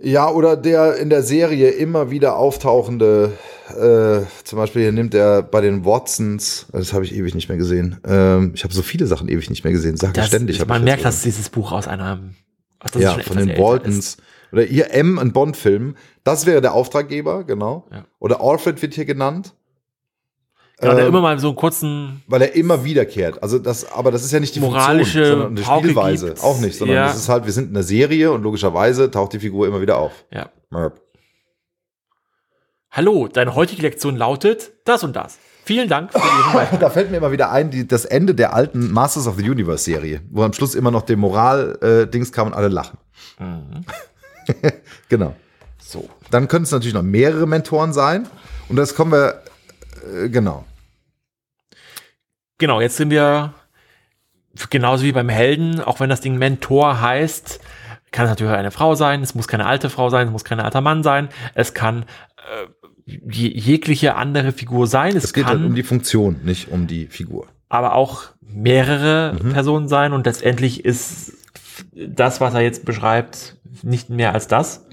[0.02, 3.32] Ja, oder der in der Serie immer wieder auftauchende,
[3.70, 7.58] äh, zum Beispiel hier nimmt er bei den Watsons, das habe ich ewig nicht mehr
[7.58, 8.00] gesehen.
[8.04, 10.60] Ähm, ich habe so viele Sachen ewig nicht mehr gesehen, sage ich Das, ständig.
[10.60, 12.20] hab man merkt, dass dieses Buch aus einer
[12.84, 13.98] ist ja, von den Waltons.
[13.98, 14.22] ist.
[14.52, 15.96] Oder hier M, ein Bond-Film.
[16.24, 17.86] Das wäre der Auftraggeber, genau.
[17.90, 18.04] Ja.
[18.18, 19.54] Oder Alfred wird hier genannt.
[20.82, 23.42] Ja, der Ähm, immer mal so einen kurzen, weil er immer wiederkehrt.
[23.42, 26.26] Also das, aber das ist ja nicht die Moralische Funktion, sondern Pauke Spielweise.
[26.28, 26.42] gibt.
[26.42, 27.06] Auch nicht, sondern Ja.
[27.06, 29.96] das ist halt, wir sind in einer Serie und logischerweise taucht die Figur immer wieder
[29.98, 30.12] auf.
[30.30, 30.48] ja.
[30.70, 31.00] Merp.
[32.90, 35.38] Hallo, deine heutige Lektion lautet das und das.
[35.64, 36.78] Vielen Dank für Ihren.
[36.80, 39.84] Da fällt mir immer wieder ein, die, das Ende der alten Masters of the Universe
[39.84, 42.98] Serie, wo am Schluss immer noch der Moral-Dings kam und alle lachen.
[45.08, 45.34] genau.
[45.78, 46.08] So.
[46.30, 48.26] Dann können es natürlich noch mehrere Mentoren sein.
[48.68, 49.42] Und das kommen wir,
[50.24, 50.64] äh, genau.
[52.62, 53.54] Genau, jetzt sind wir
[54.70, 57.58] genauso wie beim Helden, auch wenn das Ding Mentor heißt,
[58.12, 60.60] kann es natürlich eine Frau sein, es muss keine alte Frau sein, es muss kein
[60.60, 62.04] alter Mann sein, es kann
[62.36, 62.68] äh,
[63.04, 66.86] je, jegliche andere Figur sein, es, Es geht kann halt um die Funktion, nicht um
[66.86, 67.48] die Figur.
[67.68, 69.52] aber auch mehrere Mhm.
[69.54, 71.32] Personen sein und letztendlich ist
[71.96, 74.86] das, was er jetzt beschreibt, nicht mehr als das.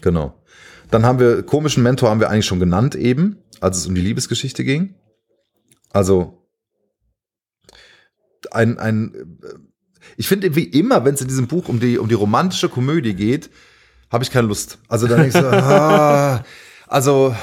[0.00, 0.32] Genau.
[0.92, 4.00] Dann haben wir, komischen Mentor haben wir eigentlich schon genannt eben, als es um die
[4.00, 4.94] Liebesgeschichte ging.
[5.90, 6.45] Also
[8.56, 9.54] ein, ein äh,
[10.16, 13.14] ich finde wie immer, wenn es in diesem Buch um die, um die romantische Komödie
[13.14, 13.50] geht,
[14.10, 14.78] habe ich keine Lust.
[14.88, 16.42] Also dann denke ich so, ah,
[16.88, 17.34] also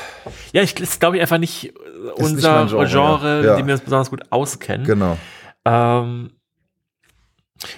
[0.53, 1.71] Ja, ich glaube ich einfach nicht äh,
[2.15, 3.55] unser mein Genre, Genre, ja.
[3.55, 4.85] Dem wir uns besonders gut auskennen.
[4.85, 5.17] genau.
[5.65, 6.31] Ähm,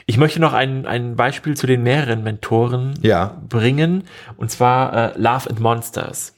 [0.07, 3.39] ich möchte noch ein, ein Beispiel zu den mehreren Mentoren Ja.
[3.49, 4.03] bringen,
[4.37, 6.34] und zwar äh, Love and Monsters.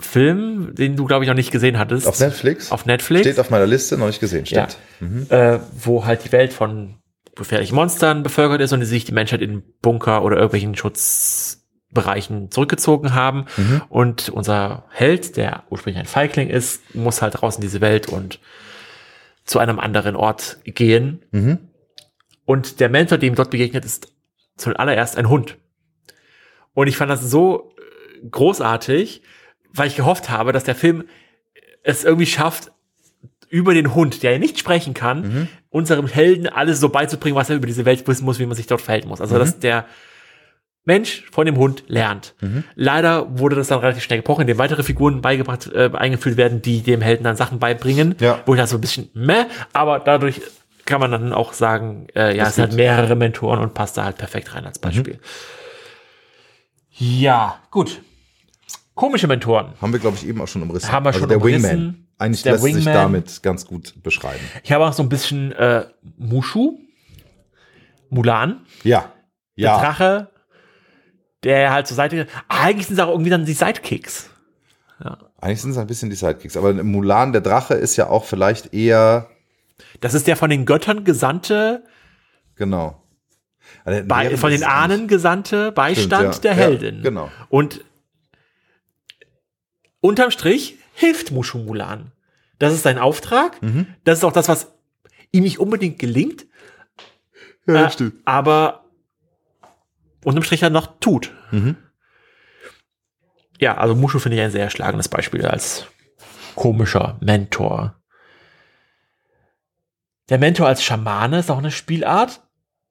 [0.00, 2.06] Film, den du, glaube ich, noch nicht gesehen hattest.
[2.06, 2.72] Auf Netflix?
[2.72, 3.22] Auf Netflix.
[3.22, 4.68] Steht auf meiner Liste, noch nicht gesehen, ja.
[4.68, 5.30] stimmt.
[5.30, 6.96] Äh, wo halt die Welt von
[7.36, 13.14] gefährlichen Monstern bevölkert ist und die sich die Menschheit in Bunker oder irgendwelchen Schutzbereichen zurückgezogen
[13.14, 13.46] haben.
[13.56, 13.82] Mhm.
[13.88, 18.40] Und unser Held, der ursprünglich ein Feigling ist, muss halt raus in diese Welt und
[19.44, 21.24] zu einem anderen Ort gehen.
[21.30, 21.58] Mhm.
[22.44, 24.12] Und der Mentor, dem dort begegnet, ist
[24.56, 25.56] zuallererst ein Hund.
[26.74, 29.22] Und ich fand das so äh, großartig,
[29.72, 31.04] weil ich gehofft habe, dass der Film
[31.82, 32.72] es irgendwie schafft,
[33.48, 35.48] über den Hund, der ja nicht sprechen kann, Mhm.
[35.70, 38.66] unserem Helden alles so beizubringen, was er über diese Welt wissen muss, wie man sich
[38.68, 39.20] dort verhalten muss.
[39.20, 39.38] Also, Mhm.
[39.40, 39.86] dass der
[40.84, 42.34] Mensch von dem Hund lernt.
[42.40, 42.64] Mhm.
[42.74, 46.82] Leider wurde das dann relativ schnell gebrochen, indem weitere Figuren beigebracht, äh, eingeführt werden, die
[46.82, 48.40] dem Helden dann Sachen beibringen, Ja.
[48.46, 50.40] wo ich das so ein bisschen meh, aber dadurch
[50.86, 52.78] kann man dann auch sagen, äh, ja, Das es sind halt geht.
[52.78, 55.14] mehrere Mentoren und passt da halt perfekt rein als Beispiel.
[55.14, 55.20] Mhm.
[56.92, 58.00] Ja, gut.
[59.00, 59.72] Komische Mentoren.
[59.80, 60.92] Haben wir, glaube ich, eben auch schon umrissen.
[60.92, 61.62] Haben wir also schon der umrissen.
[61.70, 62.06] Wingman.
[62.18, 62.92] Eigentlich Der lässt sich Wingman.
[62.94, 64.44] damit ganz gut beschreiben.
[64.62, 65.86] Ich habe auch so ein bisschen äh,
[66.18, 66.78] Mushu,
[68.10, 69.12] Mulan, Ja.
[69.56, 69.78] der Ja.
[69.80, 70.28] Drache,
[71.44, 72.26] der halt zur Seite.
[72.48, 74.28] Eigentlich sind es auch irgendwie dann die Sidekicks.
[75.40, 76.58] Eigentlich sind es ein bisschen die Sidekicks.
[76.58, 79.28] Aber Mulan, der Drache, ist ja auch vielleicht eher,
[80.02, 81.84] Das ist der von den Göttern gesandte,
[82.56, 83.02] genau.
[83.86, 86.50] Also, bei, von den Ahnen gesandte Beistand Stimmt, ja.
[86.50, 87.02] der Ja, Heldin.
[87.02, 87.30] genau.
[87.48, 87.82] Und
[90.00, 92.12] unterm Strich hilft Mushu Mulan.
[92.58, 93.60] Das ist sein Auftrag.
[93.62, 93.86] Mhm.
[94.04, 94.72] Das ist auch das, was
[95.32, 96.46] ihm nicht unbedingt gelingt.
[97.66, 98.14] Ja, äh, stimmt.
[98.24, 98.84] aber
[100.24, 101.32] unterm Strich halt noch tut.
[101.50, 101.76] Mhm.
[103.58, 105.86] Ja, also Mushu finde ich ein sehr schlagendes Beispiel als
[106.54, 108.00] komischer Mentor.
[110.30, 112.42] Der Mentor als Schamane ist auch eine Spielart,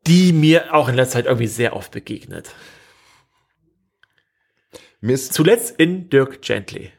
[0.07, 2.53] die mir auch in letzter Zeit irgendwie sehr oft begegnet.
[5.01, 6.91] Mir ist, Zuletzt in Dirk Gently.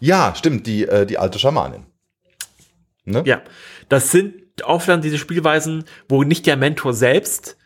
[0.00, 1.86] Ja, stimmt, die, äh, die alte Schamanin.
[3.04, 3.22] Ne?
[3.24, 3.42] Ja,
[3.88, 7.56] das sind oft dann diese Spielweisen, wo nicht der Mentor selbst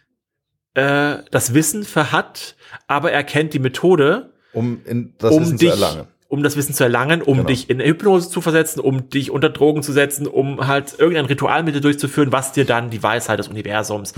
[0.74, 5.68] äh, das Wissen verhat, aber er kennt die Methode, Um in das um Wissen dich,
[5.70, 6.06] zu erlangen.
[6.28, 7.48] um das Wissen zu erlangen, um Genau.
[7.48, 11.62] dich in Hypnose zu versetzen, um dich unter Drogen zu setzen, um halt irgendein Ritual
[11.64, 14.12] mit dir durchzuführen, was dir dann die Weisheit des Universums,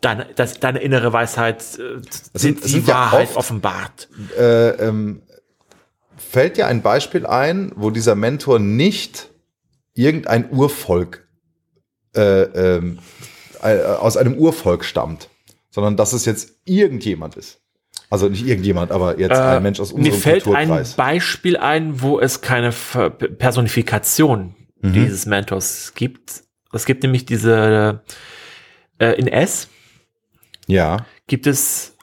[0.00, 2.00] deine, das, deine innere Weisheit, äh,
[2.34, 4.08] Es sind- die, sind die ja Wahrheit oft- offenbart.
[4.36, 5.22] Äh, ähm,
[6.34, 9.30] fällt dir ein Beispiel ein, wo dieser Mentor nicht
[9.94, 11.26] irgendein Urvolk
[12.16, 12.98] äh, ähm,
[13.62, 15.28] äh, aus einem Urvolk stammt,
[15.70, 17.60] sondern dass es jetzt irgendjemand ist.
[18.10, 20.84] Also nicht irgendjemand, aber jetzt ein Mensch aus Äh, Mir unserem fällt ein.
[20.96, 24.92] Beispiel ein, wo es keine Ver Personifikation Mhm.
[24.92, 26.42] dieses Mentors gibt.
[26.72, 28.02] Es gibt nämlich diese
[28.98, 29.68] äh, in S
[30.66, 31.96] Ja, gibt es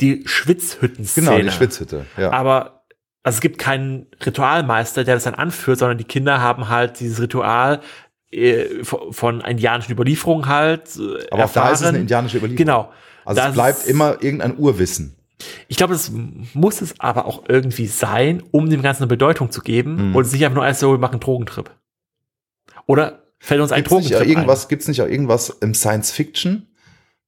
[0.00, 1.26] die Schwitzhütten-Szene.
[1.30, 2.06] genau, die Schwitzhütte.
[2.16, 2.30] Ja.
[2.30, 2.77] Aber
[3.22, 7.20] also es gibt keinen Ritualmeister, der das dann anführt, sondern die Kinder haben halt dieses
[7.20, 7.80] Ritual
[8.30, 11.94] äh, von indianischen Überlieferungen halt äh, aber auch da ist es eine erfahren.
[11.96, 12.56] indianische Überlieferung.
[12.66, 12.92] Genau.
[13.24, 15.14] Also Das- es bleibt immer irgendein Urwissen.
[15.68, 16.10] Ich glaube, das
[16.54, 20.16] muss es aber auch irgendwie sein, um dem Ganzen eine Bedeutung zu geben Mhm.
[20.16, 21.70] und es nicht einfach nur als so, wir machen einen Drogentrip.
[22.86, 26.10] Oder fällt uns ein Gibt's nicht auch Drogentrip irgendwas, gibt's nicht auch irgendwas im Science
[26.10, 26.66] Fiction,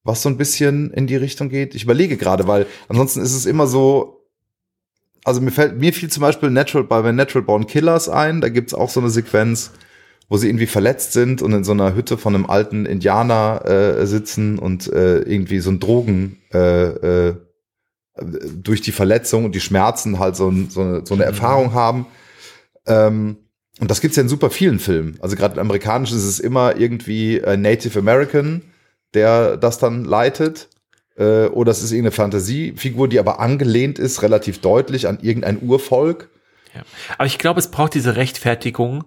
[0.03, 1.75] was so ein bisschen in die Richtung geht?
[1.75, 4.20] Ich überlege gerade, weil ansonsten ist es immer so,
[5.25, 8.75] also mir fällt, mir fiel zum Beispiel Natural, bei Natural Born Killers ein, da gibt's
[8.75, 9.73] auch so eine Sequenz,
[10.29, 14.07] wo sie irgendwie verletzt sind und in so einer Hütte von einem alten Indianer äh,
[14.07, 17.35] sitzen und äh, irgendwie so ein Drogen äh, äh,
[18.55, 22.07] durch die Verletzung und die Schmerzen halt so, ein, so, eine, so eine Erfahrung haben.
[22.87, 23.37] Ähm,
[23.81, 25.19] und das gibt's ja in super vielen Filmen.
[25.21, 28.63] Also gerade im Amerikanischen ist es immer irgendwie äh, Native American,
[29.15, 30.69] der das dann leitet.
[31.17, 36.31] Äh, oder es ist irgendeine Fantasiefigur, die aber angelehnt ist, relativ deutlich an irgendein Urvolk.
[36.75, 36.83] Ja.
[37.19, 39.05] Aber ich glaube, es braucht diese Rechtfertigung,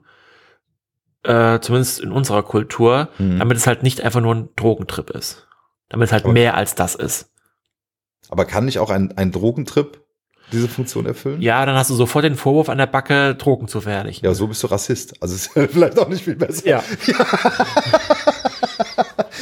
[1.23, 3.39] äh, zumindest in unserer Kultur, Mhm.
[3.39, 5.47] damit es halt nicht einfach nur ein Drogentrip ist.
[5.89, 7.29] Damit es halt Aber- mehr als das ist.
[8.29, 10.01] Aber kann nicht auch ein, ein Drogentrip
[10.51, 11.41] diese Funktion erfüllen?
[11.41, 14.25] Ja, dann hast du sofort den Vorwurf an der Backe, Drogen zu verherrlichen.
[14.25, 15.13] Ja, so bist du Rassist.
[15.21, 16.67] Also ist ja vielleicht auch nicht viel besser.
[16.67, 16.83] Ja.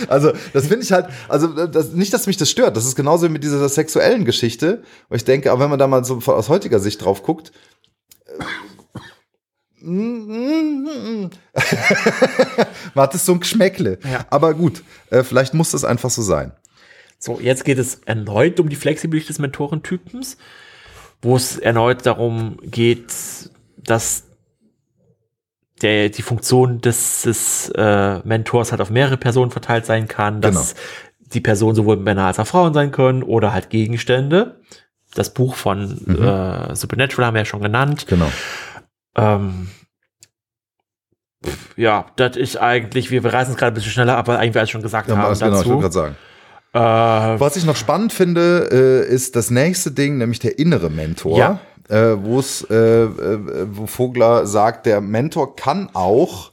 [0.08, 2.78] Also, das finde ich halt, also das, nicht, dass mich das stört.
[2.78, 4.84] Das ist genauso wie mit dieser sexuellen Geschichte.
[5.10, 7.52] Und ich denke, aber wenn man da mal so aus heutiger Sicht drauf guckt,
[8.26, 8.44] äh,
[12.94, 13.98] man hat es so ein Geschmäckle.
[14.04, 14.26] Ja.
[14.30, 16.52] Aber gut, äh, vielleicht muss das einfach so sein.
[17.18, 20.38] So, jetzt geht es erneut um die Flexibilität des Mentorentypens,
[21.22, 23.14] wo es erneut darum geht,
[23.78, 24.24] dass
[25.82, 30.76] der, die Funktion des, des äh, Mentors halt auf mehrere Personen verteilt sein kann, dass
[31.20, 34.60] die Personen sowohl Männer als auch Frauen sein können oder halt Gegenstände.
[35.14, 38.06] Das Buch von äh, Supernatural haben wir ja schon genannt.
[38.08, 38.32] Genau.
[39.16, 39.68] Ähm,
[41.76, 44.66] ja, das ist eigentlich, wir, wir reißen es gerade ein bisschen schneller, aber eigentlich, wir
[44.68, 45.70] schon gesagt Ja, haben das genau, ich dazu.
[45.70, 46.16] wollte gerade
[46.74, 47.36] sagen.
[47.36, 48.70] äh, Was ich noch spannend finde,
[49.10, 51.38] äh, ist das nächste Ding, nämlich der innere Mentor.
[51.38, 51.60] Ja.
[51.90, 56.52] Äh, wo es, äh, äh, wo Vogler sagt, der Mentor kann auch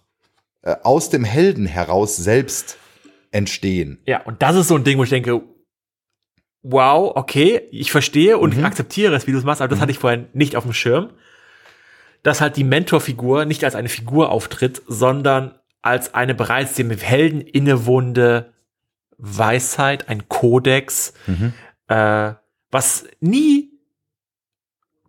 [0.63, 2.79] äh, aus dem Helden heraus selbst
[3.31, 4.01] entstehen.
[4.07, 5.43] Ja, und das ist so ein Ding, wo ich denke,
[6.63, 8.65] wow, okay, ich verstehe und Mhm.
[8.65, 11.11] akzeptiere es, wie du es machst, aber das hatte ich vorher nicht auf dem Schirm.
[12.23, 17.41] Dass halt die Mentorfigur nicht als eine Figur auftritt, sondern als eine bereits dem Helden
[17.41, 18.53] innewohnende
[19.19, 21.53] Weisheit, ein Kodex, Mhm.
[21.89, 22.33] äh,
[22.71, 23.68] was nie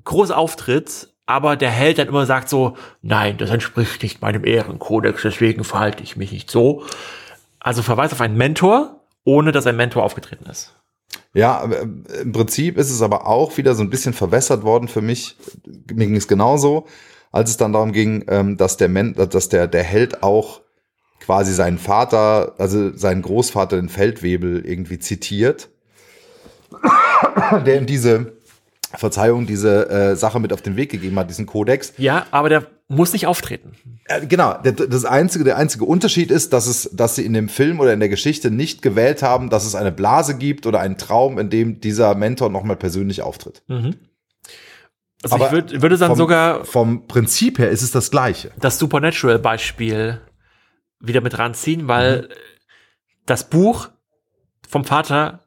[0.09, 5.21] groß auftritt, aber der Held dann immer sagt so, nein, das entspricht nicht meinem Ehrenkodex,
[5.21, 6.83] deswegen verhalte ich mich nicht so.
[7.59, 10.75] Also Verweis auf einen Mentor, ohne dass ein Mentor aufgetreten ist.
[11.33, 11.87] Ja, äh,
[12.21, 15.37] im Prinzip ist es aber auch wieder so ein bisschen verwässert worden für mich.
[15.65, 16.87] Mir ging es genauso,
[17.31, 20.61] als es dann darum ging, ähm, dass der Men dass der, der Held auch
[21.19, 25.69] quasi seinen Vater, also seinen Großvater, den Feldwebel, irgendwie zitiert,
[27.65, 28.38] der ihm diese
[28.95, 31.93] Verzeihung, diese äh, Sache mit auf den Weg gegeben hat, diesen Kodex.
[31.97, 33.73] Ja, aber der muss nicht auftreten.
[34.05, 37.49] Äh, genau, der, das einzige, der einzige Unterschied ist, dass es, dass sie in dem
[37.49, 40.97] Film oder in der Geschichte nicht gewählt haben, dass es eine Blase gibt oder einen
[40.97, 43.61] Traum, in dem dieser Mentor nochmal persönlich auftritt.
[43.67, 43.95] Mhm.
[45.21, 48.51] Also Aber ich würd, würde dann vom, sogar vom Prinzip her ist es das Gleiche.
[48.59, 50.21] das Supernatural-Beispiel
[51.01, 52.27] wieder mit ranziehen, weil Mhm.
[53.25, 53.89] das Buch
[54.67, 55.45] vom Vater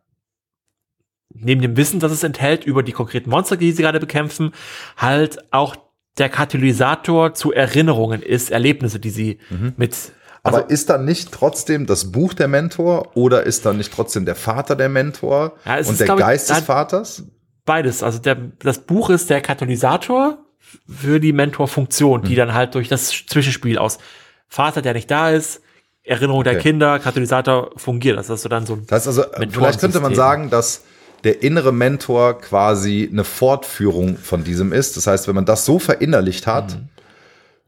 [1.34, 4.52] neben dem Wissen, das es enthält über die konkreten Monster, die sie gerade bekämpfen,
[4.96, 5.76] halt auch
[6.18, 9.38] der Katalysator zu Erinnerungen ist, Erlebnisse, die sie
[9.76, 9.92] mit
[10.44, 10.62] also, Mhm.
[10.64, 14.34] Aber ist dann nicht trotzdem das Buch der Mentor oder ist dann nicht trotzdem der
[14.34, 17.22] Vater der Mentor Ja, und ist, der glaub ich, Geist des Vaters?
[17.64, 18.02] beides.
[18.02, 20.38] Also der, das Buch ist der Katalysator
[20.88, 22.24] für die Mentorfunktion, Mhm.
[22.24, 23.98] die dann halt durch das Zwischenspiel aus
[24.48, 25.62] Vater, der nicht da ist,
[26.02, 26.62] Erinnerung der Okay.
[26.62, 28.18] Kinder, Katalysator fungiert.
[28.18, 30.82] Das ist so dann so ein Das heißt also, vielleicht könnte man sagen, dass
[31.24, 34.96] der innere Mentor quasi eine Fortführung von diesem ist.
[34.96, 36.88] Das heißt, wenn man das so verinnerlicht hat, Mhm.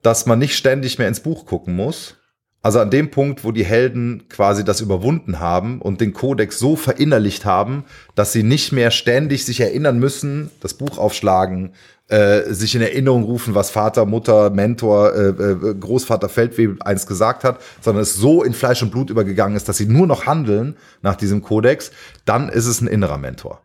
[0.02, 2.16] dass man nicht ständig mehr ins Buch gucken muss.
[2.64, 6.76] Also an dem Punkt, wo die Helden quasi das überwunden haben und den Kodex so
[6.76, 7.84] verinnerlicht haben,
[8.14, 11.74] dass sie nicht mehr ständig sich erinnern müssen, das Buch aufschlagen,
[12.08, 17.44] äh, sich in Erinnerung rufen, was Vater, Mutter, Mentor, äh, äh, Großvater Feldwebel einst gesagt
[17.44, 20.78] hat, sondern es so in Fleisch und Blut übergegangen ist, dass sie nur noch handeln
[21.02, 21.90] nach diesem Kodex,
[22.24, 23.60] dann ist es ein innerer Mentor.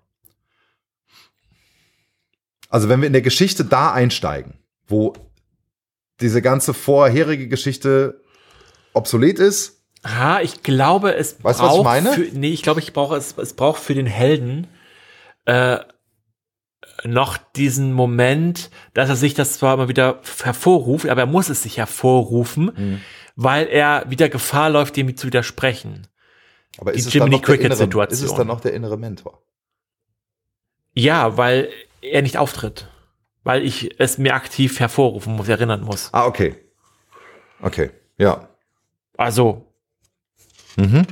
[2.67, 4.55] Also wenn wir in der Geschichte da einsteigen,
[4.89, 5.13] wo
[6.19, 8.19] diese ganze vorherige Geschichte
[8.93, 12.13] obsolet ist, Ah, ich glaube, es Weißt du, was ich braucht meine?
[12.13, 14.67] Für, nee, ich glaube, ich brauche es, es braucht für den Helden
[15.43, 15.79] äh,
[17.03, 21.63] noch diesen Moment, dass er sich das zwar immer wieder hervorruft, aber er muss es
[21.63, 23.01] sich hervorrufen, Mhm.
[23.35, 26.07] weil er wieder Gefahr läuft, dem zu widersprechen.
[26.77, 28.25] aber Die ist es, Jiminy dann noch der innere, Cricket-Situation.
[28.25, 29.41] ist es dann noch der innere Mentor?
[30.93, 31.69] Ja, weil
[32.01, 32.87] er nicht auftritt.
[33.43, 36.09] Weil ich es mir aktiv hervorrufen muss, erinnern muss.
[36.13, 36.55] Ah, okay.
[37.61, 38.48] Okay, ja.
[39.19, 39.65] Also,
[40.77, 41.05] Mhm.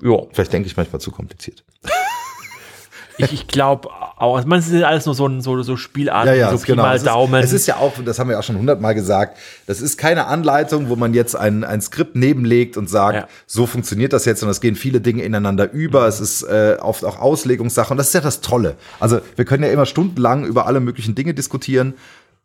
[0.00, 0.16] ja.
[0.32, 1.64] Vielleicht denke ich manchmal zu kompliziert.
[3.18, 6.50] ich, ich glaube auch, also man ist alles nur so, so, so Spielarten, Ja, ja,
[6.50, 6.84] so Pi genau.
[6.84, 7.42] mal Es ist, Daumen.
[7.42, 9.36] es ist ja auch, das haben wir ja schon hundertmal gesagt,
[9.66, 13.28] das ist keine Anleitung, wo man jetzt ein, ein Skript nebenlegt und sagt, Ja.
[13.46, 16.06] so funktioniert das jetzt und es gehen viele Dinge ineinander über.
[16.08, 18.76] Es ist äh, oft auch Auslegungssache und das ist ja das Tolle.
[18.98, 21.94] Also wir können ja immer stundenlang über alle möglichen Dinge diskutieren.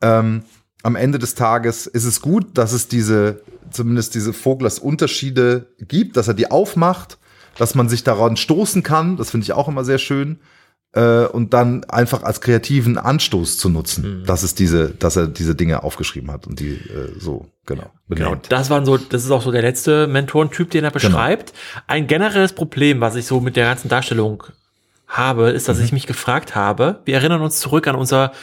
[0.01, 0.43] Ähm,
[0.83, 3.41] am Ende des Tages ist es gut, dass es diese,
[3.71, 7.17] zumindest diese Voglers Unterschiede gibt, dass er die aufmacht,
[7.57, 9.17] dass man sich daran stoßen kann.
[9.17, 10.39] Das finde ich auch immer sehr schön
[10.93, 15.55] äh, und dann einfach als kreativen Anstoß zu nutzen, dass es diese, dass er diese
[15.55, 18.47] Dinge aufgeschrieben hat und die äh, so genau Genau, benennt.
[18.51, 21.01] das waren so, das ist auch so der letzte Mentorentyp, den er Genau.
[21.07, 21.53] beschreibt.
[21.87, 24.43] Ein generelles Problem, was ich so mit der ganzen Darstellung
[25.07, 25.71] habe, ist, Mhm.
[25.71, 28.33] dass ich mich gefragt habe, wir erinnern uns zurück an unser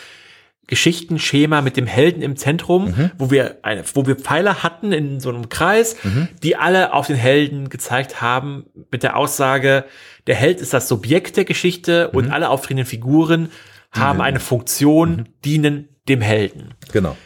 [0.71, 3.11] Geschichtenschema mit dem Helden im Zentrum, Mhm.
[3.19, 6.29] wo wir eine, wo wir Pfeiler hatten in so einem Kreis, Mhm.
[6.43, 9.85] die alle auf den Helden gezeigt haben, mit der Aussage,
[10.27, 12.17] der Held ist das Subjekt der Geschichte Mhm.
[12.19, 13.51] und alle auftretenden Figuren
[13.91, 15.25] haben eine Funktion, Mhm.
[15.45, 17.17] dienen dem Helden Genau.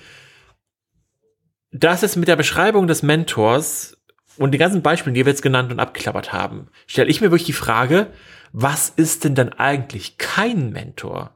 [1.71, 3.97] das ist mit der Beschreibung des Mentors
[4.39, 7.47] und den ganzen Beispielen, die wir jetzt genannt und abgeklappert haben, stelle ich mir wirklich
[7.47, 8.09] die Frage,
[8.53, 11.33] was ist denn dann eigentlich kein Mentor?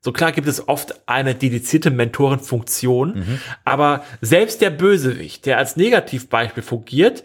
[0.00, 6.62] So klar gibt es oft eine dedizierte Mentorenfunktion, aber selbst der Bösewicht, der als Negativbeispiel
[6.62, 7.24] fungiert,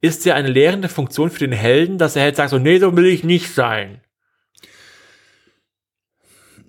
[0.00, 2.96] ist ja eine lehrende Funktion für den Helden, dass der Held sagt so, nee, so
[2.96, 4.00] will ich nicht sein.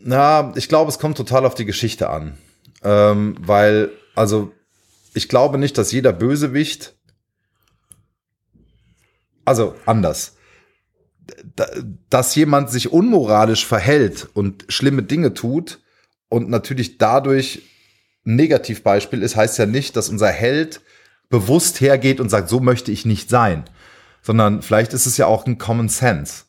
[0.03, 2.37] Na, ich glaube, es kommt total auf die Geschichte an.
[2.83, 4.51] Ähm, weil, also,
[5.13, 6.95] ich glaube nicht, dass jeder Bösewicht.
[9.45, 10.37] Also, anders.
[11.55, 11.67] Da,
[12.09, 15.79] dass jemand sich unmoralisch verhält und schlimme Dinge tut
[16.29, 17.61] und natürlich dadurch
[18.25, 20.81] ein Negativbeispiel ist, heißt ja nicht, dass unser Held
[21.29, 23.63] bewusst hergeht und sagt, so möchte ich nicht sein.
[24.21, 26.43] Sondern vielleicht ist es ja auch ein Common Sense.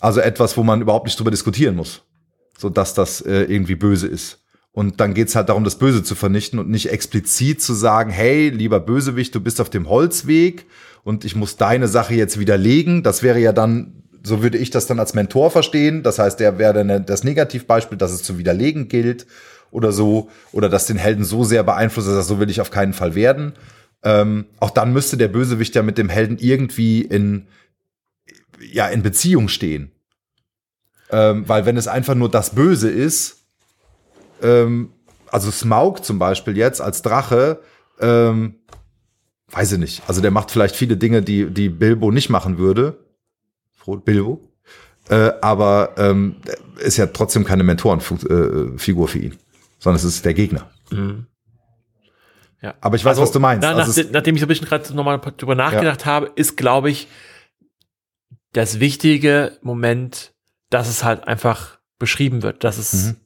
[0.00, 2.02] Also etwas, wo man überhaupt nicht drüber diskutieren muss
[2.58, 4.42] so dass das äh, irgendwie böse ist.
[4.72, 8.50] Und dann geht's halt darum, das Böse zu vernichten und nicht explizit zu sagen, hey,
[8.50, 10.66] lieber Bösewicht, du bist auf dem Holzweg
[11.06, 13.04] und ich muss deine Sache jetzt widerlegen.
[13.04, 16.02] Das wäre ja dann, so würde ich das dann als Mentor verstehen.
[16.02, 19.24] Das heißt, der wäre dann das Negativbeispiel, dass es zu widerlegen gilt
[19.70, 20.30] oder so.
[20.50, 23.14] Oder dass den Helden so sehr beeinflusst, dass er so will ich auf keinen Fall
[23.14, 23.52] werden.
[24.02, 27.46] Ähm, auch dann müsste der Bösewicht ja mit dem Helden irgendwie in,
[28.72, 29.92] ja, in Beziehung stehen.
[31.12, 33.44] Ähm, weil wenn es einfach nur das Böse ist,
[34.42, 34.90] ähm,
[35.28, 37.60] also Smaug zum Beispiel jetzt als Drache,
[38.00, 38.55] ähm,
[39.56, 40.02] weiß ich nicht.
[40.06, 42.98] Also der macht vielleicht viele Dinge, die, die Bilbo nicht machen würde.
[43.78, 44.40] Froh- Bilbo.
[45.08, 46.36] Äh, aber ähm,
[46.78, 49.36] ist ja trotzdem keine Mentorenfigur für ihn,
[49.78, 50.68] sondern es ist der Gegner.
[52.62, 52.74] Ja.
[52.80, 53.62] Aber ich weiß, was du meinst.
[53.62, 56.90] Na, Also nach, nachdem ich so ein bisschen gerade nochmal drüber nachgedacht habe, ist, glaube
[56.90, 57.06] ich,
[58.52, 60.32] das wichtige Moment,
[60.70, 63.16] dass es halt einfach beschrieben wird, dass es Mhm.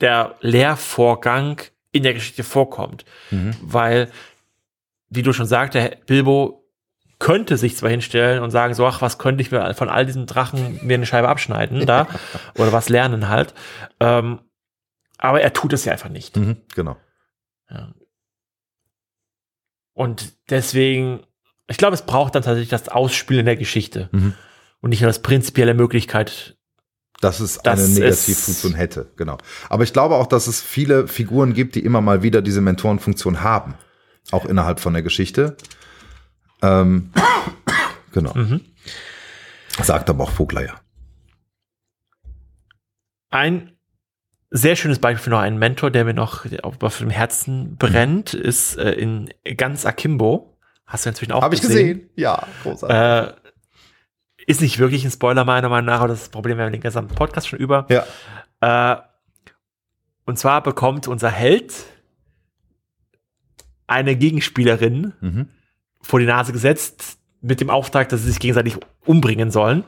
[0.00, 1.60] der Lehrvorgang
[1.92, 3.04] in der Geschichte vorkommt.
[3.30, 3.54] Mhm.
[3.62, 4.10] Weil,
[5.14, 6.60] wie du schon sagte, Bilbo
[7.18, 10.26] könnte sich zwar hinstellen und sagen, so, ach, was könnte ich mir von all diesen
[10.26, 12.06] Drachen mir eine Scheibe abschneiden da
[12.58, 13.54] oder was lernen halt.
[14.00, 14.40] Ähm,
[15.18, 16.36] aber er tut es ja einfach nicht.
[16.36, 16.96] Mhm, genau.
[19.92, 21.20] Und deswegen,
[21.68, 24.34] ich glaube, es braucht dann tatsächlich das Ausspielen der Geschichte Mhm.
[24.80, 26.56] und nicht nur das prinzipielle Möglichkeit.
[27.20, 29.38] dass es Das eine Negativfunktion hätte, genau.
[29.70, 33.40] Aber ich glaube auch, dass es viele Figuren gibt, die immer mal wieder diese Mentorenfunktion
[33.42, 33.74] haben,
[34.30, 35.56] auch innerhalb von der Geschichte.
[36.62, 37.12] Ähm,
[38.12, 38.34] genau.
[38.34, 38.60] Mhm.
[39.82, 40.74] Sagt aber auch Vogler ja.
[43.30, 43.72] Ein
[44.50, 48.76] sehr schönes Beispiel für noch einen Mentor, der mir noch auf dem Herzen brennt, ist
[48.76, 50.56] äh, in ganz Akimbo.
[50.86, 52.08] Hast du inzwischen auch Habe ich gesehen?
[52.14, 52.96] Ja, großartig.
[52.96, 53.34] Äh,
[54.46, 57.14] ist nicht wirklich ein Spoiler meiner Meinung nach, aber das Problem wir haben den gesamten
[57.14, 57.86] Podcast schon über.
[57.88, 58.04] ja.
[58.60, 59.00] Äh,
[60.26, 61.74] und zwar bekommt unser Held
[63.86, 65.48] eine Gegenspielerin Mhm.
[66.00, 69.84] vor die Nase gesetzt mit dem Auftrag, dass sie sich gegenseitig umbringen sollen.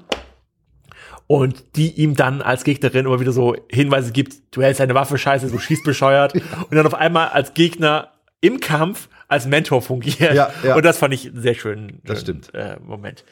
[1.29, 5.19] Und die ihm dann als Gegnerin immer wieder so Hinweise gibt, du hältst deine Waffe
[5.19, 6.35] scheiße, du schießt bescheuert.
[6.35, 10.35] Und dann auf einmal als Gegner im Kampf als Mentor fungiert.
[10.35, 10.77] Ja, ja.
[10.77, 12.01] Und das fand ich einen sehr schön.
[12.05, 12.55] Das stimmt.
[12.55, 13.25] Äh, Moment.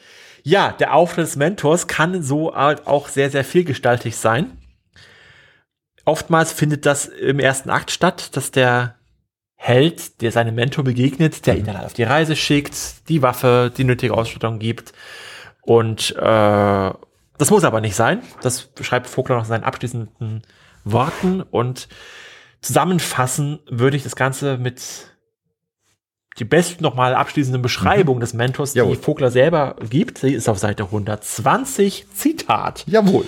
[0.43, 4.57] Ja, der Auftritt des Mentors kann so halt auch sehr, sehr vielgestaltig sein.
[6.03, 8.95] Oftmals findet das im ersten Akt statt, dass der
[9.55, 13.71] Held, der seinem Mentor begegnet, der ihn dann halt auf die Reise schickt, die Waffe,
[13.75, 14.93] die nötige Ausstattung gibt.
[15.61, 16.91] Und äh,
[17.37, 18.21] das muss aber nicht sein.
[18.41, 20.43] Das beschreibt Vogler noch in seinen abschließenden
[20.83, 21.41] Worten.
[21.41, 21.87] Und
[22.61, 24.81] zusammenfassen würde ich das Ganze mit
[26.37, 28.97] die besten nochmal abschließenden Beschreibung des Mentors, die Jawohl.
[28.97, 30.17] Vogler selber gibt.
[30.17, 32.07] Sie ist auf Seite 120.
[32.13, 32.83] Zitat.
[32.87, 33.25] Jawohl.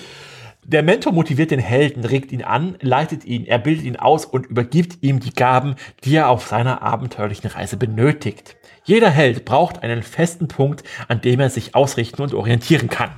[0.70, 4.48] Der Mentor motiviert den Helden, regt ihn an, leitet ihn, er bildet ihn aus und
[4.48, 8.58] übergibt ihm die Gaben, die er auf seiner abenteuerlichen Reise benötigt.
[8.84, 13.12] Jeder Held braucht einen festen Punkt, an dem er sich ausrichten und orientieren kann.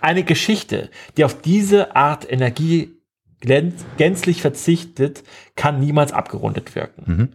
[0.00, 2.92] Eine Geschichte, die auf diese Art Energie
[3.40, 5.24] gänzlich verzichtet,
[5.56, 7.34] kann niemals abgerundet wirken.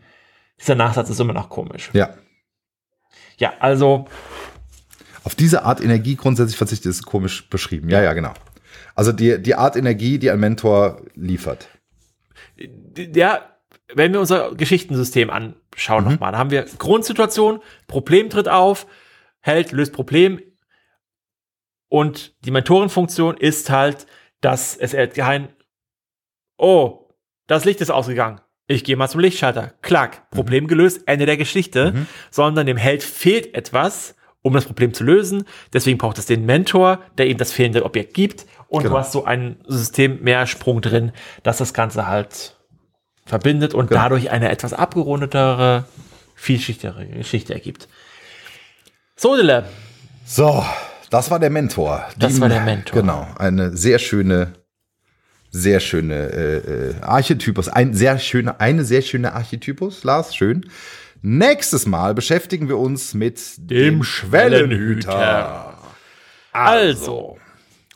[0.62, 1.90] Dieser Nachsatz ist immer noch komisch.
[1.92, 2.16] Ja.
[3.38, 4.08] Ja, also
[5.26, 7.90] Auf diese Art Energie grundsätzlich verzichtet ist komisch beschrieben.
[7.90, 8.34] Ja, ja, genau.
[8.96, 11.70] Also die, die Art Energie, die ein Mentor liefert.
[13.16, 13.42] ja,
[13.94, 18.88] wenn wir unser Geschichtensystem anschauen nochmal, da haben wir Grundsituation, Problem tritt auf,
[19.42, 20.42] Held löst Problem
[21.90, 24.08] und die Mentorenfunktion ist halt,
[24.40, 25.50] dass es kein,
[26.58, 27.10] oh,
[27.48, 28.40] das Licht ist ausgegangen.
[28.68, 29.74] Ich gehe mal zum Lichtschalter.
[29.82, 32.08] Klack, Problem gelöst, Ende der Geschichte.
[32.30, 35.44] Sondern dem Held fehlt etwas, um das Problem zu lösen.
[35.74, 38.46] Deswegen braucht es den Mentor, der ihm das fehlende Objekt gibt.
[38.68, 38.96] Und Genau.
[38.96, 41.12] du hast so ein System mehr Sprung drin,
[41.44, 42.56] dass das Ganze halt
[43.26, 44.02] verbindet und Genau.
[44.02, 45.86] dadurch eine etwas abgerundetere,
[46.36, 47.88] vielschichtigere Geschichte ergibt.
[49.16, 49.66] So, Dille.
[50.26, 50.66] So,
[51.12, 52.06] das war der Mentor.
[52.18, 53.00] Das war der Mentor.
[53.02, 54.54] Genau, eine sehr schöne,
[55.52, 60.66] sehr schöne äh, äh, Archetypus, ein sehr schöne, eine sehr schöne Archetypus, Lars, schön.
[61.22, 65.78] Nächstes Mal beschäftigen wir uns mit dem, Schwellenhüter.
[66.52, 67.38] Also.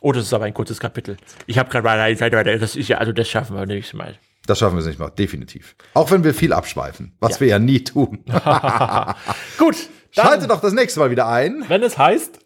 [0.00, 1.16] Oh, das ist aber ein kurzes Kapitel.
[1.46, 2.58] Ich habe gerade weiter.
[2.58, 4.16] Das ist ja, also das schaffen wir nächstes Mal.
[4.46, 5.74] Das schaffen wir es nicht mal, definitiv.
[5.94, 7.40] Auch wenn wir viel abschweifen, was Ja.
[7.40, 8.24] wir ja nie tun.
[9.58, 9.76] Gut,
[10.14, 11.64] dann, Schaltet doch das nächste Mal wieder ein.
[11.66, 12.38] wenn es heißt,